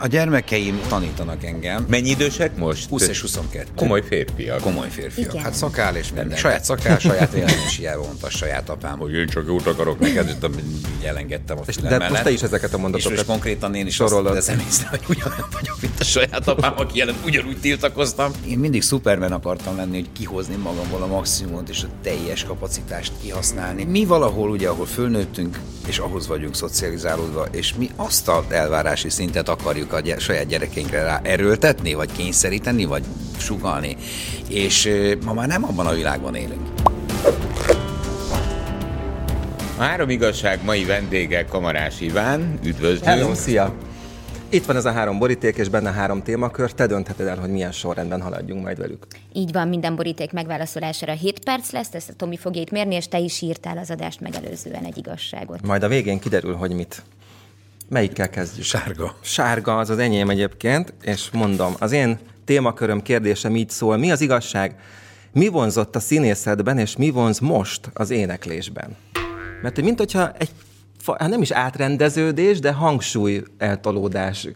A 0.00 0.06
gyermekeim 0.06 0.80
tanítanak 0.88 1.44
engem. 1.44 1.84
Mennyi 1.88 2.08
idősek 2.08 2.56
most? 2.56 2.88
20 2.88 3.08
és 3.08 3.20
22. 3.20 3.66
Komoly 3.76 4.02
férfiak. 4.08 4.60
Komoly 4.60 4.88
férfiak. 4.90 5.32
Igen. 5.32 5.44
Hát 5.44 5.54
szakál 5.54 5.96
és 5.96 6.12
minden. 6.12 6.36
Saját 6.38 6.64
szakál, 6.64 6.98
saját 6.98 7.32
véleményes 7.34 7.76
hiába 7.76 8.02
mondta 8.04 8.26
a 8.26 8.30
saját 8.30 8.68
apám, 8.68 8.98
hogy 8.98 9.12
én 9.14 9.26
csak 9.28 9.44
jót 9.46 9.66
akarok 9.66 9.98
neked, 9.98 10.28
és 10.28 10.34
így 10.98 11.04
elengedtem 11.04 11.58
a 11.58 11.62
És 11.66 11.76
de 11.76 11.88
mellett. 11.88 12.10
most 12.10 12.22
te 12.22 12.30
is 12.30 12.42
ezeket 12.42 12.72
a 12.72 12.76
És 12.76 12.82
mondatokat 12.82 13.16
most 13.16 13.24
konkrétan 13.28 13.74
én 13.74 13.86
is 13.86 13.94
sorolod. 13.94 14.36
azt 14.36 14.52
észre, 14.68 14.88
hogy 14.88 15.00
ugyanolyan 15.08 15.48
vagyok, 15.52 15.76
mint 15.80 16.00
a 16.00 16.04
saját 16.04 16.48
apám, 16.52 16.72
aki 16.76 17.00
ellen 17.00 17.14
ugyanúgy 17.24 17.60
tiltakoztam. 17.60 18.32
Én 18.48 18.58
mindig 18.58 18.82
szupermen 18.82 19.32
akartam 19.32 19.76
lenni, 19.76 19.94
hogy 19.94 20.08
kihozni 20.12 20.56
magamból 20.56 21.02
a 21.02 21.06
maximumot 21.06 21.68
és 21.68 21.82
a 21.82 21.86
teljes 22.02 22.44
kapacitást 22.44 23.12
kihasználni. 23.22 23.84
Mi 23.84 24.04
valahol 24.04 24.50
ugye, 24.50 24.68
ahol 24.68 24.86
fölnőttünk, 24.86 25.58
és 25.86 25.98
ahhoz 25.98 26.26
vagyunk 26.26 26.54
szocializálódva, 26.54 27.46
és 27.50 27.74
mi 27.74 27.90
azt 27.96 28.28
a 28.28 28.44
elvárási 28.48 29.08
szintet 29.10 29.48
akarjuk 29.48 29.87
a 29.92 30.00
gy- 30.00 30.20
saját 30.20 30.46
gyerekeinkre 30.46 31.02
rá 31.02 31.20
erőltetni, 31.22 31.94
vagy 31.94 32.12
kényszeríteni, 32.12 32.84
vagy 32.84 33.04
sugalni. 33.38 33.96
És 34.48 34.86
ö, 34.86 35.14
ma 35.24 35.32
már 35.32 35.48
nem 35.48 35.64
abban 35.64 35.86
a 35.86 35.94
világban 35.94 36.34
élünk. 36.34 36.68
A 39.78 39.82
három 39.82 40.10
igazság 40.10 40.64
mai 40.64 40.84
vendége 40.84 41.44
Kamarás 41.44 42.00
Iván. 42.00 42.58
Üdvözlünk. 42.64 43.04
Hello, 43.04 43.34
szia! 43.34 43.74
Itt 44.50 44.64
van 44.64 44.76
ez 44.76 44.84
a 44.84 44.92
három 44.92 45.18
boríték, 45.18 45.56
és 45.56 45.68
benne 45.68 45.90
három 45.90 46.22
témakör. 46.22 46.72
Te 46.72 46.86
döntheted 46.86 47.26
el, 47.26 47.38
hogy 47.38 47.50
milyen 47.50 47.72
sorrendben 47.72 48.22
haladjunk 48.22 48.62
majd 48.62 48.78
velük. 48.78 49.06
Így 49.32 49.52
van, 49.52 49.68
minden 49.68 49.96
boríték 49.96 50.32
megválaszolására 50.32 51.12
7 51.12 51.38
perc 51.44 51.70
lesz, 51.70 51.94
ezt 51.94 52.08
a 52.08 52.12
Tomi 52.12 52.36
fogja 52.36 52.60
itt 52.60 52.70
mérni, 52.70 52.94
és 52.94 53.08
te 53.08 53.18
is 53.18 53.40
írtál 53.42 53.78
az 53.78 53.90
adást 53.90 54.20
megelőzően 54.20 54.84
egy 54.84 54.98
igazságot. 54.98 55.66
Majd 55.66 55.82
a 55.82 55.88
végén 55.88 56.18
kiderül, 56.18 56.54
hogy 56.54 56.70
mit. 56.72 57.02
Melyikkel 57.88 58.30
kezdjük? 58.30 58.64
Sárga. 58.64 59.16
Sárga 59.20 59.76
az 59.76 59.90
az 59.90 59.98
enyém 59.98 60.30
egyébként, 60.30 60.94
és 61.02 61.30
mondom, 61.32 61.74
az 61.78 61.92
én 61.92 62.18
témaköröm 62.44 63.02
kérdésem 63.02 63.56
így 63.56 63.70
szól. 63.70 63.96
Mi 63.96 64.10
az 64.10 64.20
igazság? 64.20 64.76
Mi 65.32 65.48
vonzott 65.48 65.96
a 65.96 66.00
színészetben, 66.00 66.78
és 66.78 66.96
mi 66.96 67.10
vonz 67.10 67.38
most 67.38 67.90
az 67.92 68.10
éneklésben? 68.10 68.96
Mert 69.62 69.80
mint 69.80 69.98
hogyha 69.98 70.32
egy, 70.38 70.50
hát 71.18 71.28
nem 71.28 71.42
is 71.42 71.50
átrendeződés, 71.50 72.58
de 72.58 72.72
hangsúly 72.72 73.42
eltolódás 73.58 74.48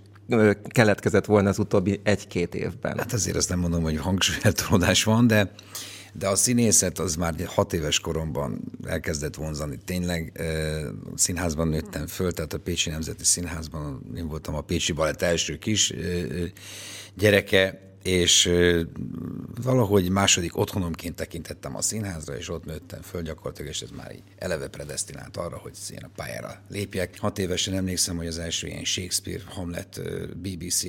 keletkezett 0.68 1.24
volna 1.24 1.48
az 1.48 1.58
utóbbi 1.58 2.00
egy-két 2.04 2.54
évben. 2.54 2.98
Hát 2.98 3.12
azért 3.12 3.36
azt 3.36 3.48
nem 3.48 3.58
mondom, 3.58 3.82
hogy 3.82 3.98
hangsúlyeltolódás 3.98 5.04
van, 5.04 5.26
de, 5.26 5.50
de 6.12 6.28
a 6.28 6.36
színészet 6.36 6.98
az 6.98 7.14
már 7.14 7.34
hat 7.46 7.72
éves 7.72 8.00
koromban 8.00 8.60
elkezdett 8.86 9.34
vonzani. 9.34 9.78
Tényleg 9.84 10.42
színházban 11.14 11.68
nőttem 11.68 12.06
föl, 12.06 12.32
tehát 12.32 12.52
a 12.52 12.58
Pécsi 12.58 12.90
Nemzeti 12.90 13.24
Színházban 13.24 14.12
én 14.16 14.28
voltam 14.28 14.54
a 14.54 14.60
Pécsi 14.60 14.92
Balett 14.92 15.22
első 15.22 15.58
kis 15.58 15.94
gyereke, 17.14 17.80
és 18.02 18.50
valahogy 19.62 20.10
második 20.10 20.56
otthonomként 20.56 21.14
tekintettem 21.14 21.76
a 21.76 21.82
színházra, 21.82 22.36
és 22.36 22.48
ott 22.48 22.64
nőttem 22.64 23.02
föl 23.02 23.22
gyakorlatilag, 23.22 23.70
és 23.70 23.82
ez 23.82 23.90
már 23.90 24.12
így 24.12 24.22
eleve 24.36 24.68
predestinált 24.68 25.36
arra, 25.36 25.56
hogy 25.56 25.72
ilyen 25.88 26.02
a 26.02 26.10
pályára 26.16 26.62
lépjek. 26.68 27.18
Hat 27.18 27.38
évesen 27.38 27.74
emlékszem, 27.74 28.16
hogy 28.16 28.26
az 28.26 28.38
első 28.38 28.66
ilyen 28.66 28.84
Shakespeare, 28.84 29.42
Hamlet, 29.46 30.00
BBC 30.36 30.82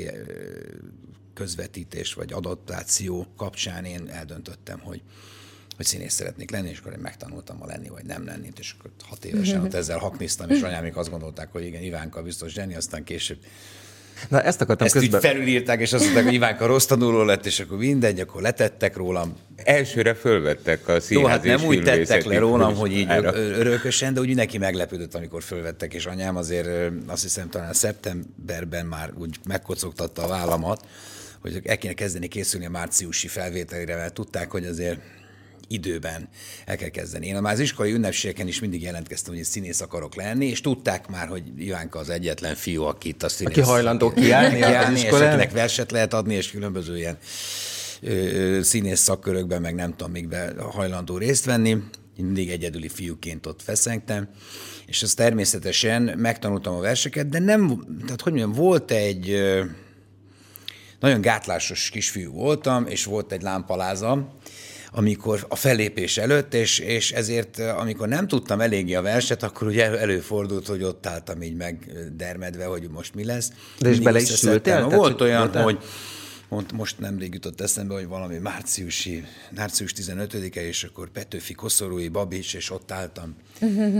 közvetítés 1.34 2.14
vagy 2.14 2.34
adaptáció 2.34 3.28
kapcsán 3.38 3.86
én 3.86 4.10
eldöntöttem, 4.10 4.80
hogy 4.80 5.02
hogy 5.76 5.86
színész 5.86 6.14
szeretnék 6.14 6.52
lenni, 6.52 6.70
és 6.70 6.80
akkor 6.80 6.92
én 6.92 7.00
megtanultam 7.00 7.58
ma 7.58 7.66
lenni, 7.66 7.90
vagy 7.90 8.06
nem 8.06 8.26
lenni, 8.26 8.50
és 8.60 8.76
akkor 8.80 8.92
hat 9.10 9.26
évesen 9.26 9.62
ott 9.62 9.74
ezzel 9.74 9.98
hakniztam, 9.98 10.50
és 10.50 10.62
anyámik 10.62 10.96
azt 10.96 11.10
gondolták, 11.10 11.52
hogy 11.52 11.66
igen, 11.66 11.82
Ivánka 11.82 12.22
biztos 12.22 12.52
zseni, 12.52 12.76
aztán 12.76 13.04
később 13.04 13.38
Na 14.30 14.42
ezt 14.42 14.62
akartam 14.62 14.86
ezt 14.86 14.96
közben... 14.96 15.20
így 15.20 15.26
felülírták, 15.26 15.80
és 15.80 15.94
azt 15.94 16.04
mondták, 16.04 16.24
hogy 16.24 16.34
Ivánka 16.34 16.66
rossz 16.66 16.86
tanuló 16.86 17.24
lett, 17.24 17.46
és 17.46 17.60
akkor 17.60 17.78
mindegy, 17.78 18.20
akkor 18.20 18.42
letettek 18.42 18.96
rólam. 18.96 19.36
Elsőre 19.56 20.14
fölvettek 20.14 20.88
a 20.88 20.94
Jó, 20.94 21.00
színház 21.00 21.30
hát 21.30 21.46
és 21.46 21.52
nem 21.52 21.66
úgy 21.66 21.84
tettek 21.84 22.24
le 22.26 22.38
rólam, 22.38 22.76
hogy 22.76 22.92
így 22.92 23.10
ö- 23.10 23.36
örökösen, 23.36 24.14
de 24.14 24.20
úgy 24.20 24.36
neki 24.36 24.58
meglepődött, 24.58 25.16
amikor 25.16 25.44
fölvettek, 25.44 25.94
és 25.94 26.06
anyám 26.06 26.36
azért 26.36 26.92
azt 27.08 27.22
hiszem 27.22 27.50
talán 27.50 27.74
szeptemberben 27.74 28.86
már 28.86 29.12
úgy 29.18 29.36
megkocogtatta 29.48 30.24
a 30.24 30.28
vállamat, 30.28 30.86
hogy 31.52 31.62
el 31.64 31.78
kéne 31.78 31.94
kezdeni 31.94 32.28
készülni 32.28 32.66
a 32.66 32.70
márciusi 32.70 33.28
felvételére, 33.28 33.96
mert 33.96 34.14
tudták, 34.14 34.52
hogy 34.52 34.66
azért 34.66 35.00
időben 35.68 36.30
el 36.66 36.76
kell 36.76 36.90
kezdeni. 36.90 37.28
Én 37.28 37.42
már 37.42 37.54
az 37.54 37.60
iskolai 37.60 37.92
ünnepségeken 37.92 38.48
is 38.48 38.60
mindig 38.60 38.82
jelentkeztem, 38.82 39.34
hogy 39.34 39.44
színész 39.44 39.82
akarok 39.82 40.16
lenni, 40.16 40.46
és 40.46 40.62
tudták 40.62 41.08
már, 41.08 41.28
hogy 41.28 41.44
Ivánka 41.58 42.00
az 42.00 42.10
egyetlen 42.10 42.56
fiú, 42.56 42.84
aki 42.84 43.08
itt 43.08 43.24
a 43.24 43.30
színész. 43.30 43.58
Aki 43.58 43.66
hajlandó 43.66 44.12
kiállni 44.14 44.62
az 44.62 44.70
kiállni 44.70 45.00
és 45.00 45.12
akinek 45.12 45.52
verset 45.52 45.92
lehet 45.92 46.14
adni, 46.14 46.34
és 46.34 46.52
különböző 46.52 46.98
ilyen 46.98 47.18
ö, 48.02 48.60
színész 48.62 49.00
szakkörökben, 49.00 49.62
meg 49.62 49.76
nem 49.76 49.90
tudom, 49.90 50.12
mikben 50.12 50.60
hajlandó 50.60 51.18
részt 51.18 51.46
venni. 51.46 51.78
Mindig 52.18 52.50
egyedüli 52.50 52.88
fiúként 52.88 53.46
ott 53.46 53.62
feszengtem, 53.62 54.30
és 54.86 55.04
azt 55.04 55.16
természetesen 55.16 56.02
megtanultam 56.18 56.76
a 56.76 56.80
verseket, 56.80 57.30
de 57.30 57.40
nem, 57.40 57.86
tehát 58.06 58.22
hogy 58.22 58.34
mondjam, 58.34 58.52
volt 58.52 58.92
egy 58.92 59.38
nagyon 61.04 61.22
gátlásos 61.22 61.90
kisfiú 61.90 62.32
voltam, 62.32 62.88
és 62.88 63.06
volt 63.06 63.32
egy 63.32 63.42
lámpalázam, 63.42 64.30
amikor 64.92 65.46
a 65.50 65.56
fellépés 65.56 66.18
előtt, 66.18 66.54
és, 66.54 66.80
és 66.80 67.12
ezért, 67.12 67.60
eh, 67.60 67.80
amikor 67.80 68.08
nem 68.08 68.28
tudtam 68.28 68.62
eléggé 68.62 68.94
a 68.94 69.02
verset, 69.02 69.44
akkor 69.44 69.68
ugye 69.68 69.86
elő- 69.86 69.98
előfordult, 69.98 70.68
hogy 70.68 70.84
ott 70.84 71.06
álltam 71.06 71.42
így 71.42 71.56
meg 71.56 71.88
eh, 71.88 72.02
dermedve, 72.16 72.66
hogy 72.66 72.90
most 72.90 73.16
mi 73.16 73.26
lesz. 73.26 73.48
De 73.48 73.56
és 73.78 73.82
Mindig 73.82 74.04
bele 74.04 74.20
is 74.20 74.38
sültél? 74.38 74.88
Volt 74.90 75.22
olyan, 75.22 75.42
voltál? 75.42 75.64
hogy 75.64 75.78
Mond, 76.54 76.72
most 76.74 77.00
nemrég 77.00 77.34
jutott 77.34 77.62
eszembe, 77.62 77.94
hogy 77.94 78.08
valami 78.08 78.38
márciusi, 78.38 79.24
március 79.56 79.94
15-e, 79.98 80.68
és 80.68 80.84
akkor 80.84 81.10
Petőfi, 81.10 81.54
Koszorúi, 81.54 82.08
Babics, 82.08 82.56
és 82.56 82.72
ott 82.72 82.92
álltam, 82.92 83.36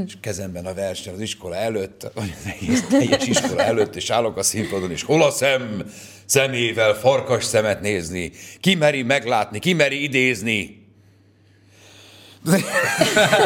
és 0.06 0.14
kezemben 0.20 0.66
a 0.66 0.74
verseny 0.74 1.14
az 1.14 1.20
iskola 1.20 1.56
előtt, 1.56 2.12
vagy 2.14 2.34
az 2.40 2.52
egész 2.52 2.84
teljes 2.90 3.28
iskola 3.28 3.64
előtt, 3.64 3.96
és 3.96 4.10
állok 4.10 4.38
a 4.38 4.44
színpadon, 4.44 4.92
és 4.92 5.04
hol 5.04 5.24
a 5.24 5.32
szem, 5.32 5.92
szemével 6.26 6.94
farkas 6.94 7.44
szemet 7.44 7.82
nézni, 7.82 8.32
ki 8.60 8.76
meri 8.76 9.04
meglátni, 9.04 9.60
ki 9.60 9.74
meri 9.74 10.04
idézni. 10.04 10.82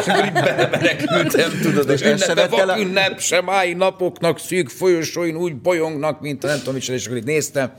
és 0.00 0.06
akkor 0.06 0.24
így 0.24 0.32
belemenekültem, 0.32 1.58
tudod, 1.62 1.90
és 1.90 2.00
ünnepe, 2.00 2.40
el 2.40 2.52
a- 2.52 2.66
vak 2.66 2.78
ünnep, 2.78 3.20
sem 3.20 3.48
állj 3.48 3.72
napoknak, 3.72 4.38
szűk 4.38 4.68
folyosóin 4.68 5.36
úgy 5.36 5.56
bolyongnak, 5.56 6.20
mint 6.20 6.44
a 6.44 6.46
nem 6.46 6.58
tudom, 6.58 6.74
micsoda, 6.74 6.98
és 6.98 7.06
akkor 7.06 7.16
itt 7.16 7.24
néztem, 7.24 7.72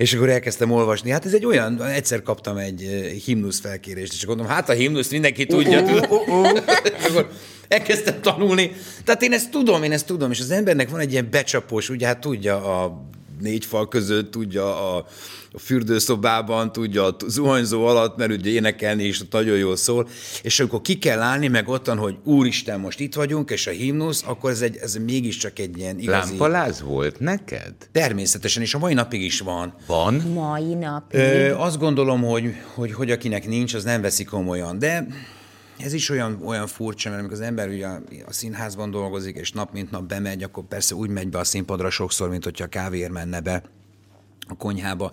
és 0.00 0.14
akkor 0.14 0.28
elkezdtem 0.28 0.70
olvasni. 0.70 1.10
Hát 1.10 1.26
ez 1.26 1.34
egy 1.34 1.44
olyan, 1.44 1.82
egyszer 1.82 2.22
kaptam 2.22 2.56
egy 2.56 2.82
eh, 2.82 3.10
himnusz 3.10 3.60
felkérést, 3.60 4.12
és 4.12 4.26
gondolom, 4.26 4.52
hát 4.52 4.68
a 4.68 4.72
himnuszt 4.72 5.10
mindenki 5.10 5.46
tudja. 5.46 5.78
és 5.78 6.00
akkor 7.08 7.30
elkezdtem 7.68 8.20
tanulni. 8.20 8.72
Tehát 9.04 9.22
én 9.22 9.32
ezt 9.32 9.50
tudom, 9.50 9.82
én 9.82 9.92
ezt 9.92 10.06
tudom, 10.06 10.30
és 10.30 10.40
az 10.40 10.50
embernek 10.50 10.88
van 10.88 11.00
egy 11.00 11.12
ilyen 11.12 11.28
becsapós, 11.30 11.88
ugye 11.88 12.06
hát 12.06 12.20
tudja 12.20 12.82
a 12.82 13.08
négy 13.40 13.64
fal 13.64 13.88
között, 13.88 14.30
tudja 14.30 14.94
a, 14.94 15.06
a 15.52 15.58
fürdőszobában, 15.58 16.72
tudja 16.72 17.04
a 17.04 17.16
zuhanyzó 17.26 17.86
alatt, 17.86 18.16
mert 18.16 18.32
ugye 18.32 18.50
énekelni 18.50 19.04
is 19.04 19.20
ott 19.20 19.32
nagyon 19.32 19.56
jól 19.56 19.76
szól, 19.76 20.08
és 20.42 20.60
amikor 20.60 20.80
ki 20.80 20.98
kell 20.98 21.20
állni, 21.20 21.48
meg 21.48 21.68
ottan, 21.68 21.98
hogy 21.98 22.16
úristen, 22.24 22.80
most 22.80 23.00
itt 23.00 23.14
vagyunk, 23.14 23.50
és 23.50 23.66
a 23.66 23.70
himnusz, 23.70 24.22
akkor 24.26 24.50
ez, 24.50 24.60
egy, 24.60 24.76
ez 24.76 24.94
mégiscsak 24.94 25.58
egy 25.58 25.78
ilyen 25.78 25.98
igazi... 25.98 26.28
Lámpaláz 26.28 26.82
volt 26.82 27.20
neked? 27.20 27.74
Természetesen, 27.92 28.62
és 28.62 28.74
a 28.74 28.78
mai 28.78 28.94
napig 28.94 29.22
is 29.22 29.40
van. 29.40 29.74
Van? 29.86 30.14
Mai 30.14 30.74
nap. 30.74 31.14
Ö, 31.14 31.54
azt 31.54 31.78
gondolom, 31.78 32.22
hogy, 32.22 32.54
hogy, 32.74 32.92
hogy 32.92 33.10
akinek 33.10 33.46
nincs, 33.46 33.74
az 33.74 33.84
nem 33.84 34.00
veszi 34.00 34.24
komolyan, 34.24 34.78
de 34.78 35.06
ez 35.82 35.92
is 35.92 36.10
olyan, 36.10 36.40
olyan 36.44 36.66
furcsa, 36.66 37.08
mert 37.08 37.20
amikor 37.20 37.38
az 37.38 37.46
ember 37.46 37.68
ugye 37.68 37.86
a, 37.86 38.00
a 38.26 38.32
színházban 38.32 38.90
dolgozik, 38.90 39.36
és 39.36 39.52
nap 39.52 39.72
mint 39.72 39.90
nap 39.90 40.02
bemegy, 40.02 40.42
akkor 40.42 40.64
persze 40.64 40.94
úgy 40.94 41.10
megy 41.10 41.28
be 41.28 41.38
a 41.38 41.44
színpadra 41.44 41.90
sokszor, 41.90 42.28
mint 42.30 42.44
hogyha 42.44 42.66
kávéért 42.66 43.12
menne 43.12 43.40
be 43.40 43.62
a 44.48 44.56
konyhába. 44.56 45.12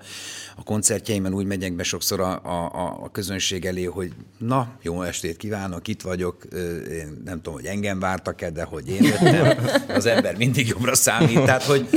A 0.55 0.63
koncertjeimen 0.63 1.33
úgy 1.33 1.45
megyek 1.45 1.73
be 1.73 1.83
sokszor 1.83 2.19
a, 2.19 2.31
a, 2.43 3.03
a 3.03 3.09
közönség 3.11 3.65
elé, 3.65 3.83
hogy 3.83 4.13
na, 4.37 4.77
jó 4.81 5.01
estét 5.01 5.37
kívánok, 5.37 5.87
itt 5.87 6.01
vagyok, 6.01 6.43
én 6.91 7.21
nem 7.25 7.35
tudom, 7.35 7.53
hogy 7.53 7.65
engem 7.65 7.99
vártak-e, 7.99 8.49
de 8.49 8.63
hogy 8.63 8.89
én 8.89 9.03
jöttem, 9.03 9.57
az 9.87 10.05
ember 10.05 10.37
mindig 10.37 10.67
jobbra 10.67 10.95
számít. 10.95 11.43
Tehát, 11.43 11.63
hogy 11.63 11.89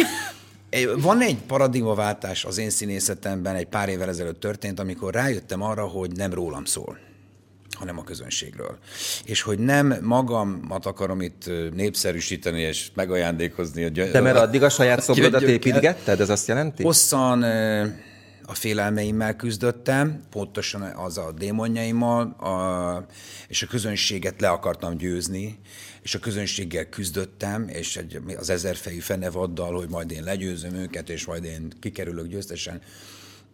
van 0.97 1.21
egy 1.21 1.39
paradigmaváltás 1.43 2.45
az 2.45 2.59
én 2.59 2.71
színészetemben, 2.71 3.55
egy 3.55 3.67
pár 3.67 3.89
évvel 3.89 4.09
ezelőtt 4.09 4.41
történt, 4.41 4.81
amikor 4.81 5.15
rájöttem 5.15 5.63
arra, 5.63 5.87
hogy 5.87 6.11
nem 6.17 6.35
rólam 6.35 6.65
szól 6.65 6.99
hanem 7.81 7.99
a 7.99 8.05
közönségről. 8.05 8.79
És 9.25 9.43
hogy 9.43 9.59
nem 9.59 9.99
magamat 10.03 10.87
akarom 10.87 11.21
itt 11.21 11.51
népszerűsíteni 11.75 12.61
és 12.61 12.91
megajándékozni. 12.95 13.85
A 13.85 13.89
gy- 13.89 14.11
De 14.11 14.21
mert 14.21 14.37
addig 14.37 14.63
a 14.63 14.69
saját 14.69 15.03
szobrodat 15.03 15.43
építgetted, 15.43 16.21
ez 16.21 16.31
azt 16.31 16.49
jelenti? 16.49 16.83
Hosszan, 16.83 17.43
a 18.51 18.55
félelmeimmel 18.55 19.37
küzdöttem, 19.37 20.23
pontosan 20.31 20.83
az 20.83 21.19
a 21.19 21.33
démonjaimmal, 21.33 22.23
a, 22.23 23.07
és 23.49 23.63
a 23.63 23.67
közönséget 23.67 24.41
le 24.41 24.49
akartam 24.49 24.97
győzni, 24.97 25.59
és 26.03 26.15
a 26.15 26.19
közönséggel 26.19 26.89
küzdöttem, 26.89 27.69
és 27.69 27.97
egy, 27.97 28.21
az 28.39 28.51
ezerfejű 28.51 28.99
fenevaddal, 28.99 29.75
hogy 29.77 29.89
majd 29.89 30.11
én 30.11 30.23
legyőzöm 30.23 30.75
őket, 30.75 31.09
és 31.11 31.25
majd 31.25 31.45
én 31.45 31.73
kikerülök 31.81 32.27
győztesen. 32.27 32.81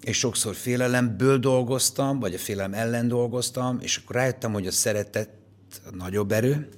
És 0.02 0.18
sokszor 0.18 0.54
félelemből 0.54 1.38
dolgoztam, 1.38 2.18
vagy 2.18 2.34
a 2.34 2.38
félelem 2.38 2.74
ellen 2.74 3.08
dolgoztam, 3.08 3.78
és 3.80 3.96
akkor 3.96 4.16
rájöttem, 4.16 4.52
hogy 4.52 4.66
a 4.66 4.70
szeretet 4.70 5.28
nagyobb 5.92 6.32
erő, 6.32 6.68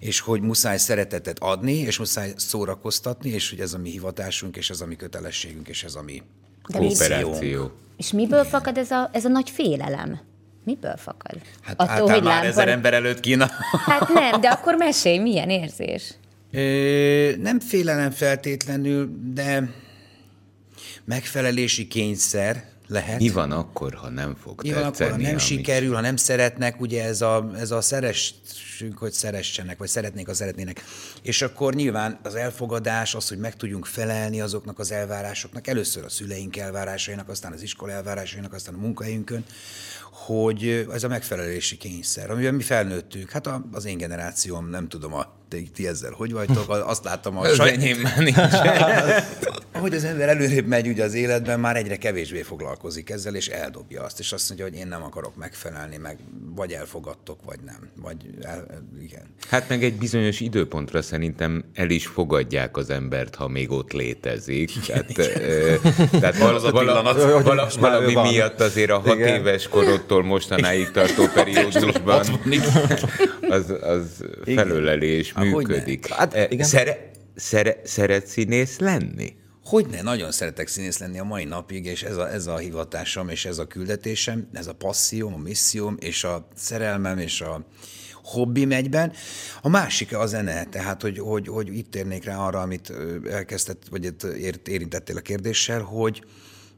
és 0.00 0.20
hogy 0.20 0.40
muszáj 0.40 0.78
szeretetet 0.78 1.38
adni, 1.38 1.72
és 1.72 1.98
muszáj 1.98 2.32
szórakoztatni, 2.36 3.30
és 3.30 3.50
hogy 3.50 3.60
ez 3.60 3.72
a 3.72 3.78
mi 3.78 3.90
hivatásunk, 3.90 4.56
és 4.56 4.70
ez 4.70 4.80
a 4.80 4.86
mi 4.86 4.96
kötelességünk, 4.96 5.68
és 5.68 5.84
ez 5.84 5.94
a 5.94 6.02
mi 6.02 6.22
De 6.68 6.78
Kooperáció. 6.78 7.70
És 7.96 8.12
miből 8.12 8.44
fakad 8.44 8.78
ez 8.78 8.90
a, 8.90 9.10
ez 9.12 9.24
a 9.24 9.28
nagy 9.28 9.50
félelem? 9.50 10.20
Miből 10.64 10.96
fakad? 10.96 11.40
Hát 11.60 11.80
Attól, 11.80 12.10
álltál 12.10 12.20
már 12.20 12.44
ezer 12.44 12.68
ember 12.68 12.94
előtt 12.94 13.20
Kína. 13.20 13.50
Hát 13.86 14.08
nem, 14.08 14.40
de 14.40 14.48
akkor 14.48 14.74
mesélj, 14.74 15.18
milyen 15.18 15.50
érzés? 15.50 16.14
Ö, 16.52 17.36
nem 17.36 17.60
félelem 17.60 18.10
feltétlenül, 18.10 19.10
de 19.34 19.70
megfelelési 21.04 21.88
kényszer 21.88 22.70
lehet. 22.86 23.18
Mi 23.18 23.28
van 23.28 23.50
akkor, 23.52 23.94
ha 23.94 24.08
nem 24.08 24.36
fog 24.42 24.62
Mi 24.62 24.68
van 24.72 24.78
akkor, 24.78 24.90
ha 24.90 24.96
tetszeni, 24.98 25.22
nem 25.22 25.30
amit- 25.30 25.44
sikerül, 25.44 25.94
ha 25.94 26.00
nem 26.00 26.16
szeretnek, 26.16 26.80
ugye 26.80 27.04
ez 27.04 27.20
a, 27.20 27.50
ez 27.58 27.70
a 27.70 27.80
szeressünk, 27.80 28.98
hogy 28.98 29.12
szeressenek, 29.12 29.78
vagy 29.78 29.88
szeretnék, 29.88 30.26
ha 30.26 30.34
szeretnének. 30.34 30.84
És 31.22 31.42
akkor 31.42 31.74
nyilván 31.74 32.18
az 32.22 32.34
elfogadás, 32.34 33.14
az, 33.14 33.28
hogy 33.28 33.38
meg 33.38 33.56
tudjunk 33.56 33.86
felelni 33.86 34.40
azoknak 34.40 34.78
az 34.78 34.92
elvárásoknak, 34.92 35.66
először 35.66 36.04
a 36.04 36.08
szüleink 36.08 36.56
elvárásainak, 36.56 37.28
aztán 37.28 37.52
az 37.52 37.62
iskola 37.62 37.92
elvárásainak, 37.92 38.52
aztán 38.52 38.74
a 38.74 38.78
munkahelyünkön, 38.78 39.44
hogy 40.26 40.86
ez 40.92 41.04
a 41.04 41.08
megfelelési 41.08 41.76
kényszer, 41.76 42.30
amiben 42.30 42.54
mi 42.54 42.62
felnőttük. 42.62 43.30
Hát 43.30 43.46
a, 43.46 43.64
az 43.72 43.84
én 43.84 43.98
generációm, 43.98 44.68
nem 44.68 44.88
tudom, 44.88 45.14
a, 45.14 45.26
ti, 45.48 45.70
ti 45.74 45.86
ezzel 45.86 46.10
hogy 46.10 46.32
vagytok, 46.32 46.68
azt 46.68 47.04
láttam 47.04 47.38
a 47.38 47.46
saját, 47.46 47.76
ahogy 49.72 49.94
az 49.94 50.04
ember 50.04 50.28
előrébb 50.28 50.66
megy 50.66 50.86
ugye 50.88 51.04
az 51.04 51.14
életben, 51.14 51.60
már 51.60 51.76
egyre 51.76 51.96
kevésbé 51.96 52.42
foglalkozik 52.42 53.10
ezzel, 53.10 53.34
és 53.34 53.48
eldobja 53.48 54.02
azt, 54.02 54.18
és 54.18 54.32
azt 54.32 54.48
mondja, 54.48 54.66
hogy 54.66 54.76
én 54.76 54.86
nem 54.86 55.02
akarok 55.02 55.36
megfelelni, 55.36 55.96
meg 55.96 56.18
vagy 56.54 56.72
elfogadtok, 56.72 57.38
vagy 57.44 57.58
nem. 57.64 57.90
Vagy 57.96 58.16
el, 58.42 58.66
igen. 59.00 59.22
Hát 59.48 59.68
meg 59.68 59.84
egy 59.84 59.94
bizonyos 59.94 60.40
időpontra 60.40 61.02
szerintem 61.02 61.64
el 61.74 61.90
is 61.90 62.06
fogadják 62.06 62.76
az 62.76 62.90
embert, 62.90 63.34
ha 63.34 63.48
még 63.48 63.70
ott 63.70 63.92
létezik. 63.92 64.70
Tehát, 64.86 65.18
ö, 65.18 65.74
tehát 66.10 66.38
val- 66.38 67.74
valami 67.74 68.14
miatt 68.14 68.60
azért 68.60 68.90
a 68.90 68.98
hat 68.98 69.16
Igen. 69.16 69.40
éves 69.40 69.68
korodtól 70.12 70.22
mostanáig 70.22 70.90
tartó 70.90 71.26
periódusban 71.34 72.26
az, 73.48 73.70
az 73.80 74.24
felölelés 74.44 75.32
Há, 75.32 75.42
működik. 75.42 76.06
Hát, 76.08 76.34
Eh, 76.34 76.46
igen. 76.50 76.66
Szere, 76.66 77.10
szere, 77.34 77.80
szeret 77.84 78.26
színész 78.26 78.78
lenni? 78.78 79.34
Hogyne, 79.64 80.02
nagyon 80.02 80.32
szeretek 80.32 80.68
színész 80.68 80.98
lenni 80.98 81.18
a 81.18 81.24
mai 81.24 81.44
napig, 81.44 81.84
és 81.84 82.02
ez 82.02 82.16
a, 82.16 82.32
ez 82.32 82.46
a 82.46 82.56
hivatásom, 82.56 83.28
és 83.28 83.44
ez 83.44 83.58
a 83.58 83.66
küldetésem, 83.66 84.48
ez 84.52 84.66
a 84.66 84.72
passzióm, 84.72 85.34
a 85.34 85.38
misszióm, 85.38 85.96
és 86.00 86.24
a 86.24 86.48
szerelmem, 86.54 87.18
és 87.18 87.40
a 87.40 87.66
hobbim 88.22 88.72
egyben. 88.72 89.12
A 89.62 89.68
másik 89.68 90.16
a 90.16 90.26
zene, 90.26 90.64
tehát, 90.64 91.02
hogy, 91.02 91.18
hogy, 91.18 91.48
hogy 91.48 91.76
itt 91.76 91.90
térnék 91.90 92.24
rá 92.24 92.36
arra, 92.36 92.60
amit 92.60 92.92
elkezdett, 93.30 93.82
vagy 93.90 94.04
ért- 94.38 94.68
érintettél 94.68 95.16
a 95.16 95.20
kérdéssel, 95.20 95.80
hogy, 95.80 96.22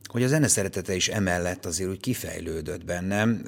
hogy 0.08 0.22
a 0.22 0.26
zene 0.26 0.48
szeretete 0.48 0.94
is 0.94 1.08
emellett 1.08 1.64
azért 1.64 1.90
úgy 1.90 2.00
kifejlődött 2.00 2.84
bennem. 2.84 3.42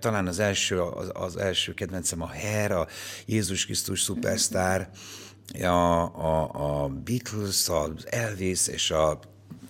Talán 0.00 0.26
az 0.26 0.38
első, 0.38 0.80
az, 0.80 1.10
az 1.12 1.36
első 1.36 1.74
kedvencem 1.74 2.22
a 2.22 2.28
Her, 2.28 2.72
a 2.72 2.86
Jézus 3.26 3.64
Krisztus 3.64 4.02
szupersztár, 4.02 4.90
a, 5.60 5.66
a, 5.66 6.50
a 6.82 6.88
Beatles, 6.88 7.68
az 7.68 8.06
Elvis 8.10 8.68
és 8.68 8.90
a 8.90 9.20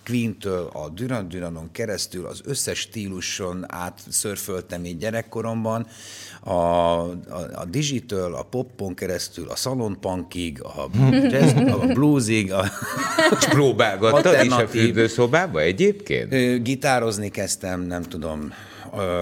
Queen-től 0.05 0.69
a 0.73 0.89
Duran 0.89 1.27
Duranon 1.27 1.71
keresztül 1.71 2.25
az 2.25 2.41
összes 2.45 2.79
stíluson 2.79 3.65
át 3.67 3.99
szörföltem 4.09 4.85
így 4.85 4.97
gyerekkoromban, 4.97 5.87
a, 6.43 6.51
a, 6.51 7.15
a 7.53 7.65
digitől, 7.65 8.35
a 8.35 8.43
poppon 8.43 8.93
keresztül, 8.93 9.49
a 9.49 9.55
szalonpunkig, 9.55 10.63
a, 10.63 10.89
jazz, 11.29 11.53
a 11.53 11.85
bluesig, 11.93 12.51
a, 12.51 12.71
próbálgattad 13.49 14.45
is 14.45 14.51
a 14.51 14.67
fürdőszobába 14.67 15.61
egyébként? 15.61 16.63
Gitározni 16.63 17.29
kezdtem, 17.29 17.81
nem 17.81 18.03
tudom, 18.03 18.53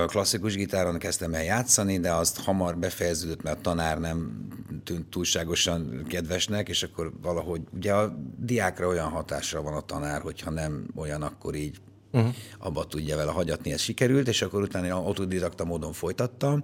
klasszikus 0.07 0.55
gitáron 0.55 0.97
kezdtem 0.97 1.33
el 1.33 1.43
játszani, 1.43 1.99
de 1.99 2.13
azt 2.13 2.43
hamar 2.43 2.77
befejeződött, 2.77 3.41
mert 3.43 3.57
a 3.57 3.61
tanár 3.61 3.99
nem 3.99 4.47
tűnt 4.83 5.09
túlságosan 5.09 6.05
kedvesnek, 6.07 6.69
és 6.69 6.83
akkor 6.83 7.11
valahogy, 7.21 7.61
ugye 7.73 7.93
a 7.93 8.15
diákra 8.37 8.87
olyan 8.87 9.09
hatásra 9.09 9.61
van 9.61 9.73
a 9.73 9.81
tanár, 9.81 10.21
hogyha 10.21 10.49
nem 10.49 10.85
olyan, 10.95 11.21
akkor 11.21 11.55
így 11.55 11.77
uh-huh. 12.11 12.33
abba 12.59 12.85
tudja 12.85 13.15
vele 13.15 13.31
hagyatni, 13.31 13.71
ez 13.71 13.81
sikerült, 13.81 14.27
és 14.27 14.41
akkor 14.41 14.61
utána 14.61 14.85
én 14.85 14.91
autodidakta 14.91 15.65
módon 15.65 15.93
folytattam, 15.93 16.63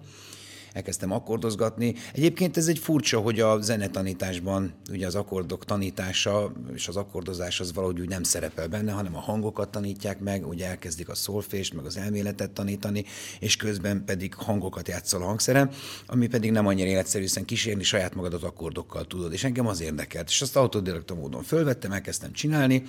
elkezdtem 0.78 1.12
akkordozgatni. 1.12 1.96
Egyébként 2.14 2.58
ez 2.58 2.68
egy 2.68 2.80
furcsa, 2.80 3.20
hogy 3.20 3.40
a 3.40 3.62
zenetanításban 3.62 4.74
ugye 4.92 5.06
az 5.06 5.16
akkordok 5.16 5.66
tanítása 5.66 6.52
és 6.74 6.88
az 6.88 6.96
akkordozás 6.96 7.60
az 7.60 7.74
valahogy 7.74 8.00
úgy 8.00 8.10
nem 8.10 8.24
szerepel 8.24 8.68
benne, 8.68 8.92
hanem 8.92 9.16
a 9.16 9.20
hangokat 9.20 9.70
tanítják 9.70 10.20
meg, 10.20 10.48
ugye 10.48 10.68
elkezdik 10.68 11.10
a 11.10 11.16
szolfést, 11.16 11.74
meg 11.74 11.86
az 11.86 11.98
elméletet 11.98 12.52
tanítani, 12.52 13.06
és 13.40 13.56
közben 13.56 14.04
pedig 14.06 14.34
hangokat 14.34 14.88
játszol 14.88 15.22
a 15.22 15.26
hangszerem, 15.26 15.70
ami 16.08 16.28
pedig 16.28 16.52
nem 16.52 16.68
annyira 16.68 16.90
életszerű, 16.90 17.24
hiszen 17.24 17.46
kísérni 17.46 17.84
saját 17.84 18.16
magadat 18.16 18.44
akkordokkal 18.44 19.06
tudod, 19.06 19.34
és 19.34 19.44
engem 19.44 19.68
az 19.68 19.82
érdekelt. 19.82 20.30
És 20.30 20.42
azt 20.42 20.56
autodidakta 20.56 21.16
módon 21.16 21.44
fölvettem, 21.44 21.92
elkezdtem 21.92 22.32
csinálni, 22.32 22.84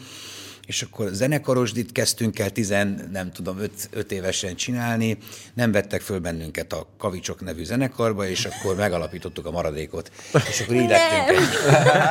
és 0.69 0.83
akkor 0.83 1.09
zenekarosdit 1.13 1.93
kezdtünk 1.93 2.39
el 2.39 2.51
tizen, 2.51 3.09
nem 3.13 3.33
tudom, 3.33 3.59
öt, 3.59 3.89
öt 3.93 4.13
évesen 4.13 4.57
csinálni, 4.57 5.19
nem 5.55 5.73
vettek 5.73 6.01
föl 6.01 6.19
bennünket 6.19 6.73
a 6.73 6.87
Kavicsok 6.99 7.41
nevű 7.41 7.65
zenekarba, 7.79 8.27
és 8.27 8.45
akkor 8.45 8.77
megalapítottuk 8.77 9.47
a 9.47 9.51
maradékot. 9.51 10.11
És 10.49 10.61
akkor 10.61 10.75
így 10.75 10.89
lettünk 10.89 11.49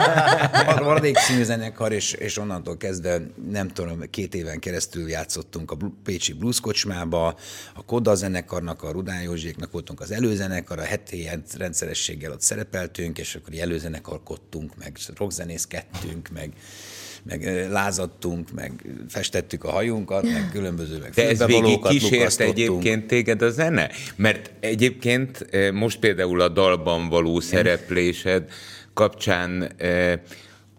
a 0.80 0.84
maradék 0.84 1.18
című 1.18 1.44
zenekar, 1.44 1.92
és, 1.92 2.14
és 2.14 2.38
onnantól 2.38 2.78
kezdve, 2.78 3.22
nem 3.50 3.68
tudom, 3.68 4.10
két 4.10 4.36
éven 4.36 4.60
keresztül 4.60 5.10
játszottunk 5.10 5.72
a 5.72 5.78
Pécsi 6.04 6.34
Blues 6.34 6.60
kocsmába, 6.60 7.28
a 7.74 7.86
Koda 7.86 8.16
zenekarnak, 8.16 8.84
a 8.84 8.92
Rudán 8.92 9.22
Józséknak 9.22 9.72
voltunk 9.72 10.02
az 10.02 10.12
előzenekar, 10.12 10.80
a 10.80 10.84
heti 10.84 11.30
rendszerességgel 11.58 12.32
ott 12.32 12.42
szerepeltünk, 12.42 13.18
és 13.18 13.36
akkor 13.36 13.60
előzenekarkodtunk, 13.60 14.78
meg 14.78 14.98
rockzenészkedtünk, 15.16 16.30
meg 16.34 16.54
meg 17.28 17.68
lázadtunk, 17.70 18.52
meg 18.52 18.72
festettük 19.08 19.64
a 19.64 19.72
hajunkat, 19.72 20.24
meg 20.24 20.50
különböző, 20.52 20.98
meg 20.98 21.12
De 21.12 21.28
ez 21.30 21.46
végig 21.46 21.80
kísért 21.80 22.40
egyébként 22.40 23.08
téged 23.08 23.42
a 23.42 23.50
zene? 23.50 23.90
Mert 24.16 24.52
egyébként 24.60 25.48
most 25.74 26.00
például 26.00 26.42
a 26.42 26.48
dalban 26.48 27.10
való 27.10 27.40
szereplésed 27.40 28.50
kapcsán 28.94 29.72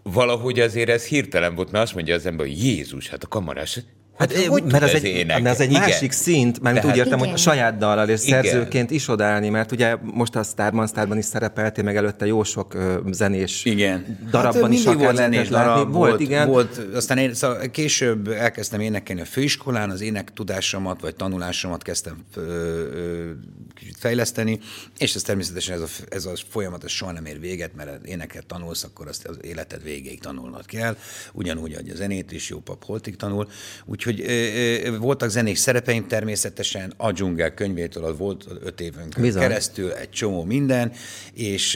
valahogy 0.03 0.61
azért 0.61 0.89
ez 0.89 1.05
hirtelen 1.05 1.55
volt, 1.55 1.71
mert 1.71 1.85
azt 1.85 1.95
mondja 1.95 2.15
az 2.15 2.27
ember, 2.27 2.47
hogy 2.47 2.65
Jézus, 2.65 3.09
hát 3.09 3.23
a 3.23 3.29
kamarás, 3.29 3.81
Hát, 4.19 4.33
hát, 4.33 4.45
hogy 4.47 4.63
tud 4.63 4.73
mert 4.73 4.85
ez 4.85 4.93
egy, 4.95 5.05
énekelni? 5.05 5.43
mert 5.43 5.55
ez 5.55 5.61
egy 5.61 5.71
Igen. 5.71 5.81
másik 5.83 6.13
szint, 6.13 6.61
mert 6.61 6.77
Tehát- 6.77 6.91
úgy 6.91 6.97
értem, 6.99 7.19
hogy 7.19 7.27
Igen. 7.29 7.39
a 7.39 7.43
saját 7.43 7.79
dallal 7.79 8.09
és 8.09 8.25
Igen. 8.27 8.43
szerzőként 8.43 8.91
is 8.91 9.09
odállni, 9.09 9.49
mert 9.49 9.73
ugye 9.73 9.97
most 10.03 10.37
a 10.37 10.43
Starban, 10.43 10.87
Starban 10.87 11.19
is 11.19 11.25
szerepeltél, 11.25 11.85
meg 11.85 11.97
előtte 11.97 12.27
jó 12.27 12.43
sok 12.45 12.75
ö, 12.75 12.99
zenés 13.11 13.65
Igen. 13.65 14.19
darabban 14.31 14.63
hát, 14.63 14.73
is 14.73 14.85
akár 14.87 14.99
volt 14.99 15.17
zenés 15.17 15.49
látni. 15.49 15.73
darab, 15.75 15.93
Volt, 15.93 16.21
igen. 16.21 16.49
Volt, 16.49 16.81
aztán 16.95 17.19
én 17.19 17.35
szóval 17.35 17.71
később 17.71 18.29
elkezdtem 18.29 18.81
énekelni 18.81 19.21
a 19.21 19.25
főiskolán, 19.25 19.91
az 19.91 20.01
énektudásomat 20.01 21.01
vagy 21.01 21.15
tanulásomat 21.17 21.83
kezdtem 21.83 22.17
ö, 22.37 22.41
ö, 22.41 23.31
kicsit 23.75 23.97
fejleszteni, 23.99 24.59
és 24.99 25.15
ez 25.15 25.23
természetesen 25.23 25.75
ez 25.75 25.81
a, 25.81 25.87
ez 26.11 26.25
a 26.25 26.33
folyamat 26.49 26.85
ez 26.85 26.91
soha 26.91 27.13
nem 27.13 27.25
ér 27.25 27.41
véget, 27.41 27.75
mert 27.75 28.07
éneket 28.07 28.47
tanulsz, 28.47 28.85
akkor 28.85 29.09
azt 29.09 29.27
az 29.27 29.37
életed 29.43 29.83
végéig 29.83 30.21
tanulnod 30.21 30.67
kell, 30.67 30.97
ugyanúgy, 31.33 31.75
hogy 31.75 31.89
a 31.89 31.95
zenét 31.97 32.33
is 32.33 32.49
jó 32.49 32.59
pap 32.59 32.85
holtig 32.85 33.17
tanul. 33.17 33.49
Úgyhogy 33.85 34.08
ö, 34.09 34.97
voltak 34.99 35.29
zenés 35.29 35.59
szerepeim 35.59 36.07
természetesen, 36.07 36.93
a 36.97 37.13
dzsungel 37.13 37.55
könyvétől 37.55 38.05
az 38.05 38.19
volt 38.19 38.47
öt 38.63 38.81
évünk 38.81 39.21
Bizony. 39.21 39.43
keresztül 39.43 39.93
egy 39.93 40.11
csomó 40.11 40.45
minden, 40.45 40.93
és, 41.35 41.75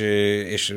és 0.49 0.75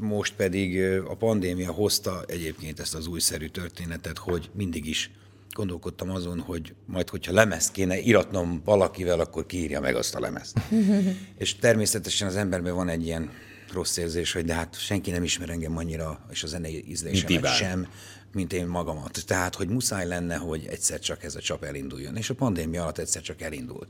most 0.00 0.34
pedig 0.34 0.82
a 1.08 1.14
pandémia 1.14 1.72
hozta 1.72 2.24
egyébként 2.26 2.80
ezt 2.80 2.94
az 2.94 3.06
újszerű 3.06 3.46
történetet, 3.46 4.18
hogy 4.18 4.50
mindig 4.54 4.86
is 4.86 5.10
gondolkodtam 5.52 6.10
azon, 6.10 6.40
hogy 6.40 6.74
majd, 6.86 7.08
hogyha 7.08 7.32
lemezt 7.32 7.72
kéne 7.72 7.98
iratnom 7.98 8.62
valakivel, 8.64 9.20
akkor 9.20 9.46
kiírja 9.46 9.80
meg 9.80 9.96
azt 9.96 10.14
a 10.14 10.20
lemezt. 10.20 10.60
és 11.38 11.56
természetesen 11.56 12.28
az 12.28 12.36
emberben 12.36 12.74
van 12.74 12.88
egy 12.88 13.06
ilyen 13.06 13.30
rossz 13.72 13.96
érzés, 13.96 14.32
hogy 14.32 14.44
de 14.44 14.54
hát 14.54 14.78
senki 14.78 15.10
nem 15.10 15.22
ismer 15.22 15.50
engem 15.50 15.76
annyira, 15.76 16.26
és 16.30 16.42
a 16.42 16.46
zenei 16.46 16.84
ízlésemet 16.88 17.54
sem, 17.54 17.88
mint 18.38 18.52
én 18.52 18.66
magamat. 18.66 19.22
Tehát, 19.26 19.54
hogy 19.54 19.68
muszáj 19.68 20.06
lenne, 20.06 20.36
hogy 20.36 20.66
egyszer 20.70 20.98
csak 20.98 21.24
ez 21.24 21.34
a 21.34 21.40
csap 21.40 21.64
elinduljon. 21.64 22.16
És 22.16 22.30
a 22.30 22.34
pandémia 22.34 22.82
alatt 22.82 22.98
egyszer 22.98 23.22
csak 23.22 23.40
elindult. 23.42 23.86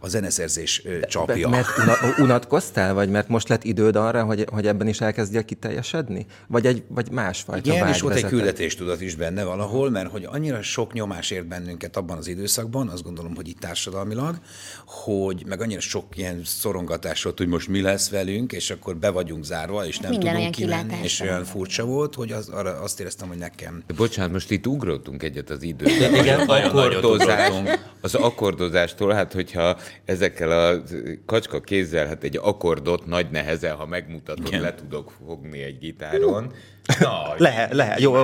A 0.00 0.08
zeneszerzés 0.08 0.84
ö, 0.84 1.00
csapja. 1.00 1.48
Mert 1.48 1.68
una, 1.78 1.94
unatkoztál, 2.18 2.94
vagy 2.94 3.10
mert 3.10 3.28
most 3.28 3.48
lett 3.48 3.64
időd 3.64 3.96
arra, 3.96 4.24
hogy, 4.24 4.46
hogy 4.50 4.66
ebben 4.66 4.88
is 4.88 5.00
elkezdjél 5.00 5.44
kiteljesedni? 5.44 6.26
Vagy, 6.46 6.66
egy, 6.66 6.82
vagy 6.88 7.10
másfajta 7.10 7.72
Igen, 7.72 7.88
és 7.88 8.02
ott 8.02 8.08
egy 8.08 8.14
vezetett? 8.14 8.30
küldetéstudat 8.30 9.00
is 9.00 9.14
benne 9.14 9.44
valahol, 9.44 9.90
mert 9.90 10.10
hogy 10.10 10.24
annyira 10.24 10.62
sok 10.62 10.92
nyomás 10.92 11.30
ért 11.30 11.46
bennünket 11.46 11.96
abban 11.96 12.16
az 12.16 12.26
időszakban, 12.26 12.88
azt 12.88 13.02
gondolom, 13.02 13.34
hogy 13.34 13.48
itt 13.48 13.58
társadalmilag, 13.58 14.38
hogy 14.86 15.44
meg 15.46 15.60
annyira 15.60 15.80
sok 15.80 16.16
ilyen 16.16 16.40
szorongatás 16.44 17.22
volt, 17.22 17.38
hogy 17.38 17.48
most 17.48 17.68
mi 17.68 17.80
lesz 17.80 18.10
velünk, 18.10 18.52
és 18.52 18.70
akkor 18.70 18.96
be 18.96 19.10
vagyunk 19.10 19.44
zárva, 19.44 19.86
és 19.86 19.98
nem 19.98 20.10
Minden 20.10 20.34
tudunk 20.34 20.54
kimenni, 20.54 20.98
és 21.02 21.20
olyan 21.20 21.44
furcsa 21.44 21.84
volt, 21.84 22.14
hogy 22.14 22.32
az, 22.32 22.48
arra 22.48 22.80
azt 22.80 23.00
éreztem, 23.00 23.28
hogy 23.28 23.38
nekem 23.38 23.82
Bocsánat, 23.96 24.32
most 24.32 24.50
itt 24.50 24.66
ugrottunk 24.66 25.22
egyet 25.22 25.50
az 25.50 25.62
időben. 25.62 26.14
Igen, 26.14 26.40
az 26.40 26.48
akkordozás, 26.48 27.52
az 28.00 28.14
akkordozástól, 28.14 29.12
hát 29.12 29.32
hogyha 29.32 29.76
ezekkel 30.04 30.50
a 30.50 30.82
kacska 31.26 31.60
kézzel, 31.60 32.06
hát 32.06 32.24
egy 32.24 32.36
akkordot 32.42 33.06
nagy 33.06 33.30
nehezen, 33.30 33.76
ha 33.76 33.86
megmutatod, 33.86 34.46
Igen. 34.46 34.60
le 34.60 34.74
tudok 34.74 35.12
fogni 35.26 35.62
egy 35.62 35.78
gitáron. 35.78 36.52
Na, 37.00 37.34
Lehet, 37.36 37.72
lehet, 37.72 38.00
jó, 38.00 38.14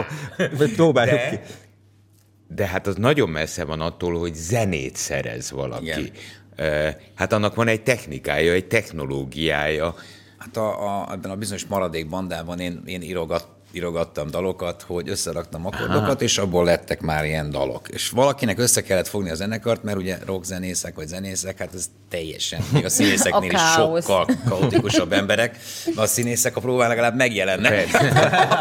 próbáljuk 0.76 1.20
ki. 1.30 1.36
de, 1.36 1.42
de 2.48 2.66
hát 2.66 2.86
az 2.86 2.96
nagyon 2.96 3.28
messze 3.28 3.64
van 3.64 3.80
attól, 3.80 4.18
hogy 4.18 4.34
zenét 4.34 4.96
szerez 4.96 5.50
valaki. 5.50 6.12
Igen. 6.56 6.96
Hát 7.14 7.32
annak 7.32 7.54
van 7.54 7.68
egy 7.68 7.82
technikája, 7.82 8.52
egy 8.52 8.66
technológiája. 8.66 9.94
Hát 10.38 10.56
a, 10.56 11.00
a, 11.02 11.12
ebben 11.12 11.30
a 11.30 11.36
bizonyos 11.36 11.66
maradék 11.66 12.08
bandában 12.08 12.60
én, 12.60 12.82
én 12.86 13.02
írogat, 13.02 13.48
írogattam 13.76 14.30
dalokat, 14.30 14.82
hogy 14.82 15.08
összeraktam 15.08 15.66
akkordokat, 15.66 16.22
és 16.22 16.38
abból 16.38 16.64
lettek 16.64 17.00
már 17.00 17.24
ilyen 17.24 17.50
dalok. 17.50 17.88
És 17.88 18.08
valakinek 18.08 18.58
össze 18.58 18.82
kellett 18.82 19.08
fogni 19.08 19.30
a 19.30 19.34
zenekart, 19.34 19.82
mert 19.82 19.98
ugye 19.98 20.18
rockzenészek 20.24 20.94
vagy 20.94 21.06
zenészek, 21.06 21.58
hát 21.58 21.74
ez 21.74 21.86
teljesen, 22.10 22.60
még 22.72 22.84
a 22.84 22.88
színészeknél 22.88 23.50
A 23.50 23.54
is 23.54 23.60
káosz. 23.60 24.04
sokkal 24.06 24.26
kaotikusabb 24.48 25.12
emberek, 25.12 25.58
de 25.94 26.00
a 26.00 26.06
színészek 26.06 26.56
a 26.56 26.60
próbán 26.60 26.88
legalább 26.88 27.16
megjelennek. 27.16 27.88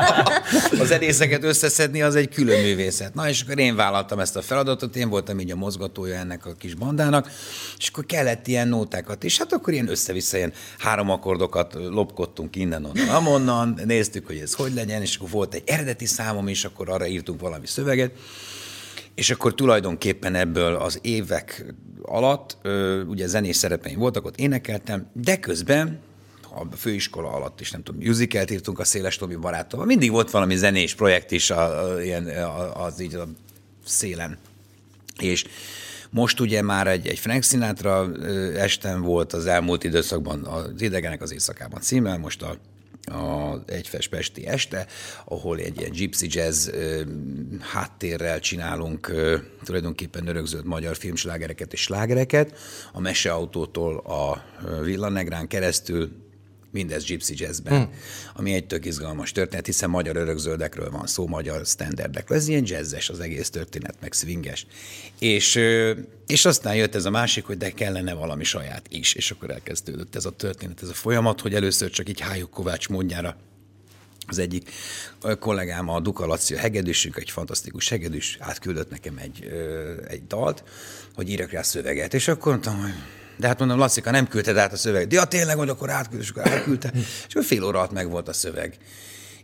a 0.81 0.85
zenészeket 0.85 1.43
összeszedni 1.43 2.01
az 2.01 2.15
egy 2.15 2.29
külön 2.29 2.61
művészet. 2.61 3.13
Na, 3.13 3.29
és 3.29 3.41
akkor 3.41 3.59
én 3.59 3.75
vállaltam 3.75 4.19
ezt 4.19 4.35
a 4.35 4.41
feladatot, 4.41 4.95
én 4.95 5.09
voltam 5.09 5.39
így 5.39 5.51
a 5.51 5.55
mozgatója 5.55 6.15
ennek 6.15 6.45
a 6.45 6.53
kis 6.53 6.73
bandának, 6.73 7.29
és 7.77 7.87
akkor 7.87 8.05
kellett 8.05 8.47
ilyen 8.47 8.67
nótákat, 8.67 9.23
és 9.23 9.37
hát 9.37 9.53
akkor 9.53 9.73
ilyen 9.73 9.89
össze-vissza 9.89 10.37
ilyen 10.37 10.53
három 10.77 11.09
akkordokat 11.09 11.73
lopkodtunk 11.73 12.55
innen, 12.55 12.85
onnan, 12.85 13.09
amonnan, 13.09 13.79
néztük, 13.85 14.27
hogy 14.27 14.37
ez 14.37 14.53
hogy 14.53 14.73
legyen, 14.73 15.01
és 15.05 15.15
akkor 15.15 15.29
volt 15.29 15.53
egy 15.53 15.63
eredeti 15.65 16.05
számom, 16.05 16.47
és 16.47 16.65
akkor 16.65 16.89
arra 16.89 17.07
írtunk 17.07 17.39
valami 17.39 17.67
szöveget, 17.67 18.11
és 19.15 19.29
akkor 19.29 19.55
tulajdonképpen 19.55 20.35
ebből 20.35 20.75
az 20.75 20.99
évek 21.01 21.73
alatt, 22.01 22.57
ugye 23.07 23.27
zenés 23.27 23.55
szerepeim 23.55 23.99
voltak, 23.99 24.25
ott 24.25 24.37
énekeltem, 24.37 25.07
de 25.13 25.39
közben 25.39 25.99
a 26.55 26.75
főiskola 26.75 27.31
alatt 27.31 27.61
is, 27.61 27.71
nem 27.71 27.83
tudom, 27.83 28.01
musicalt 28.01 28.51
írtunk 28.51 28.79
a 28.79 28.83
Széles 28.83 29.15
Tomi 29.15 29.35
barátommal. 29.35 29.85
Mindig 29.85 30.11
volt 30.11 30.31
valami 30.31 30.55
zenés 30.55 30.95
projekt 30.95 31.31
is 31.31 31.49
a, 31.49 31.83
a, 31.83 32.01
ilyen, 32.01 32.27
a, 32.27 32.83
az 32.85 32.99
így 32.99 33.15
a 33.15 33.27
szélen. 33.85 34.37
És 35.19 35.45
most 36.09 36.39
ugye 36.39 36.61
már 36.61 36.87
egy, 36.87 37.07
egy 37.07 37.19
Frank 37.19 37.43
Sinatra 37.43 38.11
estem 38.55 39.01
volt 39.01 39.33
az 39.33 39.45
elmúlt 39.45 39.83
időszakban 39.83 40.43
az 40.43 40.81
Idegenek 40.81 41.21
az 41.21 41.31
éjszakában 41.31 41.81
címmel, 41.81 42.17
most 42.17 42.41
a 42.41 42.57
a 43.05 43.59
egyfes 43.65 44.07
pesti 44.07 44.47
este, 44.47 44.87
ahol 45.25 45.57
egy 45.59 45.77
ilyen 45.79 45.91
gypsy 45.91 46.27
jazz 46.29 46.69
háttérrel 47.59 48.39
csinálunk 48.39 49.11
tulajdonképpen 49.63 50.27
örökzött 50.27 50.65
magyar 50.65 50.95
filmslágereket 50.95 51.73
és 51.73 51.81
slágereket, 51.81 52.57
a 52.93 52.99
meseautótól 52.99 53.97
a 53.97 54.43
Villanegrán 54.83 55.47
keresztül 55.47 56.24
mindez 56.75 57.03
gypsy 57.03 57.33
jazzben, 57.37 57.77
hmm. 57.77 57.93
ami 58.33 58.53
egy 58.53 58.67
tök 58.67 58.85
izgalmas 58.85 59.31
történet, 59.31 59.65
hiszen 59.65 59.89
magyar 59.89 60.15
örökzöldekről 60.15 60.91
van 60.91 61.07
szó, 61.07 61.27
magyar 61.27 61.65
standardekről. 61.65 62.37
Ez 62.37 62.47
ilyen 62.47 62.63
jazzes 62.65 63.09
az 63.09 63.19
egész 63.19 63.49
történet, 63.49 63.95
meg 64.01 64.13
swinges. 64.13 64.65
És, 65.19 65.59
és 66.27 66.45
aztán 66.45 66.75
jött 66.75 66.95
ez 66.95 67.05
a 67.05 67.09
másik, 67.09 67.45
hogy 67.45 67.57
de 67.57 67.71
kellene 67.71 68.13
valami 68.13 68.43
saját 68.43 68.85
is, 68.89 69.13
és 69.13 69.31
akkor 69.31 69.49
elkezdődött 69.49 70.15
ez 70.15 70.25
a 70.25 70.29
történet, 70.29 70.81
ez 70.81 70.89
a 70.89 70.93
folyamat, 70.93 71.41
hogy 71.41 71.53
először 71.53 71.89
csak 71.89 72.09
így 72.09 72.19
Hájuk 72.19 72.49
Kovács 72.49 72.89
módjára 72.89 73.37
az 74.27 74.37
egyik 74.37 74.69
kollégám, 75.39 75.89
a 75.89 75.99
Duka 75.99 76.25
Laci, 76.25 76.53
a 76.53 76.57
hegedűsünk, 76.57 77.17
egy 77.17 77.29
fantasztikus 77.29 77.89
hegedűs, 77.89 78.37
átküldött 78.39 78.89
nekem 78.89 79.17
egy, 79.17 79.51
egy 80.07 80.27
dalt, 80.27 80.63
hogy 81.13 81.29
írjak 81.29 81.51
rá 81.51 81.61
szöveget. 81.61 82.13
És 82.13 82.27
akkor 82.27 82.51
mondtam, 82.51 82.81
hogy 82.81 82.93
de 83.37 83.47
hát 83.47 83.59
mondom, 83.59 83.77
Lacika, 83.77 84.11
nem 84.11 84.27
küldted 84.27 84.57
át 84.57 84.73
a 84.73 84.77
szöveget. 84.77 85.13
Ja, 85.13 85.25
tényleg, 85.25 85.57
hogy 85.57 85.69
akkor 85.69 85.89
átküld, 85.89 86.21
és 86.21 86.29
akkor 86.29 86.47
átküldte. 86.47 86.91
És 87.27 87.33
akkor 87.35 87.43
fél 87.43 87.63
óra 87.63 87.77
alatt 87.77 87.91
meg 87.91 88.09
volt 88.09 88.27
a 88.27 88.33
szöveg. 88.33 88.77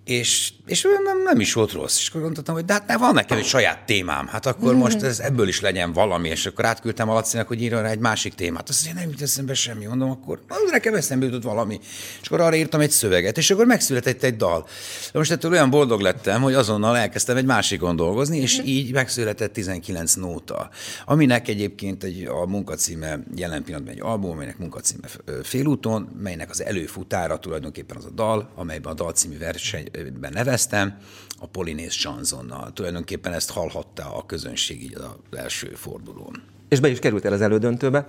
És, 0.04 0.54
és 0.72 0.88
nem, 1.04 1.24
nem 1.24 1.40
is 1.40 1.54
volt 1.54 1.72
rossz. 1.72 2.00
És 2.00 2.10
akkor 2.10 2.22
gondoltam, 2.22 2.56
hogy 2.56 2.66
de 2.66 2.74
hát 2.74 3.00
van 3.00 3.14
nekem 3.14 3.38
egy 3.38 3.46
saját 3.46 3.86
témám, 3.86 4.28
hát 4.28 4.46
akkor 4.46 4.76
most 4.76 5.02
ez, 5.02 5.20
ebből 5.20 5.48
is 5.48 5.62
legyen 5.62 5.94
valami, 5.94 6.30
és 6.30 6.46
akkor 6.46 6.66
átküldtem 6.66 7.10
a 7.10 7.14
Lacinak, 7.14 7.48
hogy 7.48 7.62
írjon 7.62 7.82
rá 7.82 7.90
egy 7.90 8.00
másik 8.00 8.34
témát. 8.34 8.70
Azt 8.70 8.86
mondja, 8.86 9.02
nem 9.02 9.12
jut 9.12 9.22
eszembe 9.22 9.54
semmi, 9.54 9.86
mondom, 9.86 10.10
akkor 10.10 10.40
nekem 10.72 10.94
eszembe 10.94 11.26
jutott 11.26 11.44
valami. 11.44 11.80
És 12.22 12.28
akkor 12.28 12.40
arra 12.42 12.56
írtam 12.56 12.80
egy 12.80 12.92
szöveget, 12.92 13.38
és 13.38 13.52
akkor 13.52 13.66
megszületett 13.66 14.24
egy 14.24 14.36
dal. 14.36 14.68
De 15.12 15.18
most 15.18 15.32
ettől 15.32 15.52
olyan 15.52 15.70
boldog 15.70 16.02
lettem, 16.02 16.42
hogy 16.42 16.54
azonnal 16.54 16.98
elkezdtem 16.98 17.38
egy 17.38 17.46
másikon 17.46 17.96
dolgozni, 17.96 18.38
és 18.38 18.62
így 18.66 18.94
megszületett 18.94 19.54
19 19.54 20.14
nóta, 20.14 20.70
aminek 21.06 21.48
egyébként 21.48 22.04
egy, 22.04 22.26
a 22.26 22.46
munkacíme 22.46 23.20
jelen 23.36 23.64
pillanatban 23.64 23.94
egy 23.94 24.02
album, 24.02 24.32
amelynek 24.32 24.58
munkacíme 24.58 25.08
Félúton, 25.44 26.10
melynek 26.22 26.50
az 26.50 26.64
előfutára 26.64 27.38
tulajdonképpen 27.38 27.98
az 27.98 28.06
a 28.06 28.10
dal, 28.10 28.50
amelyben 28.56 28.92
a 28.92 28.96
dalcímű 28.96 29.38
versenyben 29.38 30.36
neveztem, 30.70 30.98
a 31.40 31.48
Polinész 31.48 31.94
Chanzonnal. 31.96 32.74
Tulajdonképpen 32.74 33.34
ezt 33.34 33.52
hallhatta 33.52 34.16
a 34.16 34.26
közönség 34.26 34.84
így 34.84 34.96
az 34.96 35.38
első 35.38 35.72
fordulón. 35.76 36.42
És 36.70 36.80
be 36.80 36.90
is 36.90 37.00
kerültél 37.00 37.34
az 37.34 37.42
elődöntőbe, 37.42 38.08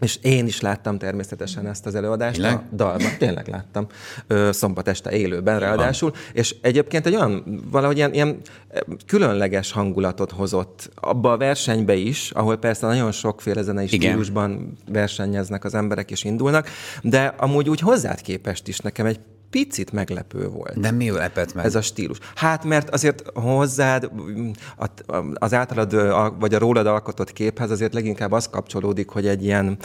és 0.00 0.18
én 0.22 0.46
is 0.46 0.60
láttam 0.60 0.98
természetesen 0.98 1.66
ezt 1.66 1.86
az 1.86 1.94
előadást 1.94 2.34
Tényleg? 2.34 2.54
a 2.54 2.74
dalban. 2.74 3.16
Tényleg 3.18 3.48
láttam. 3.48 3.86
Ö, 4.26 4.50
szombat 4.52 4.88
este 4.88 5.10
élőben 5.10 5.58
ráadásul. 5.58 6.12
És 6.32 6.56
egyébként 6.60 7.06
egy 7.06 7.14
olyan 7.14 7.62
valahogy 7.70 7.96
ilyen, 7.96 8.12
ilyen 8.12 8.40
különleges 9.06 9.72
hangulatot 9.72 10.30
hozott 10.30 10.90
abba 10.94 11.32
a 11.32 11.36
versenybe 11.36 11.94
is, 11.94 12.30
ahol 12.30 12.56
persze 12.56 12.86
nagyon 12.86 13.12
sokféle 13.12 13.62
zenei 13.62 13.86
stílusban 13.86 14.78
versenyeznek 14.88 15.64
az 15.64 15.74
emberek 15.74 16.10
és 16.10 16.24
indulnak, 16.24 16.68
de 17.02 17.34
amúgy 17.36 17.68
úgy 17.68 17.80
hozzád 17.80 18.20
képest 18.20 18.68
is 18.68 18.78
nekem 18.78 19.06
egy 19.06 19.20
picit 19.54 19.92
meglepő 19.92 20.48
volt. 20.48 20.80
De 20.80 20.90
mi 20.90 21.10
lepett 21.10 21.54
meg? 21.54 21.64
Ez 21.64 21.74
a 21.74 21.80
stílus. 21.80 22.18
Hát, 22.34 22.64
mert 22.64 22.90
azért 22.90 23.22
hozzád, 23.34 24.10
az 25.34 25.54
általad, 25.54 25.94
vagy 26.38 26.54
a 26.54 26.58
rólad 26.58 26.86
alkotott 26.86 27.32
képhez 27.32 27.70
azért 27.70 27.94
leginkább 27.94 28.32
az 28.32 28.48
kapcsolódik, 28.48 29.08
hogy 29.08 29.26
egy 29.26 29.44
ilyen 29.44 29.78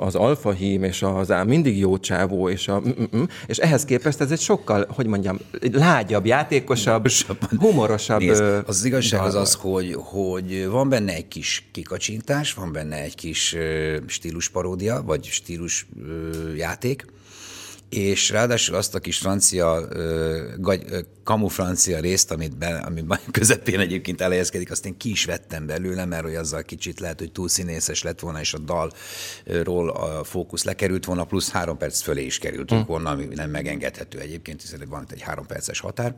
az 0.00 0.14
alfahím, 0.14 0.82
és 0.82 1.02
az 1.02 1.30
á, 1.30 1.42
mindig 1.42 1.78
jó 1.78 1.98
csávó, 1.98 2.48
és, 2.48 2.68
a, 2.68 2.80
mm, 2.80 2.90
mm, 3.00 3.18
mm, 3.18 3.22
és 3.46 3.56
ehhez 3.56 3.84
képest 3.84 4.20
ez 4.20 4.30
egy 4.30 4.40
sokkal, 4.40 4.86
hogy 4.94 5.06
mondjam, 5.06 5.38
lágyabb, 5.72 6.26
játékosabb, 6.26 7.08
humorosabb. 7.58 8.20
Nézd, 8.20 8.42
ö, 8.42 8.58
az 8.66 8.84
igazság 8.84 9.20
az 9.20 9.34
az, 9.34 9.54
hogy, 9.54 9.94
hogy 9.98 10.66
van 10.68 10.88
benne 10.88 11.12
egy 11.12 11.28
kis 11.28 11.68
kikacsintás, 11.72 12.54
van 12.54 12.72
benne 12.72 12.96
egy 13.02 13.14
kis 13.14 13.56
stílusparódia, 14.06 15.02
vagy 15.02 15.24
stílus 15.24 15.86
játék, 16.56 17.04
és 17.88 18.30
ráadásul 18.30 18.74
azt 18.74 18.94
a 18.94 18.98
kis 18.98 19.18
francia, 19.18 19.88
kamu 21.24 21.48
francia 21.48 22.00
részt, 22.00 22.30
amit 22.30 22.56
be, 22.56 22.82
amiben 22.86 23.20
közepén 23.30 23.80
egyébként 23.80 24.20
elhelyezkedik, 24.20 24.70
azt 24.70 24.86
én 24.86 24.96
ki 24.96 25.10
is 25.10 25.24
vettem 25.24 25.66
belőle, 25.66 26.04
mert 26.04 26.22
hogy 26.22 26.34
azzal 26.34 26.62
kicsit 26.62 27.00
lehet, 27.00 27.18
hogy 27.18 27.32
túl 27.32 27.48
színészes 27.48 28.02
lett 28.02 28.20
volna, 28.20 28.40
és 28.40 28.54
a 28.54 28.58
dalról 28.58 29.90
a 29.90 30.24
fókusz 30.24 30.64
lekerült 30.64 31.04
volna, 31.04 31.24
plusz 31.24 31.50
három 31.50 31.76
perc 31.76 32.00
fölé 32.00 32.24
is 32.24 32.38
kerültünk 32.38 32.82
hm. 32.82 32.90
volna, 32.90 33.10
ami 33.10 33.28
nem 33.34 33.50
megengedhető 33.50 34.18
egyébként, 34.18 34.60
hiszen 34.60 34.84
van 34.88 35.02
itt 35.02 35.12
egy 35.12 35.22
három 35.22 35.46
perces 35.46 35.80
határ. 35.80 36.14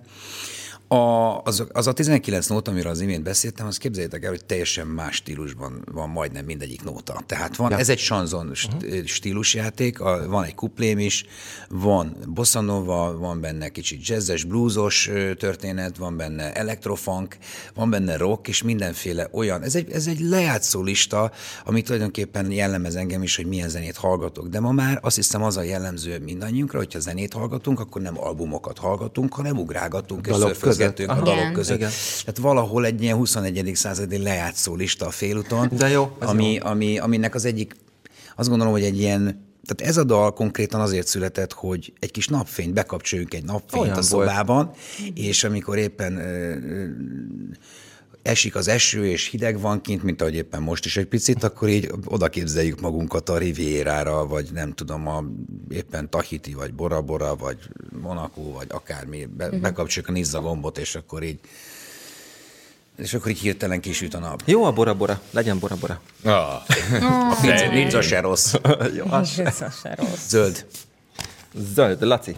A, 0.91 1.43
az, 1.43 1.65
az 1.73 1.87
a 1.87 1.93
19 1.93 2.47
nóta, 2.47 2.71
amiről 2.71 2.91
az 2.91 3.01
imént 3.01 3.23
beszéltem, 3.23 3.67
az 3.67 3.77
képzeljétek 3.77 4.25
el, 4.25 4.31
hogy 4.31 4.45
teljesen 4.45 4.87
más 4.87 5.15
stílusban 5.15 5.83
van 5.93 6.09
majdnem 6.09 6.45
mindegyik 6.45 6.85
nóta. 6.85 7.21
Tehát 7.27 7.57
van, 7.57 7.71
ja. 7.71 7.79
ez 7.79 7.89
egy 7.89 7.99
sanzon 7.99 8.49
uh-huh. 8.49 9.05
stílusjáték, 9.05 10.01
a, 10.01 10.29
van 10.29 10.45
egy 10.45 10.55
kuplém 10.55 10.99
is, 10.99 11.25
van 11.69 12.17
bossa 12.27 12.61
nova, 12.61 13.19
van 13.19 13.41
benne 13.41 13.69
kicsit 13.69 14.07
jazzes, 14.07 14.45
bluesos 14.45 15.09
ö, 15.09 15.35
történet, 15.35 15.97
van 15.97 16.17
benne 16.17 16.53
elektrofunk, 16.53 17.37
van 17.75 17.91
benne 17.91 18.17
rock, 18.17 18.49
és 18.49 18.63
mindenféle 18.63 19.29
olyan. 19.33 19.63
Ez 19.63 19.75
egy, 19.75 19.91
ez 19.91 20.07
egy 20.07 20.21
lejátszó 20.21 20.83
lista, 20.83 21.33
ami 21.65 21.83
tulajdonképpen 21.83 22.51
jellemez 22.51 22.97
engem 22.97 23.23
is, 23.23 23.37
hogy 23.37 23.47
milyen 23.47 23.69
zenét 23.69 23.97
hallgatok. 23.97 24.49
De 24.49 24.61
ma 24.61 24.73
már 24.73 24.99
azt 25.03 25.17
hiszem 25.17 25.43
az 25.43 25.57
a 25.57 25.63
jellemző 25.63 26.19
mindannyiunkra, 26.19 26.79
hogyha 26.79 26.99
zenét 26.99 27.33
hallgatunk, 27.33 27.81
akkor 27.81 28.03
nem 28.03 28.21
albumokat 28.21 28.79
hallgatunk, 28.79 29.35
hanem 29.35 29.59
ugrálgatunk 29.59 30.27
és 30.27 30.33
Dalok 30.33 30.47
szörfözünk 30.49 30.78
beszélgettünk 30.79 31.11
a 31.11 31.15
dalok 31.25 31.41
Igen. 31.41 31.53
között. 31.53 31.77
Igen. 31.77 31.91
Tehát 32.21 32.39
valahol 32.39 32.85
egy 32.85 33.03
ilyen 33.03 33.17
21. 33.17 33.71
századi 33.75 34.19
lejátszó 34.19 34.75
lista 34.75 35.07
a 35.07 35.11
félúton, 35.11 35.69
De 35.73 35.89
jó, 35.89 36.17
ami, 36.19 36.53
jó. 36.53 36.67
Ami, 36.67 36.99
aminek 36.99 37.35
az 37.35 37.45
egyik, 37.45 37.77
azt 38.37 38.49
gondolom, 38.49 38.73
hogy 38.73 38.85
egy 38.85 38.99
ilyen 38.99 39.47
tehát 39.69 39.93
ez 39.93 39.97
a 39.97 40.05
dal 40.05 40.33
konkrétan 40.33 40.81
azért 40.81 41.07
született, 41.07 41.53
hogy 41.53 41.93
egy 41.99 42.11
kis 42.11 42.29
napfényt, 42.29 42.73
bekapcsoljunk 42.73 43.35
egy 43.35 43.45
napfényt 43.45 43.83
Olyan 43.83 43.91
a 43.91 43.95
volt. 43.95 44.07
szobában, 44.07 44.71
és 45.15 45.45
amikor 45.45 45.79
éppen 45.79 46.17
ö, 46.17 46.55
ö, 46.55 46.87
esik 48.29 48.55
az 48.55 48.69
eső, 48.69 49.07
és 49.07 49.29
hideg 49.29 49.61
van 49.61 49.81
kint, 49.81 50.03
mint 50.03 50.21
ahogy 50.21 50.35
éppen 50.35 50.63
most 50.63 50.85
is 50.85 50.97
egy 50.97 51.07
picit, 51.07 51.43
akkor 51.43 51.69
így 51.69 51.91
oda 52.05 52.29
képzeljük 52.29 52.81
magunkat 52.81 53.29
a 53.29 53.39
Rivierára, 53.39 54.27
vagy 54.27 54.49
nem 54.53 54.73
tudom, 54.75 55.09
a, 55.09 55.25
éppen 55.71 56.11
Tahiti, 56.11 56.55
vagy 56.55 56.75
Bora 56.75 57.03
Bora, 57.03 57.37
vagy 57.37 57.59
Monaco, 58.03 58.43
vagy 58.53 58.67
akármi, 58.71 59.25
be, 59.25 59.51
bekapcsoljuk 59.51 60.11
a 60.11 60.13
Nizza 60.13 60.41
gombot, 60.41 60.79
és 60.79 60.95
akkor 60.95 61.23
így 61.23 61.39
és 62.97 63.15
akkor 63.15 63.31
így 63.31 63.39
hirtelen 63.39 63.81
kisüt 63.81 64.15
a 64.15 64.19
nap. 64.19 64.43
Jó 64.45 64.65
a 64.65 64.73
bora-bora, 64.73 65.21
legyen 65.31 65.59
bora-bora. 65.59 66.01
Ah, 66.25 66.63
Nincs, 67.43 67.69
nincs 67.71 67.95
a 67.95 68.03
se 68.03 68.21
rossz. 68.21 68.55
Jó, 68.97 69.05
az 69.11 69.29
se 69.29 69.95
rossz. 69.97 70.29
Zöld. 70.29 70.67
Zöld, 71.75 72.03
Laci. 72.03 72.37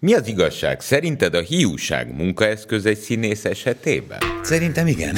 Mi 0.00 0.14
az 0.14 0.26
igazság? 0.26 0.80
Szerinted 0.80 1.34
a 1.34 1.40
hiúság 1.40 2.14
munkaeszköz 2.16 2.86
egy 2.86 2.98
színész 2.98 3.44
esetében? 3.44 4.18
Szerintem 4.42 4.86
igen. 4.86 5.16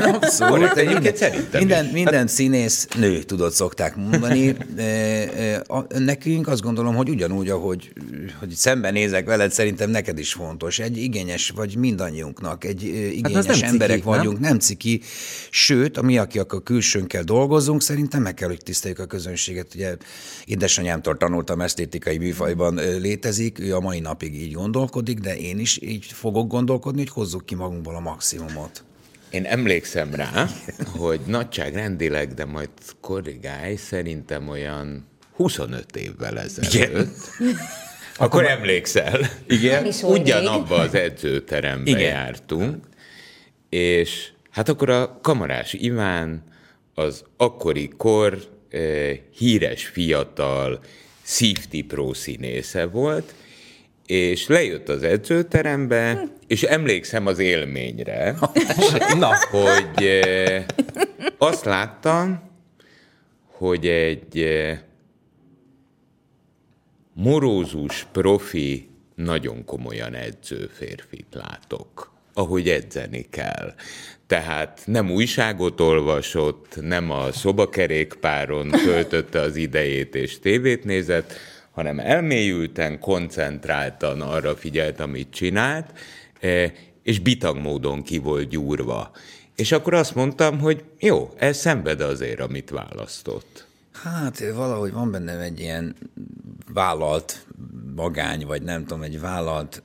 Abszolút. 0.00 0.52
Korrekt, 0.52 0.76
egyébként 0.76 1.02
minden, 1.02 1.16
szerintem 1.16 1.60
minden, 1.60 1.84
is. 1.86 1.92
minden 1.92 2.26
színész 2.26 2.86
nő, 2.96 3.22
tudod, 3.22 3.52
szokták 3.52 3.96
mondani. 3.96 4.46
E, 4.76 4.82
e, 4.82 5.62
a- 5.66 5.98
Nekünk 5.98 6.48
azt 6.48 6.60
gondolom, 6.60 6.94
hogy 6.94 7.08
ugyanúgy, 7.08 7.48
ahogy 7.48 7.92
hogy 8.38 8.50
szembenézek 8.50 9.26
veled, 9.26 9.50
szerintem 9.52 9.90
neked 9.90 10.18
is 10.18 10.32
fontos. 10.32 10.78
Egy 10.78 10.96
igényes, 10.96 11.50
vagy 11.50 11.76
mindannyiunknak, 11.76 12.64
egy 12.64 12.84
e, 12.84 13.06
igényes 13.06 13.44
nem 13.44 13.54
ciki, 13.54 13.66
emberek 13.66 14.04
nem? 14.04 14.16
vagyunk, 14.16 14.40
nem 14.40 14.58
ciki. 14.58 15.00
Sőt, 15.50 15.96
a 15.96 16.02
mi, 16.02 16.18
akik 16.18 16.52
a 16.52 16.60
külsőnkkel 16.60 17.22
dolgozunk, 17.22 17.82
szerintem 17.82 18.22
meg 18.22 18.34
kell, 18.34 18.48
hogy 18.48 18.62
tiszteljük 18.64 18.98
a 18.98 19.06
közönséget. 19.06 19.74
Ugye 19.74 19.96
édesanyámtól 20.44 21.16
tanultam, 21.16 21.60
esztétikai 21.60 22.18
műfajban 22.18 22.74
létezik, 23.00 23.58
ő 23.58 23.74
a 23.74 23.80
mai 23.80 24.00
napig 24.00 24.34
így 24.42 24.52
gondolkodik, 24.52 25.18
de 25.18 25.36
én 25.36 25.58
is 25.58 25.78
így 25.82 26.04
fogok 26.04 26.48
gondolkodni, 26.48 26.98
hogy 26.98 27.10
hozzuk 27.10 27.46
ki 27.46 27.54
magunkból 27.54 27.94
a 27.94 28.00
maximumot. 28.00 28.82
Én 29.30 29.44
emlékszem 29.44 30.14
rá, 30.14 30.46
hogy 30.96 31.20
nagyságrendileg, 31.26 32.34
de 32.34 32.44
majd 32.44 32.68
korrigálj, 33.00 33.76
szerintem 33.76 34.48
olyan 34.48 35.06
25 35.32 35.96
évvel 35.96 36.38
ezelőtt. 36.40 37.16
Akkor 38.16 38.44
emlékszel? 38.44 39.20
Igen. 39.48 39.86
Ugyanabba 40.02 40.74
az 40.74 40.94
edzőterembe 40.94 41.90
Igen. 41.90 42.00
jártunk, 42.00 42.84
és 43.68 44.28
hát 44.50 44.68
akkor 44.68 44.90
a 44.90 45.18
Kamarás 45.22 45.72
Iván 45.72 46.42
az 46.94 47.24
akkori 47.36 47.88
kor 47.96 48.38
eh, 48.70 49.18
híres 49.36 49.86
fiatal 49.86 50.80
Safety 51.22 51.82
Pro 51.86 52.14
színésze 52.14 52.84
volt, 52.84 53.34
és 54.08 54.46
lejött 54.46 54.88
az 54.88 55.02
edzőterembe, 55.02 56.28
és 56.46 56.62
emlékszem 56.62 57.26
az 57.26 57.38
élményre, 57.38 58.34
Na, 59.18 59.30
hogy 59.50 60.04
eh, 60.04 60.64
azt 61.38 61.64
láttam, 61.64 62.50
hogy 63.44 63.86
egy 63.86 64.38
eh, 64.38 64.78
morózus, 67.12 68.06
profi, 68.12 68.88
nagyon 69.14 69.64
komolyan 69.64 70.14
edző 70.14 70.70
férfit 70.74 71.26
látok, 71.30 72.12
ahogy 72.34 72.68
edzeni 72.68 73.26
kell. 73.30 73.74
Tehát 74.26 74.82
nem 74.84 75.10
újságot 75.10 75.80
olvasott, 75.80 76.78
nem 76.80 77.10
a 77.10 77.32
szobakerékpáron 77.32 78.70
töltötte 78.70 79.40
az 79.40 79.56
idejét 79.56 80.14
és 80.14 80.38
tévét 80.38 80.84
nézett, 80.84 81.32
hanem 81.78 81.98
elmélyülten, 81.98 82.98
koncentráltan 82.98 84.20
arra 84.20 84.56
figyelt, 84.56 85.00
amit 85.00 85.30
csinált, 85.30 85.92
eh, 86.40 86.72
és 87.02 87.18
bitag 87.18 87.56
módon 87.56 88.02
ki 88.02 88.18
volt 88.18 88.48
gyúrva. 88.48 89.10
És 89.56 89.72
akkor 89.72 89.94
azt 89.94 90.14
mondtam, 90.14 90.58
hogy 90.58 90.84
jó, 90.98 91.32
ez 91.36 91.56
szenved 91.56 92.00
azért, 92.00 92.40
amit 92.40 92.70
választott. 92.70 93.66
Hát 94.02 94.52
valahogy 94.54 94.92
van 94.92 95.10
bennem 95.10 95.40
egy 95.40 95.60
ilyen 95.60 95.96
vállalt 96.72 97.46
magány, 97.96 98.46
vagy 98.46 98.62
nem 98.62 98.80
tudom, 98.84 99.02
egy 99.02 99.20
vállalt, 99.20 99.82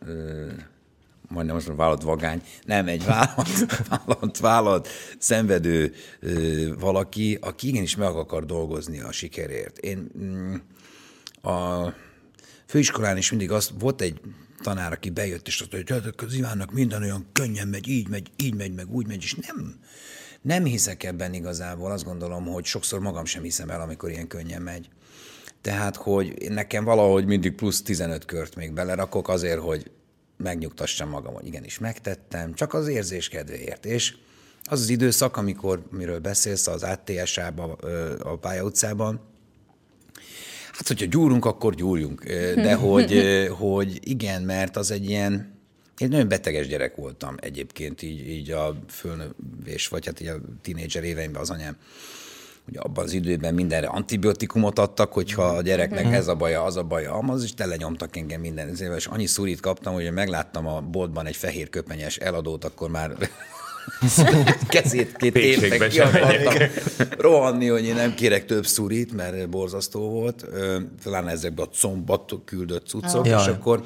majdnem 1.28 1.56
most 1.56 1.72
vállalt 1.76 2.02
vagány, 2.04 2.42
nem, 2.66 2.88
egy 2.88 3.06
vállalt, 3.06 3.66
vállalt, 3.90 4.38
vállalt 4.38 4.88
szenvedő 5.18 5.94
valaki, 6.80 7.38
aki 7.42 7.68
igenis 7.68 7.96
meg 7.96 8.16
akar 8.16 8.46
dolgozni 8.46 9.00
a 9.00 9.12
sikerért. 9.12 9.78
Én 9.78 10.12
mm, 10.18 10.56
a 11.44 11.94
főiskolán 12.66 13.18
is 13.18 13.30
mindig 13.30 13.52
az, 13.52 13.72
volt 13.80 14.02
egy 14.02 14.22
tanár, 14.62 14.92
aki 14.92 15.10
bejött, 15.10 15.48
és 15.48 15.62
azt 15.62 15.72
mondja, 15.72 15.96
hogy 15.96 16.04
"Hát 16.06 16.22
az 16.22 16.34
Ivánnak 16.34 16.72
minden 16.72 17.02
olyan 17.02 17.26
könnyen 17.32 17.68
megy, 17.68 17.88
így 17.88 18.08
megy, 18.08 18.32
így 18.36 18.56
megy, 18.56 18.74
meg 18.74 18.92
úgy 18.92 19.08
megy, 19.08 19.24
és 19.24 19.36
nem, 19.36 19.80
nem 20.42 20.64
hiszek 20.64 21.04
ebben 21.04 21.34
igazából, 21.34 21.92
azt 21.92 22.04
gondolom, 22.04 22.46
hogy 22.46 22.66
sokszor 22.66 23.00
magam 23.00 23.26
sem 23.26 23.44
hiszem 23.44 23.70
el, 23.70 23.82
amikor 23.82 24.10
ilyen 24.10 24.28
könnyen 24.28 24.62
megy. 24.62 24.90
Tehát, 25.62 25.96
hogy 25.96 26.36
nekem 26.50 26.84
valahogy 26.84 27.26
mindig 27.26 27.56
plusz 27.56 27.82
15 27.82 28.26
kört 28.26 28.56
még 28.56 28.74
belerakok 28.74 29.30
azért, 29.30 29.60
hogy 29.60 29.92
megnyugtassam 30.38 31.10
magam, 31.10 31.34
hogy 31.34 31.46
igenis 31.46 31.80
megtettem, 31.80 32.54
csak 32.54 32.74
az 32.74 32.88
érzés 32.88 33.30
kedvéért. 33.30 33.86
És 33.86 34.16
az 34.64 34.82
az 34.82 34.90
időszak, 34.90 35.38
amikor, 35.38 35.84
miről 35.92 36.20
beszélsz, 36.20 36.68
az 36.68 36.84
ATS-ában, 36.84 37.72
a 38.20 38.38
pályautcában, 38.38 39.33
Hát, 40.74 40.88
hogyha 40.88 41.06
gyúrunk, 41.06 41.46
akkor 41.46 41.76
gyúrjunk. 41.76 42.24
De 42.56 42.74
hogy, 42.90 43.24
hogy 43.58 44.00
igen, 44.02 44.42
mert 44.42 44.78
az 44.78 44.92
egy 44.92 45.10
ilyen, 45.10 45.62
én 45.98 46.08
nagyon 46.08 46.28
beteges 46.28 46.68
gyerek 46.68 46.96
voltam 46.96 47.36
egyébként, 47.40 48.02
így, 48.02 48.28
így 48.30 48.52
a 48.52 48.76
fölnövés, 48.90 49.88
vagy 49.88 50.06
hát 50.06 50.22
így 50.22 50.28
a 50.28 50.42
tínédzser 50.62 51.04
éveimben 51.04 51.42
az 51.42 51.50
anyám 51.50 51.78
hogy 52.66 52.78
abban 52.78 53.04
az 53.04 53.14
időben 53.14 53.54
mindenre 53.54 53.88
antibiotikumot 53.88 54.80
adtak, 54.80 55.14
hogyha 55.14 55.44
a 55.44 55.62
gyereknek 55.62 56.14
ez 56.14 56.28
a 56.28 56.36
baja, 56.36 56.64
az 56.64 56.78
a 56.78 56.84
baja, 56.84 57.14
az 57.14 57.44
is 57.44 57.54
telenyomtak 57.54 58.16
engem 58.16 58.42
minden 58.42 58.76
és 58.96 59.06
annyi 59.06 59.26
szurit 59.26 59.60
kaptam, 59.60 59.94
hogy 59.94 60.12
megláttam 60.12 60.68
a 60.68 60.82
boltban 60.82 61.26
egy 61.26 61.36
fehér 61.36 61.70
köpenyes 61.70 62.18
eladót, 62.18 62.64
akkor 62.64 62.90
már 62.90 63.12
kezét 64.68 65.16
két 65.16 65.34
téptek, 65.34 65.90
ki 65.90 66.00
akartam 66.00 66.68
rohanni, 67.18 67.68
hogy 67.68 67.86
én 67.86 67.96
nem 67.96 68.14
kérek 68.14 68.46
több 68.46 68.66
szurit, 68.66 69.14
mert 69.14 69.50
borzasztó 69.50 70.10
volt, 70.10 70.46
talán 71.04 71.28
ezekbe 71.28 71.62
a 71.62 71.68
combbat 71.68 72.32
küldött 72.46 72.88
cuccok, 72.88 73.28
Jaj. 73.28 73.42
és 73.42 73.48
akkor 73.48 73.84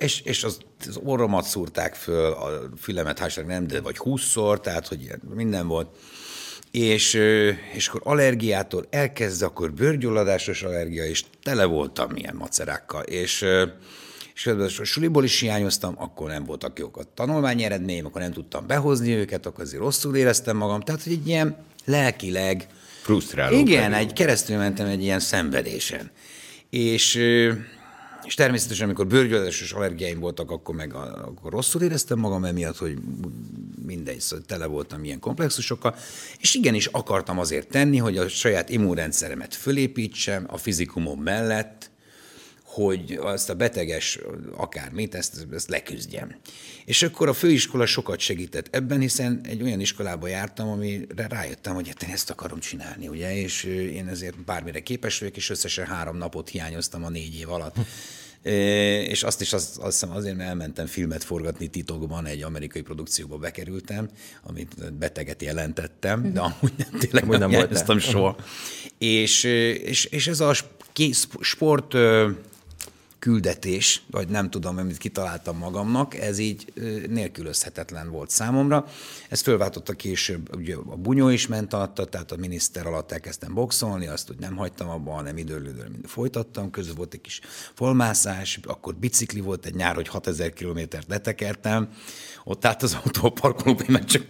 és, 0.00 0.20
és 0.20 0.44
az, 0.44 0.58
az 0.88 1.00
orromat 1.04 1.44
szúrták 1.44 1.94
föl, 1.94 2.32
a 2.32 2.48
fülemet 2.78 3.18
hásság 3.18 3.46
nem, 3.46 3.66
de 3.66 3.80
vagy 3.80 3.98
húszszor, 3.98 4.60
tehát 4.60 4.88
hogy 4.88 5.02
ilyen, 5.02 5.20
minden 5.34 5.66
volt. 5.66 5.88
És, 6.70 7.14
és 7.72 7.88
akkor 7.88 8.00
allergiától 8.04 8.86
elkezdve, 8.90 9.46
akkor 9.46 9.72
bőrgyulladásos 9.72 10.62
allergia, 10.62 11.04
és 11.04 11.24
tele 11.42 11.64
voltam 11.64 12.16
ilyen 12.16 12.36
macerákkal. 12.36 13.02
És, 13.02 13.44
és 14.40 14.46
közben 14.46 14.70
a 14.78 14.84
suliból 14.84 15.24
is 15.24 15.40
hiányoztam, 15.40 15.94
akkor 15.98 16.28
nem 16.28 16.44
voltak 16.44 16.78
jók 16.78 16.96
a 16.96 17.02
tanulmányi 17.14 17.64
eredményem, 17.64 18.06
akkor 18.06 18.20
nem 18.20 18.32
tudtam 18.32 18.66
behozni 18.66 19.12
őket, 19.12 19.46
akkor 19.46 19.64
azért 19.64 19.82
rosszul 19.82 20.16
éreztem 20.16 20.56
magam. 20.56 20.80
Tehát, 20.80 21.02
hogy 21.02 21.12
egy 21.12 21.26
ilyen 21.26 21.56
lelkileg, 21.84 22.66
Frusztráló 23.02 23.56
igen, 23.56 23.90
pedig. 23.90 24.06
egy 24.06 24.12
keresztül 24.12 24.56
mentem 24.56 24.86
egy 24.86 25.02
ilyen 25.02 25.20
szenvedésen. 25.20 26.10
És, 26.70 27.14
és 28.24 28.34
természetesen, 28.34 28.84
amikor 28.84 29.06
bőrgyulladásos 29.06 29.72
allergiáim 29.72 30.20
voltak, 30.20 30.50
akkor 30.50 30.74
meg 30.74 30.94
a, 30.94 31.26
akkor 31.26 31.52
rosszul 31.52 31.82
éreztem 31.82 32.18
magam 32.18 32.44
emiatt, 32.44 32.76
hogy 32.76 32.98
mindegy, 33.86 34.20
szóval 34.20 34.44
tele 34.46 34.66
voltam 34.66 35.04
ilyen 35.04 35.20
komplexusokkal, 35.20 35.94
és 36.38 36.54
igenis 36.54 36.86
akartam 36.86 37.38
azért 37.38 37.68
tenni, 37.68 37.96
hogy 37.96 38.18
a 38.18 38.28
saját 38.28 38.68
immunrendszeremet 38.68 39.54
fölépítsem 39.54 40.46
a 40.48 40.56
fizikumom 40.56 41.20
mellett, 41.20 41.89
hogy 42.70 43.18
azt 43.22 43.50
a 43.50 43.54
beteges 43.54 44.18
akármit, 44.56 45.14
ezt, 45.14 45.46
ezt 45.52 45.68
leküzdjem. 45.68 46.36
És 46.84 47.02
akkor 47.02 47.28
a 47.28 47.32
főiskola 47.32 47.86
sokat 47.86 48.18
segített 48.18 48.68
ebben, 48.70 49.00
hiszen 49.00 49.40
egy 49.42 49.62
olyan 49.62 49.80
iskolába 49.80 50.26
jártam, 50.26 50.68
amire 50.68 51.26
rájöttem, 51.28 51.74
hogy 51.74 51.88
hát 51.88 52.02
én 52.02 52.10
ezt 52.10 52.30
akarom 52.30 52.60
csinálni, 52.60 53.08
ugye, 53.08 53.36
és 53.36 53.64
én 53.64 54.08
ezért 54.08 54.44
bármire 54.44 54.80
képes 54.80 55.18
vagyok, 55.18 55.36
és 55.36 55.50
összesen 55.50 55.86
három 55.86 56.16
napot 56.16 56.48
hiányoztam 56.48 57.04
a 57.04 57.08
négy 57.08 57.38
év 57.38 57.50
alatt. 57.50 57.76
és 59.12 59.22
azt 59.22 59.40
is 59.40 59.52
azt, 59.52 59.78
azt 59.78 60.00
hiszem 60.00 60.16
azért, 60.16 60.36
mert 60.36 60.48
elmentem 60.48 60.86
filmet 60.86 61.24
forgatni 61.24 61.66
titokban, 61.66 62.26
egy 62.26 62.42
amerikai 62.42 62.82
produkcióba 62.82 63.36
bekerültem, 63.36 64.08
amit 64.42 64.92
beteget 64.92 65.42
jelentettem, 65.42 66.32
de 66.32 66.40
amúgy 66.40 66.72
nem, 66.76 66.98
tényleg 66.98 67.22
Amúgy 67.22 67.38
nem, 67.38 67.50
nem 67.86 67.98
soha. 67.98 68.00
soha. 68.00 68.36
És, 68.98 69.44
és, 69.44 70.04
és 70.04 70.26
ez 70.26 70.40
a 70.40 70.54
sport 71.40 71.94
küldetés, 73.20 74.02
vagy 74.10 74.28
nem 74.28 74.50
tudom, 74.50 74.78
amit 74.78 74.98
kitaláltam 74.98 75.56
magamnak, 75.56 76.14
ez 76.14 76.38
így 76.38 76.72
nélkülözhetetlen 77.08 78.10
volt 78.10 78.30
számomra. 78.30 78.86
Ez 79.28 79.40
fölváltotta 79.40 79.92
később, 79.92 80.56
ugye 80.56 80.74
a 80.74 80.96
bunyó 80.96 81.28
is 81.28 81.46
ment 81.46 81.72
alatta, 81.72 82.04
tehát 82.04 82.32
a 82.32 82.36
miniszter 82.36 82.86
alatt 82.86 83.12
elkezdtem 83.12 83.54
boxolni, 83.54 84.06
azt 84.06 84.30
úgy 84.30 84.38
nem 84.38 84.56
hagytam 84.56 84.88
abba, 84.88 85.10
hanem 85.10 85.36
időről 85.36 85.88
folytattam, 86.04 86.70
közben 86.70 86.96
volt 86.96 87.14
egy 87.14 87.20
kis 87.20 87.40
folmászás, 87.74 88.60
akkor 88.62 88.94
bicikli 88.94 89.40
volt 89.40 89.66
egy 89.66 89.74
nyár, 89.74 89.94
hogy 89.94 90.08
6000 90.08 90.52
kilométert 90.52 91.08
letekertem, 91.08 91.88
ott 92.44 92.64
át 92.64 92.82
az 92.82 92.98
autóparkolóban, 93.04 93.86
mert 93.88 94.08
csak 94.08 94.24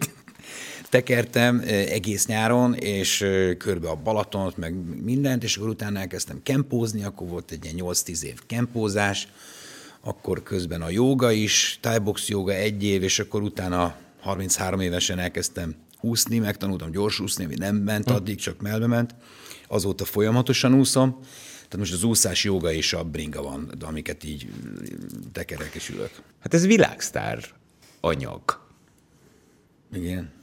tekertem 0.91 1.61
egész 1.67 2.25
nyáron, 2.25 2.73
és 2.73 3.17
körbe 3.57 3.89
a 3.89 3.95
Balatont, 3.95 4.57
meg 4.57 4.73
mindent, 5.03 5.43
és 5.43 5.57
akkor 5.57 5.69
utána 5.69 5.99
elkezdtem 5.99 6.39
kempózni, 6.43 7.03
akkor 7.03 7.27
volt 7.27 7.51
egy 7.51 7.63
ilyen 7.63 7.75
8-10 7.79 8.21
év 8.21 8.39
kempózás, 8.45 9.27
akkor 10.01 10.43
közben 10.43 10.81
a 10.81 10.89
joga 10.89 11.31
is, 11.31 11.77
Thai-box 11.81 12.27
joga 12.27 12.53
egy 12.53 12.83
év, 12.83 13.03
és 13.03 13.19
akkor 13.19 13.41
utána 13.41 13.95
33 14.21 14.79
évesen 14.79 15.19
elkezdtem 15.19 15.75
úszni, 16.01 16.39
megtanultam 16.39 16.91
gyors 16.91 17.19
úszni, 17.19 17.45
ami 17.45 17.55
nem 17.57 17.75
ment 17.75 18.09
hm. 18.09 18.13
addig, 18.13 18.37
csak 18.37 18.61
melbe 18.61 18.87
ment. 18.87 19.15
Azóta 19.67 20.05
folyamatosan 20.05 20.73
úszom. 20.73 21.19
Tehát 21.53 21.77
most 21.77 21.93
az 21.93 22.03
úszás 22.03 22.43
joga 22.43 22.71
és 22.71 22.93
a 22.93 23.03
bringa 23.03 23.41
van, 23.41 23.71
amiket 23.81 24.23
így 24.23 24.49
tekerek 25.31 25.73
és 25.73 25.89
ülök. 25.89 26.11
Hát 26.39 26.53
ez 26.53 26.65
világsztár 26.65 27.43
anyag. 27.99 28.59
Igen. 29.93 30.40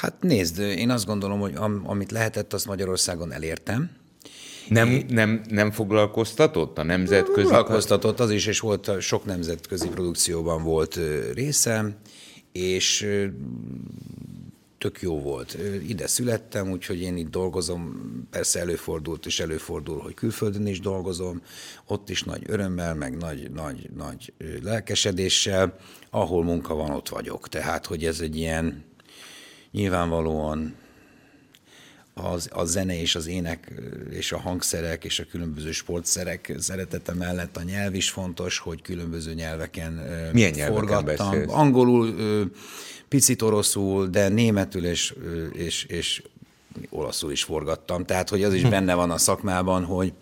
Hát 0.00 0.14
nézd, 0.20 0.58
én 0.58 0.90
azt 0.90 1.06
gondolom, 1.06 1.40
hogy 1.40 1.54
am, 1.54 1.82
amit 1.86 2.10
lehetett, 2.10 2.52
azt 2.52 2.66
Magyarországon 2.66 3.32
elértem. 3.32 3.90
Nem, 4.68 5.04
nem, 5.08 5.42
nem 5.48 5.70
foglalkoztatott 5.70 6.78
a 6.78 6.82
nemzetközi? 6.82 7.42
Foglalkoztatott 7.42 8.20
az 8.20 8.30
is, 8.30 8.46
és 8.46 8.60
volt 8.60 9.00
sok 9.00 9.24
nemzetközi 9.24 9.88
produkcióban 9.88 10.62
volt 10.62 10.98
részem, 11.34 11.94
és 12.52 13.08
tök 14.78 15.00
jó 15.02 15.20
volt. 15.20 15.58
Ide 15.88 16.06
születtem, 16.06 16.70
úgyhogy 16.70 17.00
én 17.00 17.16
itt 17.16 17.30
dolgozom, 17.30 18.00
persze 18.30 18.60
előfordult, 18.60 19.26
és 19.26 19.40
előfordul, 19.40 19.98
hogy 19.98 20.14
külföldön 20.14 20.66
is 20.66 20.80
dolgozom, 20.80 21.42
ott 21.86 22.10
is 22.10 22.22
nagy 22.22 22.42
örömmel, 22.46 22.94
meg 22.94 23.16
nagy, 23.16 23.50
nagy, 23.50 23.90
nagy 23.96 24.32
lelkesedéssel, 24.62 25.76
ahol 26.10 26.44
munka 26.44 26.74
van, 26.74 26.90
ott 26.90 27.08
vagyok. 27.08 27.48
Tehát, 27.48 27.86
hogy 27.86 28.04
ez 28.04 28.20
egy 28.20 28.36
ilyen, 28.36 28.84
nyilvánvalóan 29.74 30.74
az, 32.14 32.48
a 32.52 32.64
zene 32.64 33.00
és 33.00 33.14
az 33.14 33.26
ének 33.26 33.72
és 34.10 34.32
a 34.32 34.38
hangszerek 34.38 35.04
és 35.04 35.18
a 35.18 35.24
különböző 35.30 35.72
sportszerek 35.72 36.54
szeretete 36.58 37.14
mellett 37.14 37.56
a 37.56 37.62
nyelv 37.62 37.94
is 37.94 38.10
fontos, 38.10 38.58
hogy 38.58 38.82
különböző 38.82 39.34
nyelveken 39.34 39.92
Milyen 40.32 40.52
forgattam. 40.52 41.04
Beszélsz? 41.04 41.52
Angolul, 41.52 42.14
picit 43.08 43.42
oroszul, 43.42 44.06
de 44.06 44.28
németül 44.28 44.86
és, 44.86 45.14
és, 45.52 45.84
és 45.84 46.22
olaszul 46.90 47.32
is 47.32 47.42
forgattam. 47.42 48.04
Tehát, 48.04 48.28
hogy 48.28 48.42
az 48.42 48.54
is 48.54 48.62
hm. 48.62 48.70
benne 48.70 48.94
van 48.94 49.10
a 49.10 49.18
szakmában, 49.18 49.84
hogy, 49.84 50.12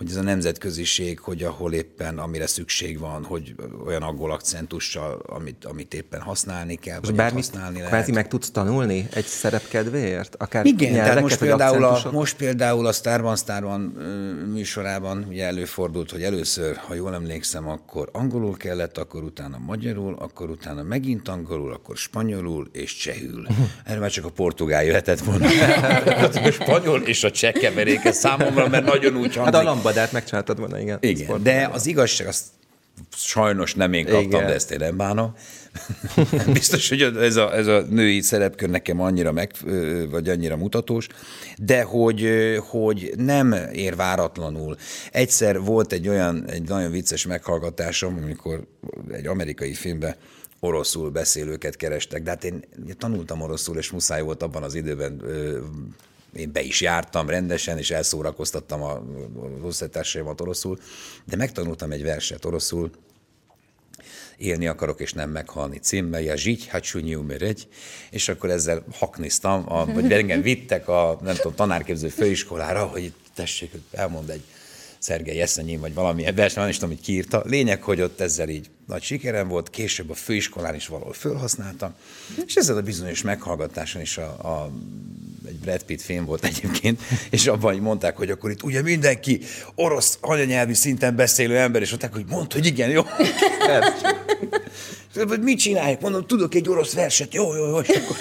hogy 0.00 0.10
ez 0.10 0.16
a 0.16 0.22
nemzetköziség, 0.22 1.18
hogy 1.18 1.42
ahol 1.42 1.72
éppen, 1.72 2.18
amire 2.18 2.46
szükség 2.46 2.98
van, 2.98 3.24
hogy 3.24 3.54
olyan 3.86 4.02
angol 4.02 4.32
akcentussal, 4.32 5.22
amit, 5.26 5.64
amit 5.64 5.94
éppen 5.94 6.20
használni 6.20 6.74
kell, 6.74 7.00
vagy 7.00 7.14
bármit 7.14 7.44
használni 7.44 7.76
lehet. 7.76 7.90
Kvázi 7.90 8.12
meg 8.12 8.28
tudsz 8.28 8.50
tanulni 8.50 9.08
egy 9.12 9.24
szerep 9.24 9.68
kedvéért? 9.68 10.34
Akár 10.38 10.66
Igen, 10.66 10.92
tehát 10.92 11.20
most 11.20 11.38
például, 11.38 11.84
a, 11.84 12.10
most 12.12 12.36
például 12.36 12.86
a 12.86 12.92
Starban 12.92 13.36
Starban 13.36 13.80
műsorában 14.52 15.26
ugye 15.28 15.46
előfordult, 15.46 16.10
hogy 16.10 16.22
először, 16.22 16.76
ha 16.76 16.94
jól 16.94 17.14
emlékszem, 17.14 17.68
akkor 17.68 18.08
angolul 18.12 18.56
kellett, 18.56 18.98
akkor 18.98 19.22
utána 19.22 19.58
magyarul, 19.58 20.16
akkor 20.18 20.50
utána 20.50 20.82
megint 20.82 21.28
angolul, 21.28 21.72
akkor 21.72 21.96
spanyolul 21.96 22.68
és 22.72 22.96
csehül. 22.96 23.46
Erre 23.84 23.98
már 23.98 24.10
csak 24.10 24.24
a 24.24 24.30
portugál 24.30 24.84
jöhetett 24.84 25.20
volna. 25.20 25.46
a 26.46 26.50
spanyol 26.50 27.00
és 27.00 27.24
a 27.24 27.30
cseh 27.30 27.52
keveréke 27.52 28.12
számomra, 28.12 28.68
mert 28.68 28.84
nagyon 28.84 29.16
úgy 29.16 29.34
hangzik. 29.34 29.54
Hát 29.54 29.54
a 29.54 29.62
labdát 29.90 30.12
megcsináltad 30.12 30.58
volna, 30.58 30.80
igen. 30.80 30.98
Igen, 31.00 31.42
de 31.42 31.68
az 31.72 31.86
igazság, 31.86 32.26
azt 32.26 32.44
sajnos 33.16 33.74
nem 33.74 33.92
én 33.92 34.04
kaptam, 34.04 34.22
igen. 34.22 34.46
de 34.46 34.54
ezt 34.54 34.70
én 34.70 34.78
nem 34.78 34.96
bánom. 34.96 35.34
Biztos, 36.52 36.88
hogy 36.88 37.02
ez 37.02 37.36
a, 37.36 37.56
ez 37.56 37.66
a 37.66 37.80
női 37.80 38.20
szerepkör 38.20 38.70
nekem 38.70 39.00
annyira 39.00 39.32
meg, 39.32 39.52
vagy 40.10 40.28
annyira 40.28 40.56
mutatós, 40.56 41.06
de 41.56 41.82
hogy, 41.82 42.28
hogy 42.68 43.12
nem 43.16 43.56
ér 43.72 43.96
váratlanul. 43.96 44.76
Egyszer 45.12 45.60
volt 45.60 45.92
egy 45.92 46.08
olyan, 46.08 46.44
egy 46.50 46.68
nagyon 46.68 46.90
vicces 46.90 47.26
meghallgatásom, 47.26 48.18
amikor 48.22 48.66
egy 49.12 49.26
amerikai 49.26 49.74
filmben 49.74 50.16
oroszul 50.60 51.10
beszélőket 51.10 51.76
kerestek, 51.76 52.22
de 52.22 52.30
hát 52.30 52.44
én 52.44 52.64
tanultam 52.98 53.40
oroszul, 53.40 53.76
és 53.76 53.90
muszáj 53.90 54.22
volt 54.22 54.42
abban 54.42 54.62
az 54.62 54.74
időben 54.74 55.22
én 56.34 56.52
be 56.52 56.60
is 56.62 56.80
jártam 56.80 57.28
rendesen, 57.28 57.78
és 57.78 57.90
elszórakoztattam 57.90 58.82
a 58.82 59.02
osztálytársaimat 59.62 60.40
oroszul, 60.40 60.78
de 61.24 61.36
megtanultam 61.36 61.90
egy 61.90 62.02
verset 62.02 62.44
oroszul, 62.44 62.90
élni 64.36 64.66
akarok 64.66 65.00
és 65.00 65.12
nem 65.12 65.30
meghalni 65.30 65.78
címmel, 65.78 66.20
ja 66.20 66.36
zsigy, 66.36 66.68
hacsúnyi 66.68 67.14
umeregy, 67.14 67.68
és 68.10 68.28
akkor 68.28 68.50
ezzel 68.50 68.84
hakniztam, 68.92 69.72
a, 69.72 69.84
vagy 69.84 70.12
engem 70.12 70.42
vittek 70.42 70.88
a, 70.88 71.18
nem 71.22 71.34
tudom, 71.34 71.54
tanárképző 71.54 72.08
főiskolára, 72.08 72.86
hogy 72.86 73.12
tessék, 73.34 73.72
elmond 73.92 74.30
egy 74.30 74.42
Szergei 75.00 75.40
Eszenyén, 75.40 75.80
vagy 75.80 75.94
valami 75.94 76.32
vers, 76.34 76.54
nem 76.54 76.68
is 76.68 76.74
tudom, 76.74 76.90
hogy 76.90 77.00
kiírta. 77.00 77.42
Lényeg, 77.46 77.82
hogy 77.82 78.00
ott 78.00 78.20
ezzel 78.20 78.48
így 78.48 78.70
nagy 78.86 79.02
sikerem 79.02 79.48
volt, 79.48 79.70
később 79.70 80.10
a 80.10 80.14
főiskolán 80.14 80.74
is 80.74 80.86
valahol 80.86 81.12
felhasználtam, 81.12 81.94
és 82.46 82.54
ezzel 82.54 82.76
a 82.76 82.82
bizonyos 82.82 83.22
meghallgatáson 83.22 84.02
is 84.02 84.18
a, 84.18 84.28
a 84.28 84.70
egy 85.46 85.58
Brad 85.58 85.82
Pitt 85.82 86.00
film 86.00 86.24
volt 86.24 86.44
egyébként, 86.44 87.00
és 87.30 87.46
abban 87.46 87.76
mondták, 87.76 88.16
hogy 88.16 88.30
akkor 88.30 88.50
itt 88.50 88.62
ugye 88.62 88.82
mindenki 88.82 89.40
orosz 89.74 90.18
anyanyelvi 90.20 90.74
szinten 90.74 91.16
beszélő 91.16 91.56
ember, 91.56 91.82
és 91.82 91.88
mondták, 91.88 92.12
hogy 92.12 92.24
mondd, 92.28 92.52
hogy 92.52 92.66
igen, 92.66 92.90
jó. 92.90 93.02
Hogy 95.14 95.40
mit 95.40 95.58
csinálják? 95.58 96.00
Mondom, 96.00 96.26
tudok 96.26 96.54
egy 96.54 96.68
orosz 96.68 96.92
verset, 96.92 97.34
jó, 97.34 97.54
jó, 97.54 97.66
jó. 97.66 97.78
És 97.78 97.88
akkor, 97.96 98.16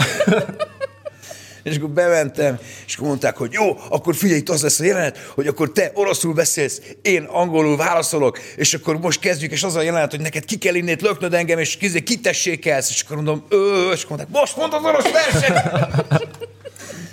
és 1.70 1.78
akkor 1.78 1.90
bementem, 1.90 2.60
és 2.88 2.96
akkor 2.96 3.08
mondták, 3.08 3.38
hogy 3.38 3.52
jó, 3.52 3.78
akkor 3.90 4.16
figyelj, 4.16 4.40
itt 4.40 4.50
az 4.50 4.62
lesz 4.62 4.80
a 4.80 4.84
jelenet, 4.84 5.18
hogy 5.36 5.48
akkor 5.48 5.72
te 5.72 5.92
oroszul 5.94 6.34
beszélsz, 6.34 6.82
én 7.02 7.24
angolul 7.24 7.78
válaszolok, 7.78 8.40
és 8.56 8.74
akkor 8.74 9.00
most 9.00 9.20
kezdjük, 9.20 9.52
és 9.52 9.64
az 9.64 9.76
a 9.76 9.82
jelenet, 9.82 10.12
hogy 10.12 10.22
neked 10.22 10.46
ki 10.46 10.58
kell 10.58 10.76
innét 10.76 11.02
löknöd 11.02 11.34
engem, 11.34 11.60
és 11.60 11.78
kizé 11.78 12.00
kitessékelsz, 12.00 12.90
és 12.90 13.02
akkor 13.02 13.16
mondom, 13.16 13.46
ö, 13.50 13.92
és 13.94 14.04
akkor 14.04 14.18
mondták, 14.18 14.42
most 14.42 14.58
mondd 14.58 14.72
az 14.72 14.84
orosz 14.84 15.12
verset! 15.12 15.62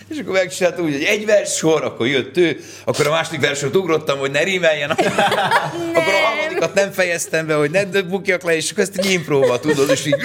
És 0.08 0.18
akkor 0.18 0.32
megcsináltam 0.32 0.84
úgy, 0.84 0.92
hogy 0.92 1.02
egy 1.02 1.26
vers 1.26 1.56
sor, 1.56 1.84
akkor 1.84 2.06
jött 2.06 2.36
ő, 2.36 2.60
akkor 2.84 3.06
a 3.06 3.10
második 3.10 3.40
versort 3.40 3.76
ugrottam, 3.76 4.18
hogy 4.18 4.30
ne 4.30 4.42
rímeljen. 4.42 4.90
akkor 4.90 6.14
a 6.14 6.26
harmadikat 6.26 6.74
nem 6.74 6.90
fejeztem 6.90 7.46
be, 7.46 7.54
hogy 7.54 7.70
ne 7.70 8.02
bukjak 8.02 8.42
le, 8.42 8.56
és 8.56 8.70
akkor 8.70 8.82
ezt 8.82 8.96
egy 8.96 9.10
impróba, 9.10 9.60
tudod, 9.60 9.90
és 9.90 10.06
így... 10.06 10.16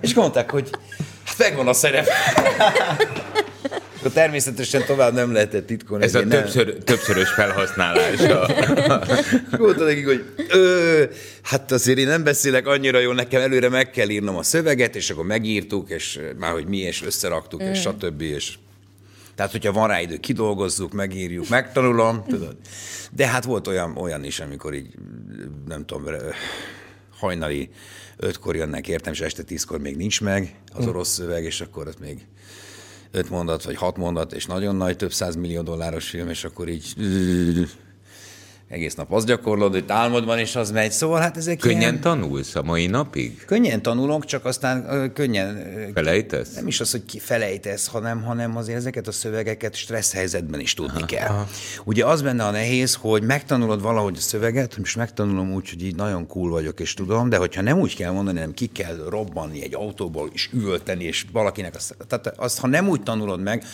és 0.00 0.14
mondták, 0.14 0.50
hogy 0.50 0.70
megvan 1.40 1.68
a 1.68 1.72
szerep. 1.72 2.06
Akkor 3.98 4.12
természetesen 4.12 4.84
tovább 4.86 5.14
nem 5.14 5.32
lehetett 5.32 5.66
titkolni. 5.66 6.04
Ez 6.04 6.14
a 6.14 6.26
többször, 6.26 6.66
nem... 6.66 6.78
többszörös 6.84 7.28
felhasználása. 7.28 8.48
Mondta 9.58 9.84
nekik, 9.84 10.06
hogy 10.06 10.24
ö, 10.48 11.04
hát 11.42 11.72
azért 11.72 11.98
én 11.98 12.06
nem 12.06 12.24
beszélek 12.24 12.66
annyira 12.66 12.98
jól, 12.98 13.14
nekem 13.14 13.40
előre 13.40 13.68
meg 13.68 13.90
kell 13.90 14.08
írnom 14.08 14.36
a 14.36 14.42
szöveget, 14.42 14.96
és 14.96 15.10
akkor 15.10 15.24
megírtuk, 15.24 15.90
és 15.90 16.18
már 16.38 16.52
hogy 16.52 16.66
mi, 16.66 16.76
és 16.76 17.02
összeraktuk, 17.02 17.62
mm. 17.62 17.66
és 17.66 17.80
stb. 17.80 18.20
És 18.20 18.54
tehát, 19.34 19.52
hogyha 19.52 19.72
van 19.72 19.88
rá 19.88 20.00
idő, 20.00 20.16
kidolgozzuk, 20.16 20.92
megírjuk, 20.92 21.48
megtanulom, 21.48 22.24
tudod. 22.28 22.56
De 23.10 23.26
hát 23.26 23.44
volt 23.44 23.66
olyan, 23.66 23.96
olyan 23.96 24.24
is, 24.24 24.40
amikor 24.40 24.74
így, 24.74 24.94
nem 25.68 25.84
tudom, 25.86 26.04
hajnali 27.20 27.70
ötkor 28.16 28.56
jönnek 28.56 28.88
értem, 28.88 29.12
és 29.12 29.20
este 29.20 29.42
tízkor 29.42 29.80
még 29.80 29.96
nincs 29.96 30.20
meg 30.20 30.54
az 30.72 30.86
orosz 30.86 31.08
szöveg, 31.08 31.44
és 31.44 31.60
akkor 31.60 31.86
ott 31.86 32.00
még 32.00 32.26
öt 33.10 33.30
mondat, 33.30 33.64
vagy 33.64 33.76
hat 33.76 33.96
mondat, 33.96 34.32
és 34.32 34.46
nagyon 34.46 34.76
nagy, 34.76 34.96
több 34.96 35.12
száz 35.12 35.36
millió 35.36 35.62
dolláros 35.62 36.08
film, 36.08 36.28
és 36.28 36.44
akkor 36.44 36.68
így 36.68 36.94
egész 38.70 38.94
nap 38.94 39.12
azt 39.12 39.26
gyakorlod, 39.26 39.72
hogy 39.72 39.84
álmodban 39.86 40.38
is 40.38 40.56
az 40.56 40.70
megy. 40.70 40.90
Szóval 40.90 41.20
hát 41.20 41.36
ezek 41.36 41.58
Könnyen 41.58 41.80
ilyen... 41.80 42.00
tanulsz 42.00 42.54
a 42.54 42.62
mai 42.62 42.86
napig? 42.86 43.44
Könnyen 43.44 43.82
tanulok, 43.82 44.24
csak 44.24 44.44
aztán 44.44 44.86
ö, 44.88 45.12
könnyen... 45.12 45.56
ö, 45.56 45.92
Felejtesz? 45.94 46.54
Nem 46.54 46.66
is 46.66 46.80
az, 46.80 46.90
hogy 46.90 47.02
felejtesz, 47.18 47.86
hanem, 47.86 48.22
hanem 48.22 48.56
azért 48.56 48.78
ezeket 48.78 49.06
a 49.06 49.12
szövegeket 49.12 49.74
stressz 49.74 50.12
helyzetben 50.12 50.60
is 50.60 50.74
tudni 50.74 51.04
kell. 51.04 51.28
Aha. 51.28 51.46
Ugye 51.84 52.06
az 52.06 52.22
benne 52.22 52.44
a 52.44 52.50
nehéz, 52.50 52.94
hogy 52.94 53.22
megtanulod 53.22 53.82
valahogy 53.82 54.16
a 54.16 54.20
szöveget, 54.20 54.76
most 54.76 54.96
megtanulom 54.96 55.52
úgy, 55.52 55.68
hogy 55.68 55.84
így 55.84 55.96
nagyon 55.96 56.26
cool 56.26 56.50
vagyok 56.50 56.80
és 56.80 56.94
tudom, 56.94 57.28
de 57.28 57.36
hogyha 57.36 57.62
nem 57.62 57.78
úgy 57.78 57.96
kell 57.96 58.12
mondani, 58.12 58.38
hanem 58.38 58.54
ki 58.54 58.66
kell 58.66 59.06
robbanni 59.08 59.62
egy 59.62 59.74
autóból 59.74 60.30
és 60.32 60.48
üvölteni, 60.52 61.04
és 61.04 61.26
valakinek 61.32 61.74
azt, 61.74 61.96
tehát 62.08 62.26
azt, 62.36 62.58
ha 62.58 62.66
nem 62.66 62.88
úgy 62.88 63.02
tanulod 63.02 63.40
meg, 63.42 63.64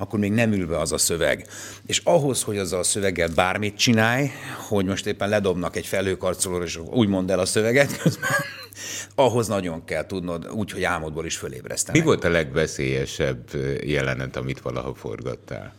akkor 0.00 0.18
még 0.18 0.32
nem 0.32 0.52
ül 0.52 0.66
be 0.66 0.78
az 0.78 0.92
a 0.92 0.98
szöveg. 0.98 1.46
És 1.86 2.00
ahhoz, 2.04 2.42
hogy 2.42 2.58
azzal 2.58 2.78
a 2.78 2.82
szöveggel 2.82 3.28
bármit 3.34 3.76
csinálj, 3.76 4.30
hogy 4.68 4.84
most 4.84 5.06
éppen 5.06 5.28
ledobnak 5.28 5.76
egy 5.76 5.86
felhőkarcolóra, 5.86 6.64
és 6.64 6.76
úgy 6.76 7.08
mondd 7.08 7.30
el 7.30 7.38
a 7.38 7.46
szöveget 7.46 7.96
közben, 7.96 8.30
ahhoz 9.14 9.48
nagyon 9.48 9.84
kell 9.84 10.06
tudnod, 10.06 10.50
úgy, 10.50 10.70
hogy 10.70 10.84
álmodból 10.84 11.24
is 11.26 11.36
fölébresztenek. 11.36 12.00
Mi 12.00 12.06
volt 12.06 12.24
a 12.24 12.28
legveszélyesebb 12.28 13.48
jelenet, 13.84 14.36
amit 14.36 14.60
valaha 14.60 14.94
forgattál? 14.94 15.74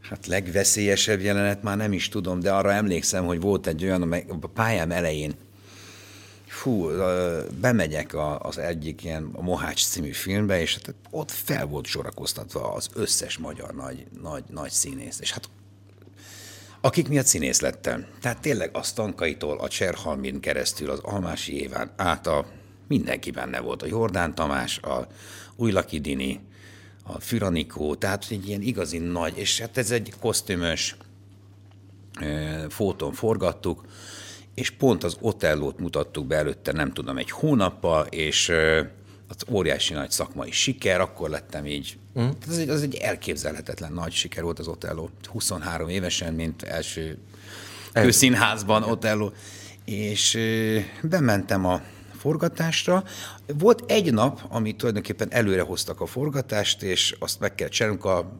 Hát 0.00 0.26
legveszélyesebb 0.26 1.20
jelenet 1.20 1.62
már 1.62 1.76
nem 1.76 1.92
is 1.92 2.08
tudom, 2.08 2.40
de 2.40 2.52
arra 2.52 2.72
emlékszem, 2.72 3.24
hogy 3.24 3.40
volt 3.40 3.66
egy 3.66 3.84
olyan, 3.84 4.02
amely 4.02 4.24
a 4.40 4.46
pályám 4.46 4.90
elején, 4.90 5.34
fú, 6.60 6.90
bemegyek 7.60 8.14
a, 8.14 8.38
az 8.38 8.58
egyik 8.58 9.04
ilyen 9.04 9.30
a 9.32 9.42
Mohács 9.42 9.86
című 9.86 10.10
filmbe, 10.10 10.60
és 10.60 10.74
hát 10.74 10.94
ott 11.10 11.30
fel 11.30 11.66
volt 11.66 11.86
sorakoztatva 11.86 12.72
az 12.72 12.88
összes 12.94 13.38
magyar 13.38 13.74
nagy, 13.74 14.06
nagy, 14.22 14.44
nagy 14.48 14.70
színész. 14.70 15.20
És 15.20 15.32
hát 15.32 15.48
akik 16.80 17.08
miatt 17.08 17.26
színész 17.26 17.60
lettem. 17.60 18.06
Tehát 18.20 18.40
tényleg 18.40 18.70
a 18.76 18.82
Stankaitól, 18.82 19.58
a 19.58 19.68
Cserhalmin 19.68 20.40
keresztül, 20.40 20.90
az 20.90 20.98
Almási 20.98 21.60
Éván 21.60 21.90
át 21.96 22.26
a 22.26 22.46
mindenki 22.88 23.30
benne 23.30 23.60
volt. 23.60 23.82
A 23.82 23.86
Jordán 23.86 24.34
Tamás, 24.34 24.78
a 24.78 25.06
Újlaki 25.56 26.00
Dini, 26.00 26.40
a 27.02 27.20
Füranikó, 27.20 27.94
tehát 27.94 28.26
egy 28.30 28.48
ilyen 28.48 28.62
igazi 28.62 28.98
nagy, 28.98 29.38
és 29.38 29.60
hát 29.60 29.78
ez 29.78 29.90
egy 29.90 30.12
kosztümös 30.20 30.96
fóton 32.68 33.12
forgattuk, 33.12 33.84
és 34.54 34.70
pont 34.70 35.04
az 35.04 35.16
Otellót 35.20 35.78
mutattuk 35.78 36.26
be 36.26 36.36
előtte, 36.36 36.72
nem 36.72 36.92
tudom, 36.92 37.18
egy 37.18 37.30
hónappal, 37.30 38.06
és 38.06 38.52
az 39.28 39.36
óriási 39.50 39.92
nagy 39.92 40.10
szakmai 40.10 40.50
siker, 40.50 41.00
akkor 41.00 41.30
lettem 41.30 41.66
így, 41.66 41.98
mm. 42.20 42.28
az, 42.48 42.58
egy, 42.58 42.68
az 42.68 42.82
egy 42.82 42.94
elképzelhetetlen 42.94 43.92
nagy 43.92 44.12
siker 44.12 44.42
volt 44.42 44.58
az 44.58 44.68
Otelló. 44.68 45.10
23 45.28 45.88
évesen, 45.88 46.34
mint 46.34 46.62
első 46.62 47.18
közszínházban 47.92 48.82
Otelló. 48.82 49.32
És 49.84 50.34
ö, 50.34 50.78
bementem 51.02 51.64
a 51.66 51.82
forgatásra. 52.20 53.04
Volt 53.58 53.90
egy 53.90 54.12
nap, 54.12 54.40
amit 54.48 54.76
tulajdonképpen 54.76 55.32
előre 55.32 55.62
hoztak 55.62 56.00
a 56.00 56.06
forgatást, 56.06 56.82
és 56.82 57.16
azt 57.18 57.40
meg 57.40 57.54
kell 57.54 57.68
csinálnunk, 57.68 58.04
a, 58.04 58.38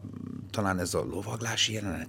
talán 0.51 0.79
ez 0.79 0.93
a 0.93 1.05
lovaglási 1.11 1.73
jelenet. 1.73 2.07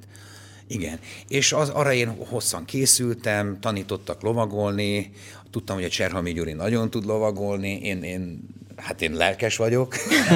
Igen. 0.72 0.98
És 1.28 1.52
az, 1.52 1.68
arra 1.68 1.92
én 1.92 2.08
hosszan 2.08 2.64
készültem, 2.64 3.58
tanítottak 3.60 4.22
lovagolni, 4.22 5.10
tudtam, 5.50 5.76
hogy 5.76 5.84
a 5.84 5.88
Cserhalmi 5.88 6.32
Gyuri 6.32 6.52
nagyon 6.52 6.90
tud 6.90 7.04
lovagolni, 7.04 7.80
én, 7.82 8.02
én 8.02 8.48
hát 8.76 9.02
én 9.02 9.12
lelkes 9.12 9.56
vagyok, 9.56 9.94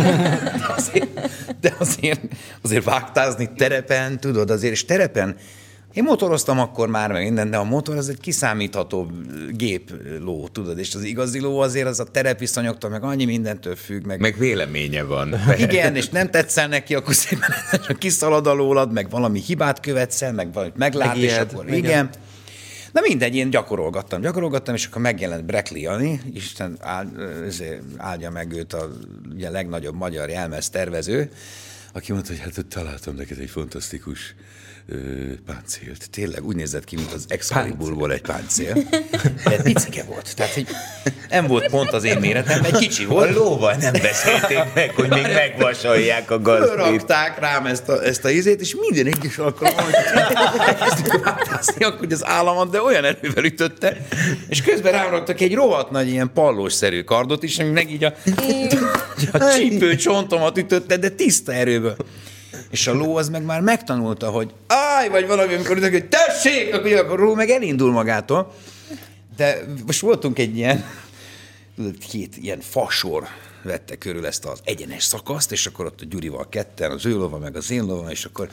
de 0.61 0.75
azért, 0.77 1.09
de 1.61 1.75
azért, 1.79 2.21
azért 2.63 2.85
vágtázni 2.85 3.51
terepen, 3.57 4.21
tudod, 4.21 4.51
azért, 4.51 4.73
és 4.73 4.85
terepen 4.85 5.37
én 5.97 6.03
motoroztam 6.03 6.59
akkor 6.59 6.89
már 6.89 7.13
meg 7.13 7.23
minden, 7.23 7.51
de 7.51 7.57
a 7.57 7.65
motor 7.65 7.97
az 7.97 8.09
egy 8.09 8.21
kiszámítható 8.21 9.11
gép 9.51 9.93
ló, 10.21 10.49
tudod, 10.53 10.79
és 10.79 10.95
az 10.95 11.03
igazi 11.03 11.41
ló 11.41 11.59
azért 11.59 11.87
az 11.87 12.01
a 12.01 12.05
terepviszonyoktól, 12.05 12.91
meg 12.91 13.03
annyi 13.03 13.25
mindentől 13.25 13.77
függ, 13.77 14.05
meg, 14.05 14.21
Meg 14.21 14.39
véleménye 14.39 15.03
van. 15.03 15.35
igen, 15.59 15.97
és 15.97 16.09
nem 16.09 16.31
tetszel 16.31 16.69
neki, 16.69 16.95
akkor 16.95 17.15
szépen 17.15 17.51
kiszalad 17.99 18.47
alólad, 18.47 18.93
meg 18.93 19.11
valami 19.11 19.41
hibát 19.41 19.81
követsz 19.81 20.23
el, 20.23 20.33
meg 20.33 20.53
valamit 20.53 20.77
meglát, 20.77 21.17
és 21.17 21.23
Megijed, 21.23 21.51
akkor 21.53 21.67
igen. 21.67 21.79
igen. 21.79 22.11
Na 22.93 23.01
mindegy, 23.01 23.35
én 23.35 23.51
gyakorolgattam, 23.51 24.21
gyakorolgattam, 24.21 24.75
és 24.75 24.87
akkor 24.87 25.03
megjelent 25.03 25.45
Brekli 25.45 25.81
Jani, 25.81 26.21
Isten 26.33 26.79
áldja 27.97 28.31
meg 28.31 28.53
őt 28.53 28.73
a 28.73 28.89
ugye, 29.35 29.51
legnagyobb 29.51 29.95
magyar 29.95 30.29
jelmez 30.29 30.69
tervező, 30.69 31.31
aki 31.93 32.13
mondta, 32.13 32.31
hogy 32.31 32.41
hát 32.41 32.59
ott 32.59 32.69
találtam 32.69 33.15
neked 33.15 33.39
egy 33.39 33.51
fantasztikus 33.51 34.35
ö, 34.89 34.97
páncélt. 35.47 36.11
Tényleg 36.11 36.45
úgy 36.45 36.57
nézett 36.57 36.85
ki, 36.85 36.97
mint 36.97 37.13
az 37.13 37.25
Excaliburból 37.29 38.13
egy 38.13 38.21
páncél. 38.21 38.77
De 39.45 39.63
picike 39.63 40.05
volt. 40.05 40.33
Tehát, 40.37 40.53
hogy 40.55 40.67
nem 41.31 41.47
volt 41.47 41.67
pont 41.71 41.91
az 41.91 42.05
én 42.05 42.19
méretem, 42.19 42.65
egy 42.65 42.77
kicsi 42.77 43.05
A 43.05 43.09
volt. 43.09 43.35
lóval 43.35 43.75
nem 43.75 43.93
beszélték 43.93 44.75
meg, 44.75 44.91
hogy 44.95 45.09
még 45.09 45.23
megvasalják 45.23 46.31
a 46.31 46.41
gazdit. 46.41 46.69
Fölrakták 46.69 47.39
rám 47.39 47.67
ezt 47.67 47.89
a, 47.89 48.05
ezt 48.05 48.25
a 48.25 48.31
izét, 48.31 48.61
és 48.61 48.77
minden 48.89 49.07
egyes 49.07 49.39
alkalommal, 49.39 49.85
hogy 49.85 49.95
akkor 51.81 51.99
hogy 51.99 52.13
az 52.13 52.25
államat, 52.25 52.71
de 52.71 52.83
olyan 52.83 53.05
erővel 53.05 53.45
ütötte, 53.45 53.97
és 54.49 54.63
közben 54.63 54.93
rám 54.93 55.11
raktak 55.11 55.41
egy 55.41 55.55
rohadt 55.55 55.91
nagy 55.91 56.09
ilyen 56.09 56.31
pallósszerű 56.35 57.03
kardot 57.03 57.43
is, 57.43 57.59
ami 57.59 57.71
meg 57.71 57.91
így 57.91 58.05
a, 58.05 58.15
a 59.33 59.53
csípő 59.55 59.97
csontomat 59.97 60.59
ütötte, 60.59 60.97
de 60.97 61.09
tiszta 61.09 61.53
erőből. 61.53 61.97
És 62.77 62.87
a 62.87 62.93
ló 62.93 63.17
az 63.17 63.29
meg 63.29 63.45
már 63.45 63.61
megtanulta, 63.61 64.31
hogy 64.31 64.55
áj, 64.67 65.09
vagy 65.09 65.27
valami, 65.27 65.55
amikor 65.55 65.77
ütök, 65.77 65.93
hogy 65.93 66.09
tessék, 66.09 66.75
akkor, 66.75 66.93
akkor 66.93 67.21
a 67.21 67.25
ló 67.25 67.35
meg 67.35 67.51
elindul 67.51 67.93
magától. 67.93 68.55
De 69.37 69.59
most 69.87 70.01
voltunk 70.01 70.39
egy 70.39 70.57
ilyen, 70.57 70.85
tudod, 71.77 71.99
két 71.99 72.37
ilyen 72.37 72.61
fasor 72.61 73.27
vette 73.63 73.97
körül 73.97 74.27
ezt 74.27 74.45
az 74.45 74.61
egyenes 74.65 75.05
szakaszt, 75.05 75.53
és 75.53 75.67
akkor 75.67 75.87
ott 75.87 76.01
a 76.01 76.05
Gyurival 76.09 76.49
ketten, 76.49 76.91
az 76.91 77.07
ő 77.07 77.17
lova, 77.17 77.39
meg 77.39 77.57
az 77.57 77.71
én 77.71 77.85
lovam, 77.85 78.09
és 78.09 78.25
akkor 78.25 78.49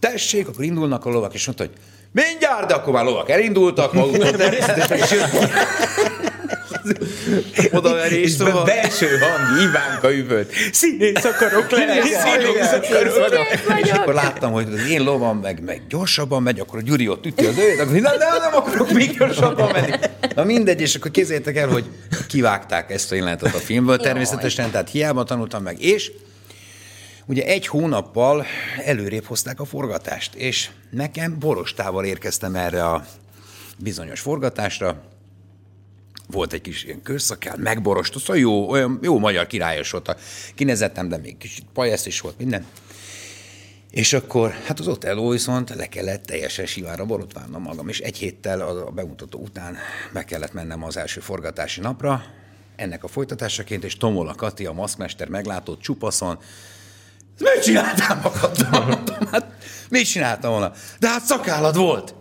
tessék, 0.00 0.48
akkor 0.48 0.64
indulnak 0.64 1.04
a 1.04 1.10
lovak, 1.10 1.34
és 1.34 1.46
mondta, 1.46 1.64
hogy 1.64 1.74
mindjárt, 2.12 2.66
de 2.66 2.74
akkor 2.74 2.92
már 2.92 3.04
lovak 3.04 3.30
elindultak 3.30 3.92
természetesen, 4.36 4.98
és 4.98 5.10
jött 5.10 6.29
odaverés, 7.72 8.24
És 8.24 8.30
szóval... 8.30 8.64
belső 8.64 9.06
hang, 9.06 9.62
Ivánka 9.62 10.14
üvölt. 10.14 10.52
Színész 10.72 11.24
akarok 11.24 11.70
lenni, 11.70 12.00
színész 12.00 12.72
akarok 12.72 13.16
lenni. 13.66 13.80
És 13.82 13.90
akkor 13.90 14.14
láttam, 14.14 14.52
hogy 14.52 14.66
az 14.72 14.88
én 14.88 15.02
lovam 15.02 15.38
meg, 15.38 15.62
meg 15.64 15.82
gyorsabban 15.88 16.42
megy, 16.42 16.60
akkor 16.60 16.78
a 16.78 16.82
Gyuri 16.82 17.08
ott 17.08 17.26
üti 17.26 17.46
az 17.46 17.58
őt, 17.58 17.80
akkor 17.80 17.92
na, 17.92 18.16
de 18.16 18.26
nem 18.40 18.54
akarok 18.54 18.92
még 18.92 19.18
gyorsabban 19.18 19.70
menni. 19.72 19.92
Na 20.34 20.44
mindegy, 20.44 20.80
és 20.80 20.94
akkor 20.94 21.10
képzeljétek 21.10 21.56
el, 21.56 21.68
hogy 21.68 21.84
kivágták 22.28 22.90
ezt 22.90 23.12
a 23.12 23.14
jelenetet 23.14 23.54
a 23.54 23.58
filmből 23.58 23.96
természetesen, 23.96 24.70
tehát 24.70 24.90
hiába 24.90 25.24
tanultam 25.24 25.62
meg, 25.62 25.82
és 25.82 26.12
ugye 27.26 27.44
egy 27.44 27.66
hónappal 27.66 28.46
előrébb 28.84 29.24
hozták 29.24 29.60
a 29.60 29.64
forgatást, 29.64 30.34
és 30.34 30.68
nekem 30.90 31.38
borostával 31.38 32.04
érkeztem 32.04 32.54
erre 32.54 32.84
a 32.84 33.04
bizonyos 33.76 34.20
forgatásra, 34.20 35.02
volt 36.30 36.52
egy 36.52 36.60
kis 36.60 36.84
ilyen 36.84 37.02
körszakál, 37.02 37.56
megborostott, 37.56 38.22
szóval 38.22 38.38
jó, 38.38 38.70
olyan 38.70 38.98
jó 39.02 39.18
magyar 39.18 39.46
királyos 39.46 39.90
volt. 39.90 40.08
a- 40.08 40.16
Kinezettem, 40.54 41.08
de 41.08 41.16
még 41.16 41.36
kicsit 41.36 41.64
pajesz 41.72 42.06
is 42.06 42.20
volt, 42.20 42.38
minden. 42.38 42.64
És 43.90 44.12
akkor, 44.12 44.50
hát 44.66 44.78
az 44.80 44.88
Otelló 44.88 45.28
viszont 45.28 45.74
le 45.74 45.86
kellett 45.86 46.22
teljesen 46.24 46.66
sivára 46.66 47.04
borotválnom 47.04 47.62
magam, 47.62 47.88
és 47.88 47.98
egy 48.00 48.16
héttel 48.16 48.60
a 48.60 48.90
bemutató 48.90 49.38
után 49.38 49.76
be 50.12 50.24
kellett 50.24 50.52
mennem 50.52 50.84
az 50.84 50.96
első 50.96 51.20
forgatási 51.20 51.80
napra, 51.80 52.24
ennek 52.76 53.04
a 53.04 53.08
folytatásaként, 53.08 53.84
és 53.84 53.96
Tomola 53.96 54.34
Kati, 54.34 54.66
a 54.66 54.72
maszkmester 54.72 55.28
meglátott 55.28 55.80
csupaszon, 55.80 56.38
mit 57.38 57.62
csináltál? 57.62 58.20
Mondtam, 58.70 59.26
hát 59.30 59.46
mit 59.88 60.06
csináltam 60.06 60.50
volna? 60.50 60.72
De 60.98 61.08
hát 61.08 61.24
szakállad 61.24 61.76
volt. 61.76 62.14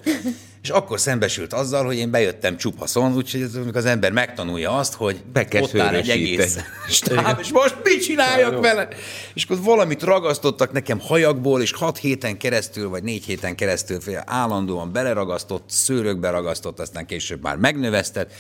És 0.62 0.70
akkor 0.70 1.00
szembesült 1.00 1.54
azzal, 1.54 1.86
hogy 1.86 1.98
én 1.98 2.12
bejöttem 2.12 2.58
csupaszon, 2.58 3.16
úgyhogy 3.16 3.42
ez, 3.42 3.56
amikor 3.56 3.76
az 3.76 3.86
ember 3.86 4.12
megtanulja 4.12 4.72
azt, 4.78 4.94
hogy 4.94 5.24
Be 5.34 5.46
kell 5.46 5.62
ott 5.62 5.78
áll 5.78 5.96
egy 5.96 6.10
egész 6.10 6.58
stáb, 6.90 7.40
és 7.40 7.52
most 7.52 7.76
mit 7.84 8.04
csináljak 8.04 8.62
vele? 8.62 8.88
És 9.34 9.44
akkor 9.44 9.62
valamit 9.62 10.04
ragasztottak 10.04 10.72
nekem 10.72 11.00
hajakból, 11.00 11.62
és 11.62 11.72
hat 11.72 11.98
héten 11.98 12.38
keresztül, 12.38 12.90
vagy 12.90 13.04
négy 13.04 13.24
héten 13.24 13.56
keresztül 13.56 14.00
állandóan 14.26 14.92
beleragasztott, 14.92 15.64
szőrökbe 15.70 16.30
ragasztott, 16.30 16.80
aztán 16.80 17.06
később 17.06 17.42
már 17.42 17.58
megnövesztett. 17.58 18.34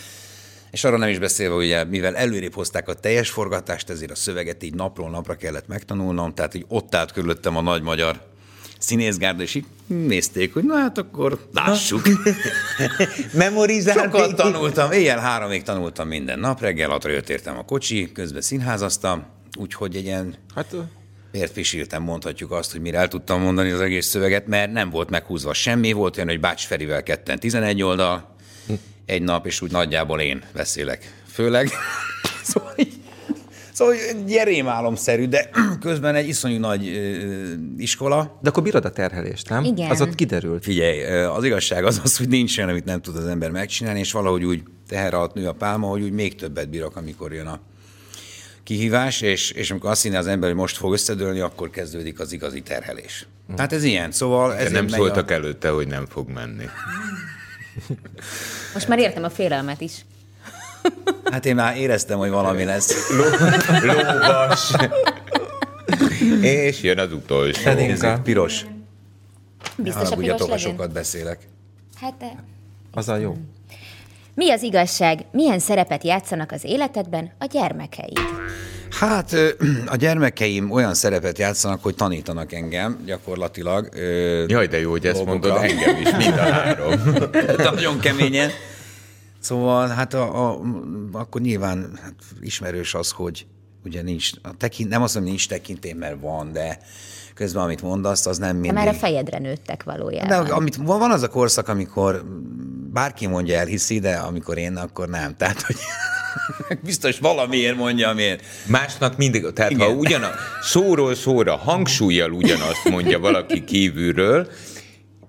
És 0.72 0.84
arra 0.84 0.98
nem 0.98 1.10
is 1.10 1.20
beszélve, 1.20 1.56
ugye, 1.56 1.84
mivel 1.84 2.16
előrébb 2.16 2.54
hozták 2.54 2.88
a 2.88 2.94
teljes 2.94 3.30
forgatást, 3.30 3.90
ezért 3.90 4.12
a 4.12 4.16
szöveget 4.16 4.64
így 4.64 4.74
napról 4.74 5.10
napra 5.10 5.36
kellett 5.36 5.68
megtanulnom, 5.68 6.34
tehát 6.34 6.54
így 6.54 6.66
ott 6.68 6.96
állt 6.96 7.12
körülöttem 7.12 7.58
a 7.58 7.62
nagy 7.62 7.82
magyar 7.82 8.28
színészgárda, 8.80 9.44
és 9.44 9.56
így 9.56 9.66
nézték, 9.88 10.54
hogy 10.54 10.64
na 10.64 10.76
hát 10.76 10.98
akkor 10.98 11.48
lássuk. 11.54 12.02
Memorizálni. 13.34 14.02
Sokat 14.02 14.36
tanultam, 14.36 14.92
éjjel 14.92 15.20
háromig 15.20 15.64
tanultam 15.64 16.08
minden 16.08 16.40
nap, 16.40 16.62
reggel 16.62 16.90
hatra 16.90 17.12
jött 17.12 17.30
értem 17.30 17.58
a 17.58 17.66
kocsi, 17.66 18.12
közben 18.12 18.42
színházaztam, 18.42 19.26
úgyhogy 19.58 19.96
egy 19.96 20.06
ilyen 20.06 20.36
Hát 20.56 20.76
Miért 21.32 21.54
pisíltem, 21.54 22.04
mondhatjuk 22.04 22.52
azt, 22.52 22.72
hogy 22.72 22.82
mire 22.82 22.98
el 22.98 23.08
tudtam 23.08 23.42
mondani 23.42 23.70
az 23.70 23.82
egész 23.82 24.06
szöveget, 24.06 24.48
mert 24.48 24.72
nem 24.72 24.90
volt 24.90 25.10
meghúzva 25.10 25.54
semmi, 25.54 25.92
volt 25.92 26.16
olyan, 26.18 26.30
hogy 26.30 26.40
Bács 26.40 26.66
Ferivel 26.66 27.04
ketten 27.04 27.40
11 27.40 27.82
oldal, 27.82 28.36
egy 29.06 29.22
nap, 29.22 29.46
és 29.46 29.62
úgy 29.62 29.72
nagyjából 29.72 30.20
én 30.20 30.44
beszélek. 30.54 31.14
Főleg. 31.32 31.70
szóval, 32.44 32.74
így, 32.76 32.94
szóval 33.80 33.94
egy 33.94 34.42
rémálomszerű, 34.44 35.28
de 35.28 35.50
közben 35.86 36.16
egy 36.16 36.28
iszonyú 36.28 36.60
nagy 36.60 36.88
ö, 36.88 37.54
iskola. 37.78 38.40
De 38.42 38.50
akkor 38.50 38.64
bírod 38.64 38.86
a 38.86 38.92
terhelést, 38.92 39.50
nem? 39.50 39.64
Igen. 39.64 39.90
Az 39.90 40.02
ott 40.02 40.16
kiderült. 40.16 40.64
Figyelj, 40.64 41.24
az 41.26 41.44
igazság 41.44 41.86
az 41.86 42.02
az, 42.04 42.18
hogy 42.18 42.28
nincs 42.28 42.58
olyan, 42.58 42.70
amit 42.70 42.86
nem 42.86 43.02
tud 43.02 43.16
az 43.16 43.26
ember 43.26 43.52
megcsinálni, 43.52 44.00
és 44.00 44.12
valahogy 44.12 44.44
úgy 44.44 44.64
teher 44.88 45.14
alatt 45.14 45.34
nő 45.34 45.48
a 45.48 45.54
pálma, 45.54 45.88
hogy 45.88 46.02
úgy 46.02 46.12
még 46.12 46.36
többet 46.36 46.70
bírok, 46.70 46.96
amikor 46.96 47.34
jön 47.34 47.48
a 47.48 47.60
kihívás, 48.64 49.22
és, 49.22 49.52
és 49.52 49.72
amikor 49.72 49.90
azt 49.90 50.02
hinné 50.02 50.16
az 50.16 50.28
ember, 50.28 50.50
hogy 50.50 50.58
most 50.58 50.78
fog 50.78 50.94
összedőlni, 50.94 51.40
akkor 51.40 51.70
kezdődik 51.70 52.20
az 52.20 52.32
igazi 52.32 52.62
terhelés. 52.62 53.28
Tehát 53.56 53.74
ez 53.74 53.84
ilyen, 53.84 54.12
szóval... 54.12 54.50
De 54.50 54.58
Ez 54.58 54.72
nem 54.72 54.88
szóltak 54.88 55.32
előtte, 55.32 55.70
hogy 55.70 55.88
nem 55.88 56.06
fog 56.06 56.30
menni. 56.30 56.66
Most 58.74 58.88
már 58.88 59.00
értem 59.00 59.24
a 59.24 59.30
félelmet 59.30 59.82
is. 59.82 59.92
Hát 61.32 61.46
én 61.46 61.56
már 61.56 61.78
éreztem, 61.78 62.18
hogy 62.18 62.30
valami 62.30 62.64
lesz. 62.64 63.10
Lóvas. 63.84 64.72
És 66.42 66.82
jön 66.82 67.00
az 67.00 67.14
utolsó. 67.14 67.74
Nézzük, 67.74 68.22
piros. 68.24 68.66
Biztos 69.76 70.12
a 70.12 70.16
piros 70.16 70.40
legyen? 70.40 70.58
sokat 70.58 70.92
beszélek. 70.92 71.40
Hát 72.02 72.14
de... 72.20 72.44
Az 72.94 73.10
a 73.10 73.16
jó. 73.16 73.38
Mi 74.34 74.52
az 74.52 74.62
igazság? 74.62 75.26
Milyen 75.32 75.60
szerepet 75.60 76.04
játszanak 76.04 76.52
az 76.52 76.64
életedben 76.64 77.32
a 77.40 77.46
gyermekeid? 77.46 78.20
Hát 79.00 79.36
a 79.86 79.96
gyermekeim 79.96 80.72
olyan 80.72 80.94
szerepet 80.94 81.38
játszanak, 81.38 81.84
hogy 81.84 81.96
tanítanak 81.96 82.54
engem 82.54 83.04
gyakorlatilag. 83.06 83.90
Jaj, 84.48 84.68
de 84.68 84.80
jó, 84.80 84.90
hogy 84.90 85.06
ezt 85.06 85.24
dolgokra. 85.24 85.54
mondod 85.54 85.70
engem 85.70 86.02
is, 86.02 86.26
mind 86.26 86.38
a 86.38 86.52
három. 86.52 86.94
Nagyon 87.74 88.00
keményen. 88.00 88.50
Szóval 89.40 89.88
hát 89.88 90.14
a, 90.14 90.50
a, 90.52 90.62
akkor 91.12 91.42
nyilván 91.42 92.00
hát 92.02 92.14
ismerős 92.42 92.94
az, 92.94 93.12
hogy 93.12 93.46
ugye 93.86 94.02
nincs, 94.02 94.30
a 94.42 94.58
tekint, 94.58 94.90
nem 94.90 95.02
azt 95.02 95.14
mondom, 95.14 95.32
nincs 95.32 95.48
tekintély, 95.48 95.94
mert 95.94 96.22
van, 96.22 96.52
de 96.52 96.80
közben 97.34 97.64
amit 97.64 97.82
mondasz, 97.82 98.26
az 98.26 98.38
nem 98.38 98.48
De 98.54 98.54
mindig. 98.60 98.72
már 98.74 98.88
a 98.88 98.94
fejedre 98.94 99.38
nőttek 99.40 99.84
De 99.86 99.92
valójában. 99.92 100.46
amit, 100.46 100.76
van 100.76 101.12
az 101.12 101.22
a 101.24 101.28
korszak, 101.30 101.68
amikor 101.68 102.24
bárki 102.94 103.28
mondja 103.28 103.58
elhiszi, 103.60 104.00
de 104.00 104.16
amikor 104.16 104.58
én, 104.58 104.76
akkor 104.76 105.10
nem. 105.10 105.36
Tehát, 105.38 105.62
hogy 105.62 105.76
biztos 106.84 107.20
valamiért 107.20 107.76
mondja, 107.76 108.14
miért. 108.14 108.44
Másnak 108.68 109.18
mindig, 109.18 109.54
tehát 109.54 109.72
Igen. 109.72 109.88
ha 109.88 109.94
ugyan 109.94 110.24
a 110.24 110.32
szóról 110.62 111.16
szóra, 111.16 111.56
hangsúlyjal 111.58 112.32
ugyanazt 112.32 112.90
mondja 112.90 113.20
valaki 113.30 113.64
kívülről, 113.64 114.48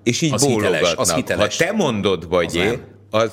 és 0.03 0.21
így 0.21 0.33
Az 0.33 0.43
hiteles, 0.45 0.63
bólogatnak. 0.65 0.99
az 0.99 1.13
hiteles. 1.15 1.57
Ha 1.59 1.65
te 1.65 1.73
mondod 1.73 2.29
vagy 2.29 2.47
Az 2.47 2.55
én, 2.55 2.65
nem. 2.65 2.81
az 3.11 3.31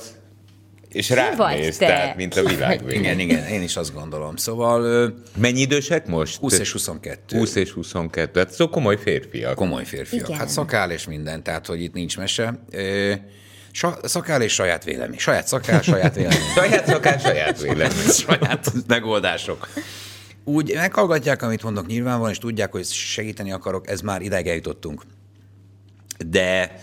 és 0.97 1.09
rád 1.09 1.37
vagy 1.37 1.59
néz, 1.59 1.77
te? 1.77 1.85
tehát, 1.85 2.15
mint 2.15 2.35
a 2.35 2.43
világ 2.43 2.85
végén. 2.85 3.01
Igen, 3.01 3.19
igen, 3.19 3.45
én 3.47 3.61
is 3.61 3.75
azt 3.75 3.93
gondolom. 3.93 4.35
Szóval 4.35 5.13
Mennyi 5.37 5.59
idősek 5.59 6.07
most? 6.07 6.35
20 6.35 6.59
és 6.59 6.71
22. 6.71 7.37
20 7.37 7.55
és 7.55 7.71
22. 7.71 8.39
Hát 8.39 8.51
szóval 8.51 8.69
komoly 8.69 8.97
férfiak. 8.97 9.55
Komoly 9.55 9.85
férfiak. 9.85 10.27
Igen. 10.27 10.39
Hát 10.39 10.49
szakál 10.49 10.91
és 10.91 11.07
minden, 11.07 11.43
tehát 11.43 11.65
hogy 11.65 11.81
itt 11.81 11.93
nincs 11.93 12.17
mese. 12.17 12.59
Sa, 13.71 13.97
szakál 14.03 14.41
és 14.41 14.53
saját 14.53 14.83
vélemény. 14.83 15.17
Saját 15.17 15.47
szakál, 15.47 15.81
saját 15.81 16.15
vélemény. 16.15 16.39
Saját 16.55 16.87
szakás, 16.87 17.21
saját 17.21 17.61
vélemény. 17.61 18.09
saját 18.27 18.71
megoldások. 18.87 19.67
Úgy 20.43 20.73
meghallgatják, 20.73 21.41
amit 21.41 21.63
mondok 21.63 21.87
nyilvánvalóan, 21.87 22.31
és 22.31 22.37
tudják, 22.37 22.71
hogy 22.71 22.85
segíteni 22.85 23.51
akarok, 23.51 23.89
ez 23.89 24.01
már 24.01 24.21
ideig 24.21 24.47
eljutottunk. 24.47 25.01
De, 26.25 26.79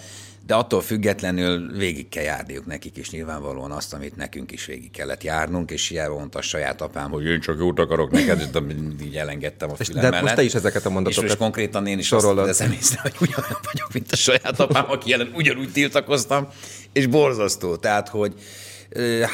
de 0.46 0.54
attól 0.54 0.80
függetlenül 0.80 1.72
végig 1.76 2.08
kell 2.08 2.22
járniuk 2.22 2.66
nekik 2.66 2.96
is 2.96 3.10
nyilvánvalóan 3.10 3.70
azt, 3.70 3.94
amit 3.94 4.16
nekünk 4.16 4.52
is 4.52 4.66
végig 4.66 4.90
kellett 4.90 5.22
járnunk, 5.22 5.70
és 5.70 6.00
mondta 6.08 6.38
a 6.38 6.42
saját 6.42 6.80
apám, 6.80 7.10
hogy 7.10 7.24
én 7.24 7.40
csak 7.40 7.58
jót 7.58 7.78
akarok 7.78 8.10
neked, 8.10 8.50
de 8.50 8.60
így 9.04 9.16
elengedtem 9.16 9.70
a 9.70 9.74
És 9.78 9.86
fülem 9.86 10.02
de 10.02 10.08
mellett. 10.08 10.24
most 10.24 10.34
te 10.34 10.42
is 10.42 10.54
ezeket 10.54 10.86
a 10.86 10.90
mondatokat 10.90 11.24
És 11.24 11.30
most 11.30 11.40
konkrétan 11.42 11.86
én 11.86 11.98
is 11.98 12.06
sorolod. 12.06 12.48
azt 12.48 12.60
észre, 12.60 13.00
hogy 13.00 13.14
ugyanolyan 13.20 13.60
vagyok, 13.72 13.92
mint 13.92 14.12
a 14.12 14.16
saját 14.16 14.60
apám, 14.60 14.90
aki 14.90 15.12
ellen 15.12 15.30
ugyanúgy 15.34 15.72
tiltakoztam, 15.72 16.48
és 16.92 17.06
borzasztó. 17.06 17.76
Tehát, 17.76 18.08
hogy 18.08 18.34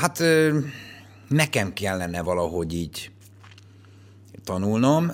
hát 0.00 0.22
nekem 1.28 1.72
kellene 1.72 2.22
valahogy 2.22 2.74
így 2.74 3.10
tanulnom, 4.44 5.12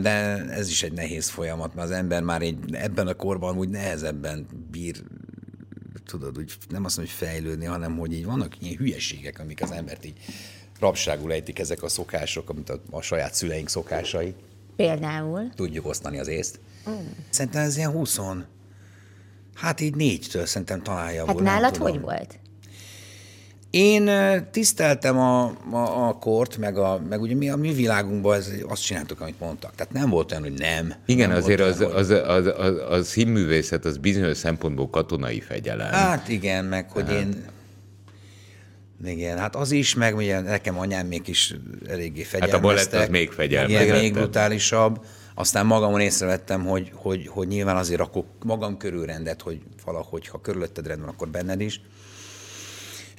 de 0.00 0.44
ez 0.50 0.68
is 0.68 0.82
egy 0.82 0.92
nehéz 0.92 1.28
folyamat, 1.28 1.74
mert 1.74 1.88
az 1.88 1.94
ember 1.94 2.22
már 2.22 2.42
egy, 2.42 2.58
ebben 2.72 3.06
a 3.06 3.14
korban 3.14 3.56
úgy 3.56 3.68
nehezebben 3.68 4.46
bír 4.70 5.02
tudod, 6.10 6.38
úgy 6.38 6.56
nem 6.68 6.84
azt 6.84 6.96
mondom, 6.96 7.14
hogy 7.14 7.28
fejlődni, 7.28 7.64
hanem 7.64 7.98
hogy 7.98 8.12
így 8.12 8.24
vannak 8.24 8.62
ilyen 8.62 8.76
hülyeségek, 8.76 9.38
amik 9.38 9.62
az 9.62 9.70
embert 9.70 10.04
így 10.04 10.18
rabságul 10.78 11.32
ejtik 11.32 11.58
ezek 11.58 11.82
a 11.82 11.88
szokások, 11.88 12.50
amit 12.50 12.70
a, 12.70 12.80
a 12.90 13.00
saját 13.00 13.34
szüleink 13.34 13.68
szokásai. 13.68 14.34
Például. 14.76 15.50
Tudjuk 15.54 15.86
osztani 15.86 16.18
az 16.18 16.28
észt. 16.28 16.60
Mm. 16.90 16.94
Szerintem 17.30 17.62
ez 17.62 17.76
ilyen 17.76 17.90
20, 17.90 18.20
hát 19.54 19.80
így 19.80 19.94
négytől 19.94 20.46
szerintem 20.46 20.82
találja 20.82 21.24
Hát 21.24 21.32
volt, 21.32 21.44
nem 21.44 21.54
nálad 21.54 21.72
tudom. 21.72 21.90
hogy 21.90 22.00
volt? 22.00 22.38
Én 23.70 24.10
tiszteltem 24.50 25.18
a, 25.18 25.44
a, 25.70 26.08
a 26.08 26.12
kort, 26.12 26.56
meg, 26.56 26.78
a, 26.78 27.02
meg 27.08 27.20
ugye 27.20 27.34
mi 27.34 27.50
a 27.50 27.56
mi 27.56 27.72
világunkban 27.72 28.36
ez, 28.36 28.50
azt 28.68 28.84
csináltuk, 28.84 29.20
amit 29.20 29.40
mondtak. 29.40 29.74
Tehát 29.74 29.92
nem 29.92 30.10
volt 30.10 30.30
olyan, 30.30 30.42
hogy 30.42 30.52
nem. 30.52 30.94
Igen, 31.06 31.28
nem 31.28 31.36
azért 31.36 31.60
az, 31.60 31.80
olyan, 31.80 31.92
az, 31.92 32.10
az, 32.10 32.46
az, 32.46 32.74
az 32.88 33.08
színművészet, 33.08 33.84
az 33.84 33.96
bizonyos 33.96 34.36
szempontból 34.36 34.90
katonai 34.90 35.40
fegyelem. 35.40 35.92
Hát 35.92 36.28
igen, 36.28 36.64
meg 36.64 36.90
hogy 36.90 37.10
én... 37.10 37.44
Igen, 39.04 39.38
hát 39.38 39.56
az 39.56 39.70
is, 39.70 39.94
meg 39.94 40.16
ugye 40.16 40.40
nekem 40.40 40.78
anyám 40.78 41.06
még 41.06 41.28
is 41.28 41.54
eléggé 41.88 42.22
fegyelmeztek. 42.22 42.50
Hát 42.50 42.60
balett 42.60 42.92
az 42.92 43.08
még 43.08 43.30
fegyelmezett. 43.30 43.82
Igen, 43.82 44.00
még 44.00 44.12
brutálisabb. 44.12 45.04
Aztán 45.34 45.66
magamon 45.66 46.00
észrevettem, 46.00 46.64
hogy, 46.64 46.90
hogy, 46.94 47.26
hogy 47.26 47.48
nyilván 47.48 47.76
azért 47.76 47.98
rakok 47.98 48.26
magam 48.44 48.76
körül 48.76 49.06
rendet, 49.06 49.42
hogy 49.42 49.60
valahogy, 49.84 50.28
ha 50.28 50.40
körülötted 50.40 50.86
rend 50.86 51.00
van, 51.00 51.08
akkor 51.08 51.28
benned 51.28 51.60
is. 51.60 51.80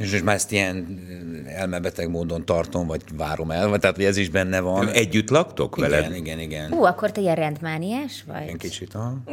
És 0.01 0.11
most 0.11 0.23
már 0.23 0.35
ezt 0.35 0.51
ilyen 0.51 0.99
elmebeteg 1.47 2.09
módon 2.09 2.45
tartom, 2.45 2.87
vagy 2.87 3.01
várom 3.17 3.51
el, 3.51 3.67
vagy 3.67 3.79
tehát 3.79 3.95
hogy 3.95 4.05
ez 4.05 4.17
is 4.17 4.29
benne 4.29 4.59
van. 4.59 4.87
Együtt 4.87 5.29
laktok 5.29 5.75
igen, 5.77 5.89
veled? 5.89 6.15
igen, 6.15 6.39
igen. 6.39 6.71
Ú, 6.71 6.83
akkor 6.83 7.11
te 7.11 7.21
ilyen 7.21 7.35
rendmániás 7.35 8.23
vagy? 8.27 8.43
Ilyen 8.43 8.57
kicsit, 8.57 8.93
aha. 8.93 9.17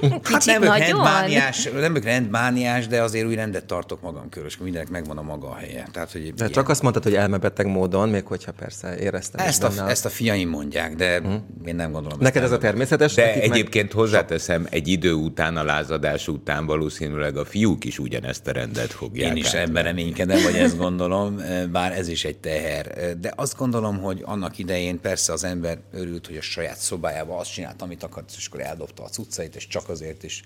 Kicsit 0.00 0.32
Hát 0.32 0.44
nem 0.44 0.62
nagyon? 0.62 0.78
rendmániás, 0.78 1.64
nem 1.64 1.92
vagyok 1.92 2.04
rendmániás, 2.04 2.86
de 2.86 3.02
azért 3.02 3.26
úgy 3.26 3.34
rendet 3.34 3.64
tartok 3.64 4.00
magam 4.02 4.28
körül, 4.28 4.48
és 4.48 4.58
mindenek 4.58 4.88
megvan 4.88 5.18
a 5.18 5.22
maga 5.22 5.48
a 5.48 5.54
helye. 5.54 5.86
Tehát, 5.92 6.12
hogy 6.12 6.34
De 6.34 6.48
csak 6.48 6.68
azt 6.68 6.82
mondtad, 6.82 7.02
hogy 7.02 7.14
elmebeteg 7.14 7.66
módon, 7.66 8.08
még 8.08 8.26
hogyha 8.26 8.52
persze 8.52 8.96
éreztem. 8.98 9.46
ezt, 9.46 9.62
benne 9.62 9.82
a, 9.82 9.88
ezt 9.90 10.04
a 10.04 10.08
fiaim 10.08 10.48
mondják, 10.48 10.94
de 10.94 11.20
én 11.64 11.74
nem 11.74 11.92
gondolom. 11.92 12.18
Neked 12.20 12.42
ez 12.42 12.52
a 12.52 12.58
természetes? 12.58 13.14
De 13.14 13.24
nekik 13.24 13.40
meg- 13.40 13.50
egyébként 13.58 13.92
hozzáteszem, 13.92 14.66
egy 14.70 14.88
idő 14.88 15.12
után, 15.12 15.56
a 15.56 15.62
lázadás 15.64 16.28
után 16.28 16.66
valószínűleg 16.66 17.36
a 17.36 17.44
fiúk 17.44 17.84
is 17.84 17.98
ugyanezt 17.98 18.46
a 18.46 18.52
rendet 18.52 18.92
fogják 18.92 19.30
Én 19.30 19.36
is. 19.36 19.46
Ebben 19.58 19.82
reménykedem, 19.82 20.42
vagy 20.42 20.54
ezt 20.54 20.76
gondolom, 20.76 21.40
bár 21.72 21.92
ez 21.92 22.08
is 22.08 22.24
egy 22.24 22.38
teher. 22.38 23.16
De 23.20 23.32
azt 23.36 23.56
gondolom, 23.56 23.98
hogy 23.98 24.22
annak 24.24 24.58
idején 24.58 25.00
persze 25.00 25.32
az 25.32 25.44
ember 25.44 25.78
örült, 25.92 26.26
hogy 26.26 26.36
a 26.36 26.40
saját 26.40 26.76
szobájában 26.76 27.38
azt 27.38 27.52
csinált, 27.52 27.82
amit 27.82 28.02
akart, 28.02 28.32
és 28.36 28.46
akkor 28.46 28.60
eldobta 28.60 29.02
a 29.02 29.08
cuccait, 29.08 29.56
és 29.56 29.66
csak 29.66 29.88
azért 29.88 30.22
is. 30.22 30.42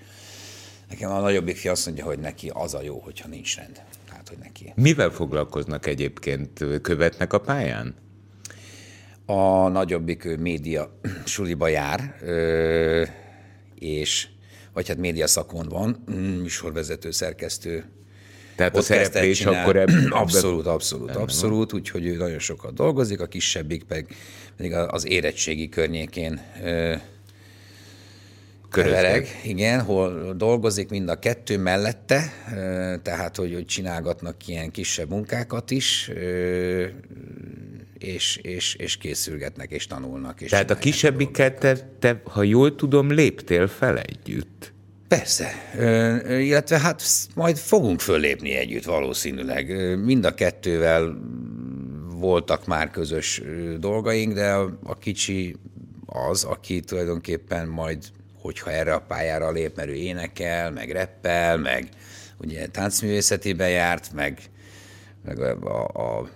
Nekem 0.88 1.10
a 1.10 1.20
nagyobbik 1.20 1.56
fia 1.56 1.70
azt 1.70 1.86
mondja, 1.86 2.04
hogy 2.04 2.18
neki 2.18 2.50
az 2.54 2.74
a 2.74 2.82
jó, 2.82 2.98
hogyha 2.98 3.28
nincs 3.28 3.56
rend. 3.56 3.82
Tehát, 4.08 4.28
hogy 4.28 4.38
neki. 4.38 4.72
Mivel 4.74 5.10
foglalkoznak 5.10 5.86
egyébként? 5.86 6.64
Követnek 6.82 7.32
a 7.32 7.40
pályán? 7.40 7.94
A 9.26 9.68
nagyobbik 9.68 10.38
média 10.38 10.98
suliba 11.24 11.68
jár, 11.68 12.14
és 13.78 14.28
vagy 14.72 14.88
hát 14.88 14.96
média 14.96 15.26
szakon 15.26 15.68
van, 15.68 16.04
mm, 16.10 16.14
műsorvezető, 16.14 17.10
szerkesztő, 17.10 17.84
Tehát 18.54 18.76
a 18.76 18.82
szereplés 18.82 19.46
akkor 19.46 19.76
ebben... 19.76 20.12
Abszolút, 20.22 20.66
abszolút, 20.66 21.16
abszolút, 21.16 21.72
úgyhogy 21.72 22.06
ő 22.06 22.16
nagyon 22.16 22.38
sokat 22.38 22.74
dolgozik, 22.74 23.20
a 23.20 23.26
kisebbik 23.26 23.84
pedig, 23.84 24.06
pedig 24.56 24.72
az 24.72 25.06
érettségi 25.06 25.68
környékén 25.68 26.40
ö. 26.64 26.94
Kevereg, 28.72 29.40
igen, 29.44 29.80
hol 29.80 30.34
dolgozik 30.36 30.88
mind 30.88 31.08
a 31.08 31.18
kettő 31.18 31.58
mellette, 31.58 32.32
tehát 33.02 33.36
hogy, 33.36 33.52
hogy 33.54 33.66
csinálgatnak 33.66 34.48
ilyen 34.48 34.70
kisebb 34.70 35.10
munkákat 35.10 35.70
is, 35.70 36.10
és, 37.98 38.36
és, 38.36 38.74
és 38.74 38.96
készülgetnek, 38.96 39.70
és 39.70 39.86
tanulnak. 39.86 40.40
És 40.40 40.50
Tehát 40.50 40.70
a 40.70 40.74
kisebbikkel 40.74 41.54
te, 41.54 41.76
te, 41.98 42.20
ha 42.24 42.42
jól 42.42 42.74
tudom, 42.74 43.10
léptél 43.10 43.66
fel 43.66 43.98
együtt. 43.98 44.71
Persze, 45.18 45.50
illetve 46.40 46.78
hát 46.78 47.02
majd 47.34 47.56
fogunk 47.56 48.00
föllépni 48.00 48.54
együtt 48.54 48.84
valószínűleg. 48.84 49.96
Mind 50.04 50.24
a 50.24 50.34
kettővel 50.34 51.18
voltak 52.08 52.66
már 52.66 52.90
közös 52.90 53.42
dolgaink, 53.78 54.32
de 54.32 54.52
a, 54.82 54.98
kicsi 55.00 55.56
az, 56.06 56.44
aki 56.44 56.80
tulajdonképpen 56.80 57.68
majd, 57.68 58.04
hogyha 58.40 58.70
erre 58.70 58.94
a 58.94 59.00
pályára 59.00 59.50
lép, 59.50 59.76
mert 59.76 59.88
ő 59.88 59.94
énekel, 59.94 60.70
meg 60.70 60.90
reppel, 60.90 61.58
meg 61.58 61.88
ugye 62.38 62.66
táncművészetében 62.66 63.70
járt, 63.70 64.12
meg, 64.12 64.40
meg 65.24 65.40
a, 65.64 65.84
a 65.84 66.28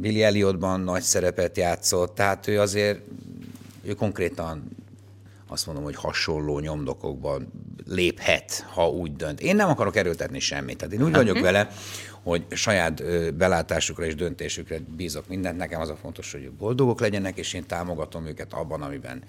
Billy 0.00 0.22
Elliotban 0.22 0.80
nagy 0.80 1.02
szerepet 1.02 1.56
játszott, 1.56 2.14
tehát 2.14 2.46
ő 2.46 2.60
azért, 2.60 3.00
ő 3.84 3.92
konkrétan 3.92 4.76
azt 5.46 5.66
mondom, 5.66 5.84
hogy 5.84 5.96
hasonló 5.96 6.58
nyomdokokban 6.58 7.52
léphet, 7.86 8.66
ha 8.72 8.88
úgy 8.88 9.16
dönt. 9.16 9.40
Én 9.40 9.56
nem 9.56 9.68
akarok 9.68 9.96
erőltetni 9.96 10.38
semmit. 10.38 10.76
Tehát 10.76 10.94
én 10.94 11.02
úgy 11.02 11.12
vagyok 11.12 11.40
vele, 11.40 11.68
hogy 12.22 12.46
saját 12.50 13.02
belátásukra 13.34 14.04
és 14.04 14.14
döntésükre 14.14 14.78
bízok 14.96 15.28
mindent. 15.28 15.56
Nekem 15.56 15.80
az 15.80 15.88
a 15.88 15.96
fontos, 15.96 16.32
hogy 16.32 16.42
ők 16.42 16.52
boldogok 16.52 17.00
legyenek, 17.00 17.38
és 17.38 17.52
én 17.52 17.66
támogatom 17.66 18.26
őket 18.26 18.52
abban, 18.52 18.82
amiben 18.82 19.22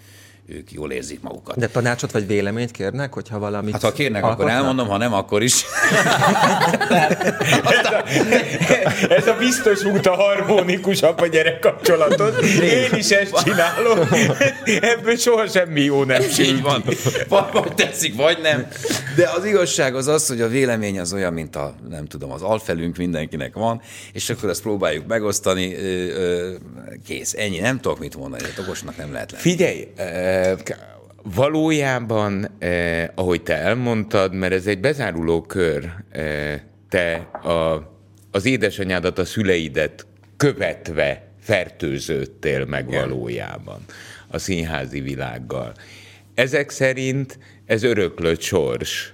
ők 0.46 0.72
jól 0.72 0.91
érzik 0.91 1.22
magukat. 1.22 1.58
De 1.58 1.68
tanácsot 1.68 2.12
vagy 2.12 2.28
véleményt 2.28 2.72
kérnek, 2.72 3.14
hogyha 3.14 3.39
valami. 3.39 3.72
Hát 3.72 3.82
ha 3.82 3.91
kérnek, 3.91 4.24
alkotnak? 4.24 4.48
akkor 4.48 4.60
elmondom, 4.62 4.88
ha 4.88 4.98
nem, 4.98 5.14
akkor 5.14 5.44
is. 5.44 5.64
Ez 9.10 9.28
a 9.28 9.36
biztos 9.39 9.84
út 9.84 10.06
a 10.06 10.16
harmonikus 10.16 11.02
apa-gyerek 11.02 11.60
kapcsolatot. 11.60 12.41
Én 12.41 12.89
is 12.94 13.10
ezt 13.10 13.44
csinálom. 13.44 14.00
Ebből 14.82 15.16
soha 15.16 15.48
semmi 15.48 15.82
jó 15.82 16.04
nem 16.04 16.22
Így 16.39 16.62
van. 16.62 16.84
Vagy, 17.30 17.46
vagy 17.52 17.74
tetszik, 17.74 18.16
vagy 18.16 18.38
nem. 18.41 18.68
De 19.16 19.30
az 19.36 19.46
igazság 19.46 19.96
az 19.96 20.08
az, 20.08 20.28
hogy 20.28 20.41
a 20.41 20.48
vélemény 20.48 21.00
az 21.00 21.14
olyan, 21.14 21.34
mint 21.34 21.56
a, 21.56 21.76
nem 21.89 22.08
tudom, 22.08 22.32
az 22.32 22.41
alfelünk 22.41 22.98
mindenkinek 22.98 23.54
van, 23.54 23.82
és 24.14 24.30
akkor 24.30 24.50
ezt 24.50 24.62
próbáljuk 24.62 25.08
megosztani. 25.08 25.76
Kész, 27.06 27.34
ennyi. 27.34 27.60
Nem 27.60 27.80
tudok 27.80 28.00
mit 28.00 28.18
mondani, 28.18 28.44
de 28.44 28.62
okosnak 28.62 28.98
nem 28.98 29.12
lehet 29.12 29.32
lenni. 29.32 29.44
Figyelj, 29.44 29.88
valójában, 31.24 32.48
eh, 32.60 33.08
ahogy 33.16 33.44
te 33.44 33.56
elmondtad, 33.56 34.34
mert 34.34 34.54
ez 34.54 34.68
egy 34.68 34.80
bezáruló 34.80 35.42
kör, 35.42 35.90
eh, 36.10 36.60
te 36.90 37.14
a, 37.50 37.92
az 38.32 38.46
édesanyádat, 38.46 39.20
a 39.20 39.26
szüleidet 39.26 40.06
követve 40.38 41.28
fertőződtél 41.40 42.66
meg 42.66 42.88
Igen. 42.88 43.10
valójában 43.10 43.80
a 44.28 44.38
színházi 44.38 45.00
világgal. 45.00 45.74
Ezek 46.34 46.70
szerint 46.70 47.40
ez 47.66 47.84
öröklött 47.84 48.42
sors, 48.42 49.14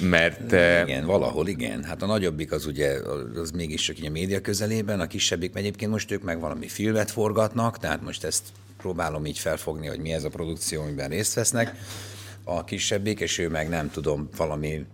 mert... 0.00 0.52
Igen, 0.52 1.06
valahol 1.06 1.48
igen. 1.48 1.84
Hát 1.84 2.02
a 2.02 2.06
nagyobbik 2.06 2.52
az 2.52 2.66
ugye, 2.66 2.96
az 3.34 3.50
mégis 3.50 3.82
csak 3.82 3.96
a 4.06 4.10
média 4.10 4.40
közelében, 4.40 5.00
a 5.00 5.06
kisebbik 5.06 5.50
egyébként 5.54 5.90
most 5.90 6.10
ők 6.10 6.22
meg 6.22 6.40
valami 6.40 6.68
filmet 6.68 7.10
forgatnak, 7.10 7.78
tehát 7.78 8.02
most 8.02 8.24
ezt 8.24 8.42
próbálom 8.84 9.26
így 9.26 9.38
felfogni, 9.38 9.86
hogy 9.86 10.00
mi 10.00 10.12
ez 10.12 10.24
a 10.24 10.28
produkció, 10.28 10.82
amiben 10.82 11.08
részt 11.08 11.34
vesznek. 11.34 11.76
A 12.44 12.64
kisebbik, 12.64 13.20
és 13.20 13.38
ő 13.38 13.48
meg 13.48 13.68
nem 13.68 13.90
tudom, 13.90 14.28
valami 14.36 14.86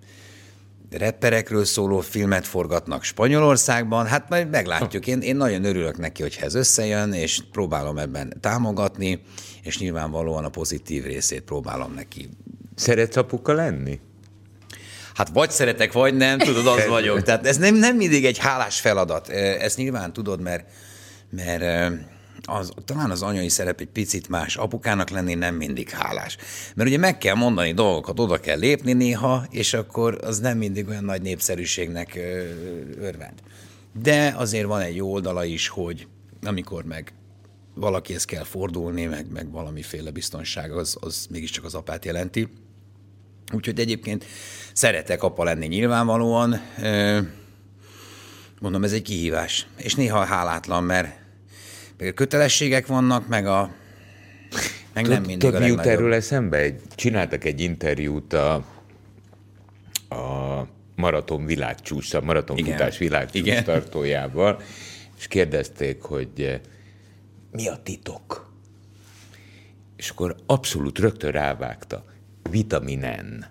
repperekről 0.91 1.65
szóló 1.65 2.01
filmet 2.01 2.47
forgatnak 2.47 3.03
Spanyolországban, 3.03 4.07
hát 4.07 4.29
majd 4.29 4.51
meglátjuk. 4.51 5.07
Én, 5.07 5.21
én 5.21 5.37
nagyon 5.37 5.65
örülök 5.65 5.99
neki, 5.99 6.23
hogy 6.23 6.39
ez 6.41 6.55
összejön, 6.55 7.13
és 7.13 7.41
próbálom 7.53 7.99
ebben 7.99 8.33
támogatni, 8.41 9.23
és 9.63 9.79
nyilvánvalóan 9.79 10.45
a 10.45 10.49
pozitív 10.49 11.05
részét 11.05 11.43
próbálom 11.43 11.93
neki. 11.95 12.29
Szeretsz 12.75 13.17
apuka 13.17 13.53
lenni? 13.53 14.01
Hát 15.15 15.29
vagy 15.29 15.51
szeretek, 15.51 15.93
vagy 15.93 16.15
nem, 16.15 16.39
tudod, 16.39 16.67
az 16.67 16.87
vagyok. 16.97 17.23
Tehát 17.23 17.47
ez 17.47 17.57
nem, 17.57 17.75
nem 17.75 17.97
mindig 17.97 18.25
egy 18.25 18.39
hálás 18.39 18.81
feladat. 18.81 19.29
Ezt 19.29 19.77
nyilván 19.77 20.13
tudod, 20.13 20.41
mert, 20.41 20.71
mert 21.31 21.63
az, 22.51 22.73
talán 22.85 23.11
az 23.11 23.23
anyai 23.23 23.49
szerep 23.49 23.81
egy 23.81 23.89
picit 23.89 24.29
más. 24.29 24.57
Apukának 24.57 25.11
lenni 25.11 25.35
nem 25.35 25.55
mindig 25.55 25.91
hálás. 25.91 26.37
Mert 26.75 26.89
ugye 26.89 26.99
meg 26.99 27.19
kell 27.19 27.35
mondani 27.35 27.73
dolgokat, 27.73 28.21
oda 28.21 28.41
kell 28.41 28.59
lépni 28.59 28.93
néha, 28.93 29.47
és 29.51 29.75
akkor 29.75 30.19
az 30.23 30.39
nem 30.39 30.59
mindig 30.59 30.89
olyan 30.89 31.05
nagy 31.05 31.23
népszerűségnek 31.23 32.19
örvend. 32.99 33.43
De 34.03 34.35
azért 34.37 34.67
van 34.67 34.81
egy 34.81 34.97
jó 34.97 35.13
oldala 35.13 35.45
is, 35.45 35.69
hogy 35.69 36.07
amikor 36.43 36.85
meg 36.85 37.13
valakihez 37.75 38.25
kell 38.25 38.45
fordulni, 38.45 39.05
meg, 39.05 39.33
meg 39.33 39.51
valamiféle 39.51 40.11
biztonság, 40.11 40.73
az, 40.73 40.97
az 41.01 41.27
mégiscsak 41.31 41.65
az 41.65 41.75
apát 41.75 42.05
jelenti. 42.05 42.49
Úgyhogy 43.53 43.81
egyébként 43.81 44.25
szeretek 44.73 45.23
apa 45.23 45.45
lenni 45.45 45.67
nyilvánvalóan. 45.67 46.61
Mondom, 48.61 48.85
ez 48.85 48.93
egy 48.93 49.03
kihívás. 49.03 49.67
És 49.77 49.95
néha 49.95 50.25
hálátlan, 50.25 50.85
mert 50.85 51.20
kötelességek 52.15 52.87
vannak, 52.87 53.29
meg 53.29 53.47
a 53.47 53.71
meg 54.93 55.07
nem 55.07 55.23
mindig 55.23 55.53
mi 55.53 55.67
jut 55.67 55.87
erről 55.87 56.15
eszembe? 56.15 56.75
Csináltak 56.95 57.45
egy 57.45 57.61
interjút 57.61 58.33
a, 58.33 58.55
a 60.09 60.67
maraton 60.97 61.47
világcsúcs, 61.47 62.15
a 62.15 62.21
maratonfutás 62.21 62.99
világcsúcs 62.99 63.47
Igen. 63.47 63.65
tartójával, 63.71 64.61
és 65.19 65.27
kérdezték, 65.27 66.03
hogy 66.03 66.31
eh, 66.37 66.61
mi 67.51 67.69
a 67.69 67.81
titok? 67.83 68.53
És 69.97 70.11
akkor 70.11 70.37
abszolút 70.47 70.99
rögtön 70.99 71.31
rávágta, 71.31 72.05
vitaminen. 72.51 73.47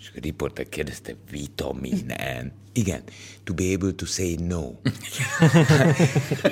És 0.00 0.10
a 0.16 0.18
riporter 0.22 0.68
kérdezte, 0.68 1.14
vitaminen. 1.30 2.52
Igen, 2.72 3.02
to 3.44 3.54
be 3.54 3.62
able 3.74 3.92
to 3.92 4.06
say 4.06 4.36
no. 4.48 4.62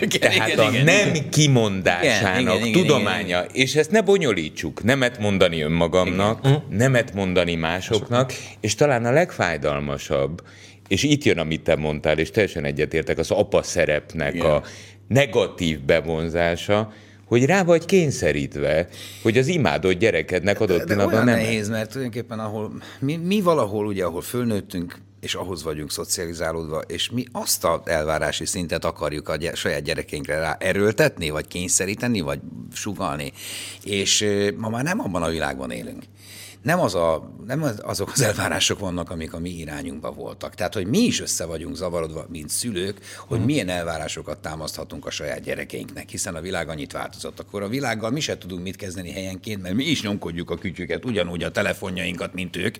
igen, 0.00 0.20
Tehát 0.20 0.48
igen, 0.48 0.58
a 0.58 0.70
igen, 0.70 0.84
nem 0.84 1.08
igen. 1.14 1.30
kimondásának 1.30 2.54
igen, 2.54 2.66
igen, 2.66 2.82
tudománya, 2.82 3.42
igen, 3.42 3.54
és 3.54 3.74
ezt 3.76 3.90
ne 3.90 4.00
bonyolítsuk, 4.00 4.82
nemet 4.82 5.18
mondani 5.18 5.60
önmagamnak, 5.60 6.40
igen. 6.44 6.64
nemet 6.70 7.14
mondani 7.14 7.54
másoknak, 7.54 8.32
és 8.60 8.74
talán 8.74 9.04
a 9.04 9.10
legfájdalmasabb, 9.10 10.42
és 10.88 11.02
itt 11.02 11.24
jön, 11.24 11.38
amit 11.38 11.62
te 11.62 11.76
mondtál, 11.76 12.18
és 12.18 12.30
teljesen 12.30 12.64
egyetértek, 12.64 13.18
az 13.18 13.30
apa 13.30 13.62
szerepnek 13.62 14.34
igen. 14.34 14.50
a 14.50 14.62
negatív 15.08 15.80
bevonzása, 15.80 16.92
hogy 17.28 17.44
rá 17.44 17.62
vagy 17.62 17.84
kényszerítve, 17.84 18.88
hogy 19.22 19.38
az 19.38 19.46
imádott 19.46 19.98
gyerekednek 19.98 20.60
adott 20.60 20.84
pillanatban 20.84 21.24
nem. 21.24 21.34
nehéz, 21.34 21.68
mert 21.68 21.90
tulajdonképpen 21.90 22.38
ahol, 22.38 22.72
mi, 22.98 23.16
mi 23.16 23.40
valahol 23.40 23.86
ugye, 23.86 24.04
ahol 24.04 24.22
fölnőttünk, 24.22 24.98
és 25.20 25.34
ahhoz 25.34 25.62
vagyunk 25.62 25.90
szocializálódva, 25.90 26.80
és 26.80 27.10
mi 27.10 27.24
azt 27.32 27.64
a 27.64 27.82
elvárási 27.84 28.46
szintet 28.46 28.84
akarjuk 28.84 29.28
a 29.28 29.36
gy- 29.36 29.56
saját 29.56 29.82
gyerekeinkre 29.82 30.38
rá 30.38 30.56
erőltetni, 30.60 31.30
vagy 31.30 31.46
kényszeríteni, 31.46 32.20
vagy 32.20 32.40
sugalni. 32.72 33.32
És 33.84 34.26
ma 34.56 34.68
már 34.68 34.84
nem 34.84 35.00
abban 35.00 35.22
a 35.22 35.28
világban 35.28 35.70
élünk 35.70 36.02
nem, 36.62 36.80
az 36.80 36.94
a, 36.94 37.34
nem 37.46 37.64
azok 37.82 38.10
az 38.12 38.20
elvárások 38.20 38.78
vannak, 38.78 39.10
amik 39.10 39.32
a 39.32 39.38
mi 39.38 39.50
irányunkban 39.50 40.14
voltak. 40.14 40.54
Tehát, 40.54 40.74
hogy 40.74 40.86
mi 40.86 40.98
is 40.98 41.20
össze 41.20 41.44
vagyunk 41.44 41.76
zavarodva, 41.76 42.26
mint 42.30 42.48
szülők, 42.48 42.98
hogy 43.26 43.44
milyen 43.44 43.68
elvárásokat 43.68 44.38
támaszthatunk 44.38 45.06
a 45.06 45.10
saját 45.10 45.40
gyerekeinknek, 45.40 46.08
hiszen 46.08 46.34
a 46.34 46.40
világ 46.40 46.68
annyit 46.68 46.92
változott. 46.92 47.40
Akkor 47.40 47.62
a 47.62 47.68
világgal 47.68 48.10
mi 48.10 48.20
se 48.20 48.38
tudunk 48.38 48.62
mit 48.62 48.76
kezdeni 48.76 49.12
helyenként, 49.12 49.62
mert 49.62 49.74
mi 49.74 49.84
is 49.84 50.02
nyomkodjuk 50.02 50.50
a 50.50 50.56
kütyüket, 50.56 51.04
ugyanúgy 51.04 51.42
a 51.42 51.50
telefonjainkat, 51.50 52.34
mint 52.34 52.56
ők, 52.56 52.76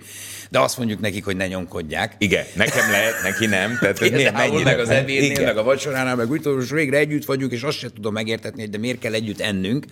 de 0.51 0.59
azt 0.59 0.79
mondjuk 0.79 1.01
nekik, 1.01 1.24
hogy 1.24 1.37
ne 1.37 1.47
nyomkodják. 1.47 2.14
Igen, 2.18 2.45
nekem 2.55 2.91
lehet, 2.91 3.22
neki 3.22 3.47
nem. 3.47 3.79
Tehát, 3.81 3.99
hogy 3.99 4.12
miért 4.12 4.33
mennyire, 4.33 4.64
meg 4.64 4.79
az 4.79 4.89
ebédnél, 4.89 5.45
meg 5.45 5.57
a 5.57 5.62
vacsoránál, 5.62 6.16
meg 6.16 6.31
úgy 6.31 6.41
tudom, 6.41 6.61
végre 6.70 6.97
együtt 6.97 7.24
vagyunk, 7.24 7.53
és 7.53 7.62
azt 7.62 7.79
sem 7.79 7.91
tudom 7.95 8.12
megértetni, 8.12 8.61
hogy 8.61 8.70
de 8.70 8.79
miért 8.79 8.99
kell 8.99 9.12
együtt 9.12 9.41
ennünk, 9.41 9.85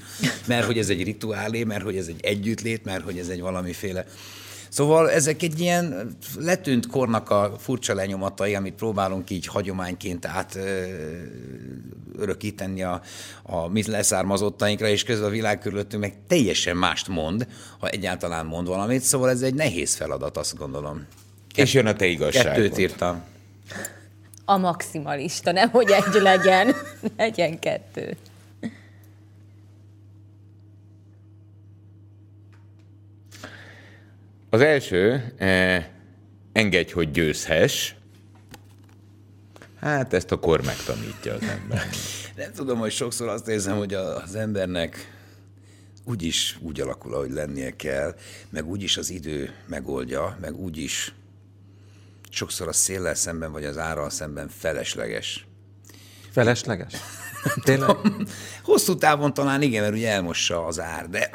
mert 0.46 0.64
hogy 0.64 0.78
ez 0.78 0.88
egy 0.88 1.02
rituálé, 1.02 1.64
mert 1.64 1.82
hogy 1.82 1.96
ez 1.96 2.06
egy 2.06 2.20
együttlét, 2.20 2.84
mert 2.84 3.04
hogy 3.04 3.18
ez 3.18 3.28
egy 3.28 3.40
valami 3.40 3.72
valamiféle. 3.80 4.04
Szóval 4.68 5.10
ezek 5.10 5.42
egy 5.42 5.60
ilyen 5.60 6.16
letűnt 6.38 6.86
kornak 6.86 7.30
a 7.30 7.54
furcsa 7.58 7.94
lenyomatai, 7.94 8.54
amit 8.54 8.74
próbálunk 8.74 9.30
így 9.30 9.46
hagyományként 9.46 10.26
át 10.26 10.58
örökíteni 12.18 12.82
a, 12.82 13.00
a 13.42 13.68
mi 13.68 13.82
leszármazottainkra, 13.86 14.88
és 14.88 15.04
közben 15.04 15.28
a 15.28 15.30
világ 15.30 15.58
körülöttünk 15.58 16.02
meg 16.02 16.14
teljesen 16.26 16.76
mást 16.76 17.08
mond, 17.08 17.46
ha 17.78 17.88
egyáltalán 17.88 18.46
mond 18.46 18.66
valamit, 18.66 19.02
szóval 19.02 19.30
ez 19.30 19.42
egy 19.42 19.54
nehéz 19.54 19.94
feladat, 19.94 20.36
azt 20.36 20.56
gondolom. 20.56 21.06
És 21.54 21.74
jön 21.74 21.86
a 21.86 21.92
te 21.92 22.06
igazságod. 22.06 22.52
Kettőt 22.52 22.78
írtam. 22.78 23.24
A 24.44 24.56
maximalista, 24.56 25.52
nem 25.52 25.70
hogy 25.70 25.90
egy 25.90 26.22
legyen, 26.22 26.74
legyen 27.16 27.58
kettő. 27.58 28.16
Az 34.56 34.62
első, 34.62 35.32
eh, 35.36 35.86
engedj, 36.52 36.92
hogy 36.92 37.10
győzhess. 37.10 37.92
Hát 39.80 40.12
ezt 40.12 40.32
a 40.32 40.38
kor 40.38 40.64
megtanítja 40.64 41.34
az 41.34 41.42
ember. 41.42 41.86
Nem 42.36 42.52
tudom, 42.52 42.78
hogy 42.78 42.90
sokszor 42.90 43.28
azt 43.28 43.48
érzem, 43.48 43.76
hogy 43.76 43.94
az 43.94 44.34
embernek 44.34 45.12
úgyis 46.04 46.58
úgy 46.60 46.80
alakul, 46.80 47.14
ahogy 47.14 47.30
lennie 47.30 47.76
kell, 47.76 48.14
meg 48.50 48.66
úgyis 48.66 48.96
az 48.96 49.10
idő 49.10 49.50
megoldja, 49.66 50.36
meg 50.40 50.54
úgyis 50.54 51.14
sokszor 52.30 52.68
a 52.68 52.72
széllel 52.72 53.14
szemben, 53.14 53.52
vagy 53.52 53.64
az 53.64 53.78
árral 53.78 54.10
szemben 54.10 54.48
felesleges. 54.48 55.46
Felesleges? 56.30 56.94
Tényleg? 57.62 57.96
Hosszú 58.62 58.94
távon 58.94 59.34
talán 59.34 59.62
igen, 59.62 59.82
mert 59.82 59.94
ugye 59.94 60.10
elmossa 60.10 60.66
az 60.66 60.80
ár, 60.80 61.08
de 61.08 61.30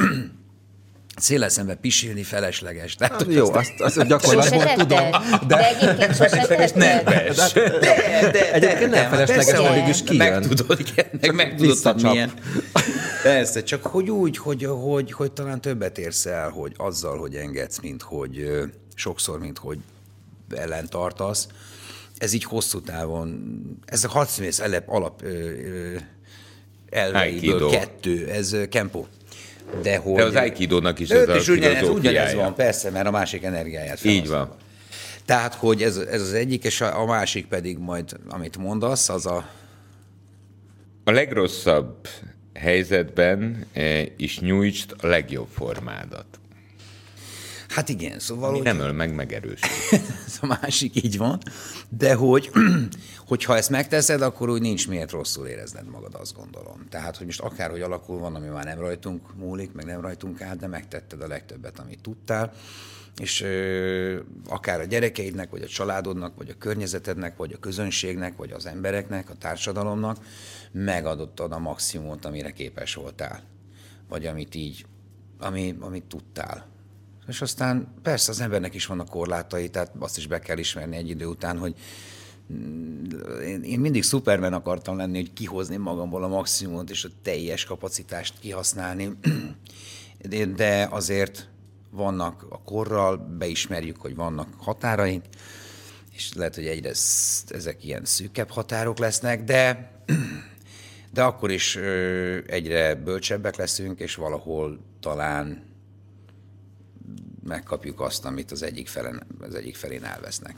széle 1.21 1.49
szembe 1.49 1.75
pisilni 1.75 2.23
felesleges. 2.23 2.95
Tehát, 2.95 3.13
Hát, 3.13 3.33
jó, 3.33 3.53
azt, 3.53 3.73
azt 3.79 3.93
Sose 3.93 4.07
gyakorlatban 4.07 4.59
tetted? 4.59 4.77
tudom. 4.77 5.09
De 5.47 5.75
egyébként 5.75 6.15
sose 6.15 6.45
tetted? 6.47 6.71
de, 6.73 8.29
de, 8.31 8.53
Egyébként 8.53 8.89
nem 8.91 9.09
felesleges, 9.09 9.73
végül 9.73 9.89
is 9.89 10.03
kijön. 10.03 10.31
Meg 10.31 10.47
tudod, 10.47 10.79
igen, 10.79 11.05
meg, 11.21 11.33
meg 11.35 11.55
tudod, 11.55 12.01
milyen. 12.01 12.31
Persze, 13.23 13.63
csak 13.63 13.85
hogy 13.85 14.09
úgy, 14.09 14.37
hogy, 14.37 14.63
hogy, 14.63 15.11
hogy 15.11 15.31
talán 15.31 15.61
többet 15.61 15.97
érsz 15.97 16.25
el, 16.25 16.49
hogy 16.49 16.73
azzal, 16.77 17.17
hogy 17.17 17.35
engedsz, 17.35 17.79
mint 17.79 18.01
hogy 18.01 18.49
sokszor, 18.95 19.39
mint 19.39 19.57
hogy 19.57 19.77
ellen 20.55 20.89
tartasz. 20.89 21.47
Ez 22.17 22.33
így 22.33 22.43
hosszú 22.43 22.81
távon, 22.81 23.59
ez 23.85 24.03
a 24.03 24.27
elep 24.57 24.89
alap 24.89 25.21
ö, 25.23 25.49
elveiből 26.89 27.69
kettő, 27.69 28.27
ez 28.27 28.53
ö, 28.53 28.67
kempo. 28.67 29.05
De, 29.81 29.97
hogy, 29.97 30.15
De 30.15 30.23
az 30.23 30.35
Aikidónak 30.35 30.99
is 30.99 31.09
ez 31.09 31.21
ott 31.21 31.27
a 31.27 31.35
is 31.35 31.47
ugyanez, 31.47 31.89
ugyanez 31.89 32.33
van, 32.33 32.55
persze, 32.55 32.89
mert 32.89 33.07
a 33.07 33.11
másik 33.11 33.43
energiáját 33.43 34.05
Így 34.05 34.11
felhasználod. 34.11 34.47
van. 34.47 34.57
Tehát, 35.25 35.53
hogy 35.53 35.83
ez, 35.83 35.97
ez 35.97 36.21
az 36.21 36.33
egyik, 36.33 36.63
és 36.63 36.81
a, 36.81 37.01
a 37.01 37.05
másik 37.05 37.45
pedig 37.45 37.77
majd, 37.77 38.17
amit 38.29 38.57
mondasz, 38.57 39.09
az 39.09 39.25
a... 39.25 39.49
A 41.03 41.11
legrosszabb 41.11 42.07
helyzetben 42.53 43.65
eh, 43.73 44.05
is 44.17 44.39
nyújtsd 44.39 44.95
a 45.01 45.07
legjobb 45.07 45.47
formádat. 45.47 46.25
Hát 47.71 47.89
igen, 47.89 48.19
szóval... 48.19 48.47
Ami 48.49 48.57
hogy- 48.57 48.65
nem 48.65 48.79
öl 48.79 48.91
meg, 48.91 49.15
megerősít. 49.15 49.69
ez 50.27 50.37
a 50.41 50.45
másik 50.45 51.03
így 51.03 51.17
van, 51.17 51.39
de 51.89 52.13
hogy, 52.13 52.51
hogyha 53.27 53.57
ezt 53.57 53.69
megteszed, 53.69 54.21
akkor 54.21 54.49
úgy 54.49 54.61
nincs 54.61 54.87
miért 54.87 55.11
rosszul 55.11 55.47
érezned 55.47 55.89
magad, 55.89 56.15
azt 56.15 56.35
gondolom. 56.35 56.85
Tehát, 56.89 57.17
hogy 57.17 57.25
most 57.25 57.39
akárhogy 57.39 57.81
alakul, 57.81 58.19
van, 58.19 58.35
ami 58.35 58.47
már 58.47 58.63
nem 58.63 58.79
rajtunk 58.79 59.35
múlik, 59.35 59.71
meg 59.73 59.85
nem 59.85 60.01
rajtunk 60.01 60.41
át, 60.41 60.57
de 60.57 60.67
megtetted 60.67 61.21
a 61.21 61.27
legtöbbet, 61.27 61.79
amit 61.79 62.01
tudtál, 62.01 62.53
és 63.17 63.41
ö, 63.41 64.19
akár 64.47 64.79
a 64.79 64.83
gyerekeidnek, 64.85 65.49
vagy 65.49 65.61
a 65.61 65.67
családodnak, 65.67 66.35
vagy 66.35 66.49
a 66.49 66.57
környezetednek, 66.57 67.37
vagy 67.37 67.53
a 67.53 67.59
közönségnek, 67.59 68.37
vagy 68.37 68.51
az 68.51 68.65
embereknek, 68.65 69.29
a 69.29 69.35
társadalomnak 69.35 70.17
megadottad 70.71 71.51
a 71.51 71.59
maximumot, 71.59 72.25
amire 72.25 72.51
képes 72.51 72.93
voltál. 72.93 73.43
Vagy 74.09 74.25
amit 74.25 74.55
így, 74.55 74.85
ami, 75.39 75.75
amit 75.79 76.03
tudtál. 76.03 76.70
És 77.31 77.41
aztán 77.41 77.93
persze 78.01 78.31
az 78.31 78.41
embernek 78.41 78.73
is 78.73 78.85
vannak 78.85 79.09
korlátai, 79.09 79.69
tehát 79.69 79.91
azt 79.99 80.17
is 80.17 80.27
be 80.27 80.39
kell 80.39 80.57
ismerni 80.57 80.95
egy 80.95 81.09
idő 81.09 81.25
után, 81.25 81.57
hogy 81.57 81.75
mm, 82.53 83.03
én, 83.45 83.63
én 83.63 83.79
mindig 83.79 84.03
szupermen 84.03 84.53
akartam 84.53 84.97
lenni, 84.97 85.17
hogy 85.17 85.33
kihozni 85.33 85.77
magamból 85.77 86.23
a 86.23 86.27
maximumot 86.27 86.89
és 86.89 87.03
a 87.03 87.09
teljes 87.21 87.65
kapacitást 87.65 88.39
kihasználni, 88.39 89.17
de- 90.55 90.87
azért 90.89 91.49
vannak 91.89 92.45
a 92.49 92.61
korral, 92.61 93.17
beismerjük, 93.17 93.97
hogy 94.01 94.15
vannak 94.15 94.47
határaink, 94.57 95.25
és 96.11 96.33
lehet, 96.33 96.55
hogy 96.55 96.67
egyre 96.67 96.89
ezek 97.47 97.83
ilyen 97.83 98.05
szűkebb 98.05 98.49
határok 98.49 98.97
lesznek, 98.97 99.43
de, 99.43 99.91
de 101.13 101.23
akkor 101.23 101.51
is 101.51 101.75
egyre 102.47 102.95
bölcsebbek 102.95 103.55
leszünk, 103.55 103.99
és 103.99 104.15
valahol 104.15 104.79
talán 104.99 105.70
megkapjuk 107.47 107.99
azt, 107.99 108.25
amit 108.25 108.51
az 108.51 108.63
egyik, 108.63 108.87
felen, 108.87 109.23
az 109.39 109.55
egyik 109.55 109.75
felén 109.75 110.03
elvesznek. 110.03 110.55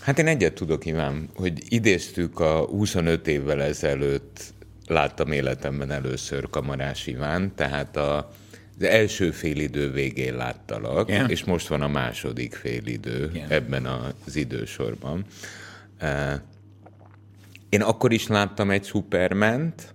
Hát 0.00 0.18
én 0.18 0.26
egyet 0.26 0.54
tudok, 0.54 0.86
Iván, 0.86 1.28
hogy 1.34 1.72
idéztük 1.72 2.40
a 2.40 2.64
25 2.64 3.26
évvel 3.26 3.62
ezelőtt 3.62 4.52
láttam 4.86 5.32
életemben 5.32 5.90
először 5.90 6.50
Kamarás 6.50 7.06
Iván, 7.06 7.54
tehát 7.54 7.96
a, 7.96 8.32
az 8.78 8.82
első 8.82 9.30
félidő 9.30 9.90
végén 9.90 10.36
láttalak, 10.36 11.08
Igen. 11.08 11.30
és 11.30 11.44
most 11.44 11.68
van 11.68 11.82
a 11.82 11.88
második 11.88 12.54
félidő 12.54 13.30
Igen. 13.34 13.50
ebben 13.50 13.86
az 13.86 14.36
idősorban. 14.36 15.24
Én 17.68 17.82
akkor 17.82 18.12
is 18.12 18.26
láttam 18.26 18.70
egy 18.70 18.84
Superment, 18.84 19.94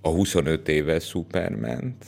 a 0.00 0.08
25 0.08 0.68
éves 0.68 1.04
Superment, 1.04 2.04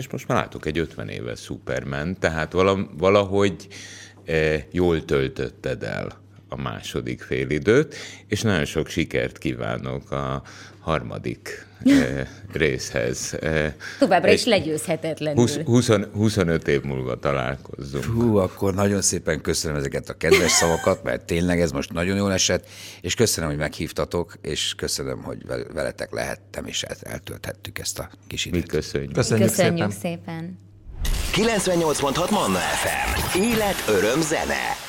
és 0.00 0.08
most 0.08 0.28
már 0.28 0.38
látok 0.38 0.66
egy 0.66 0.78
50 0.78 1.08
éves 1.08 1.40
Superman, 1.40 2.18
tehát 2.18 2.52
vala- 2.52 2.90
valahogy 2.98 3.68
eh, 4.24 4.62
jól 4.70 5.04
töltötted 5.04 5.82
el 5.82 6.18
a 6.50 6.56
második 6.56 7.22
félidőt, 7.22 7.96
és 8.26 8.40
nagyon 8.40 8.64
sok 8.64 8.88
sikert 8.88 9.38
kívánok 9.38 10.10
a 10.10 10.42
harmadik 10.80 11.66
eh, 11.84 12.26
részhez. 12.52 13.34
Eh, 13.40 13.72
Továbbra 13.98 14.32
is 14.32 14.40
és 14.40 14.46
legyőzhetetlenül. 14.46 15.40
20, 15.42 15.56
20, 15.64 15.88
25 16.12 16.68
év 16.68 16.82
múlva 16.82 17.18
találkozzunk. 17.18 18.04
Hú, 18.04 18.36
akkor 18.36 18.74
nagyon 18.74 19.00
szépen 19.02 19.40
köszönöm 19.40 19.76
ezeket 19.76 20.08
a 20.08 20.14
kedves 20.14 20.50
szavakat, 20.50 21.02
mert 21.02 21.24
tényleg 21.24 21.60
ez 21.60 21.70
most 21.70 21.92
nagyon 21.92 22.16
jól 22.16 22.32
esett, 22.32 22.68
és 23.00 23.14
köszönöm, 23.14 23.50
hogy 23.50 23.58
meghívtatok, 23.58 24.34
és 24.42 24.74
köszönöm, 24.76 25.22
hogy 25.22 25.46
vel- 25.46 25.72
veletek 25.72 26.12
lehettem, 26.12 26.66
és 26.66 26.82
el- 26.82 26.96
eltölthettük 27.12 27.78
ezt 27.78 27.98
a 27.98 28.10
kis 28.26 28.44
Mi 28.44 28.56
időt. 28.56 28.68
köszönjük. 28.70 29.12
Köszönjük, 29.12 29.48
Köszönjük 29.48 29.90
szépen. 29.90 29.90
szépen. 29.90 30.58
98.6 31.32 32.30
Manna 32.30 32.58
FM. 32.58 33.38
Élet, 33.40 33.84
öröm, 33.88 34.20
zene. 34.20 34.88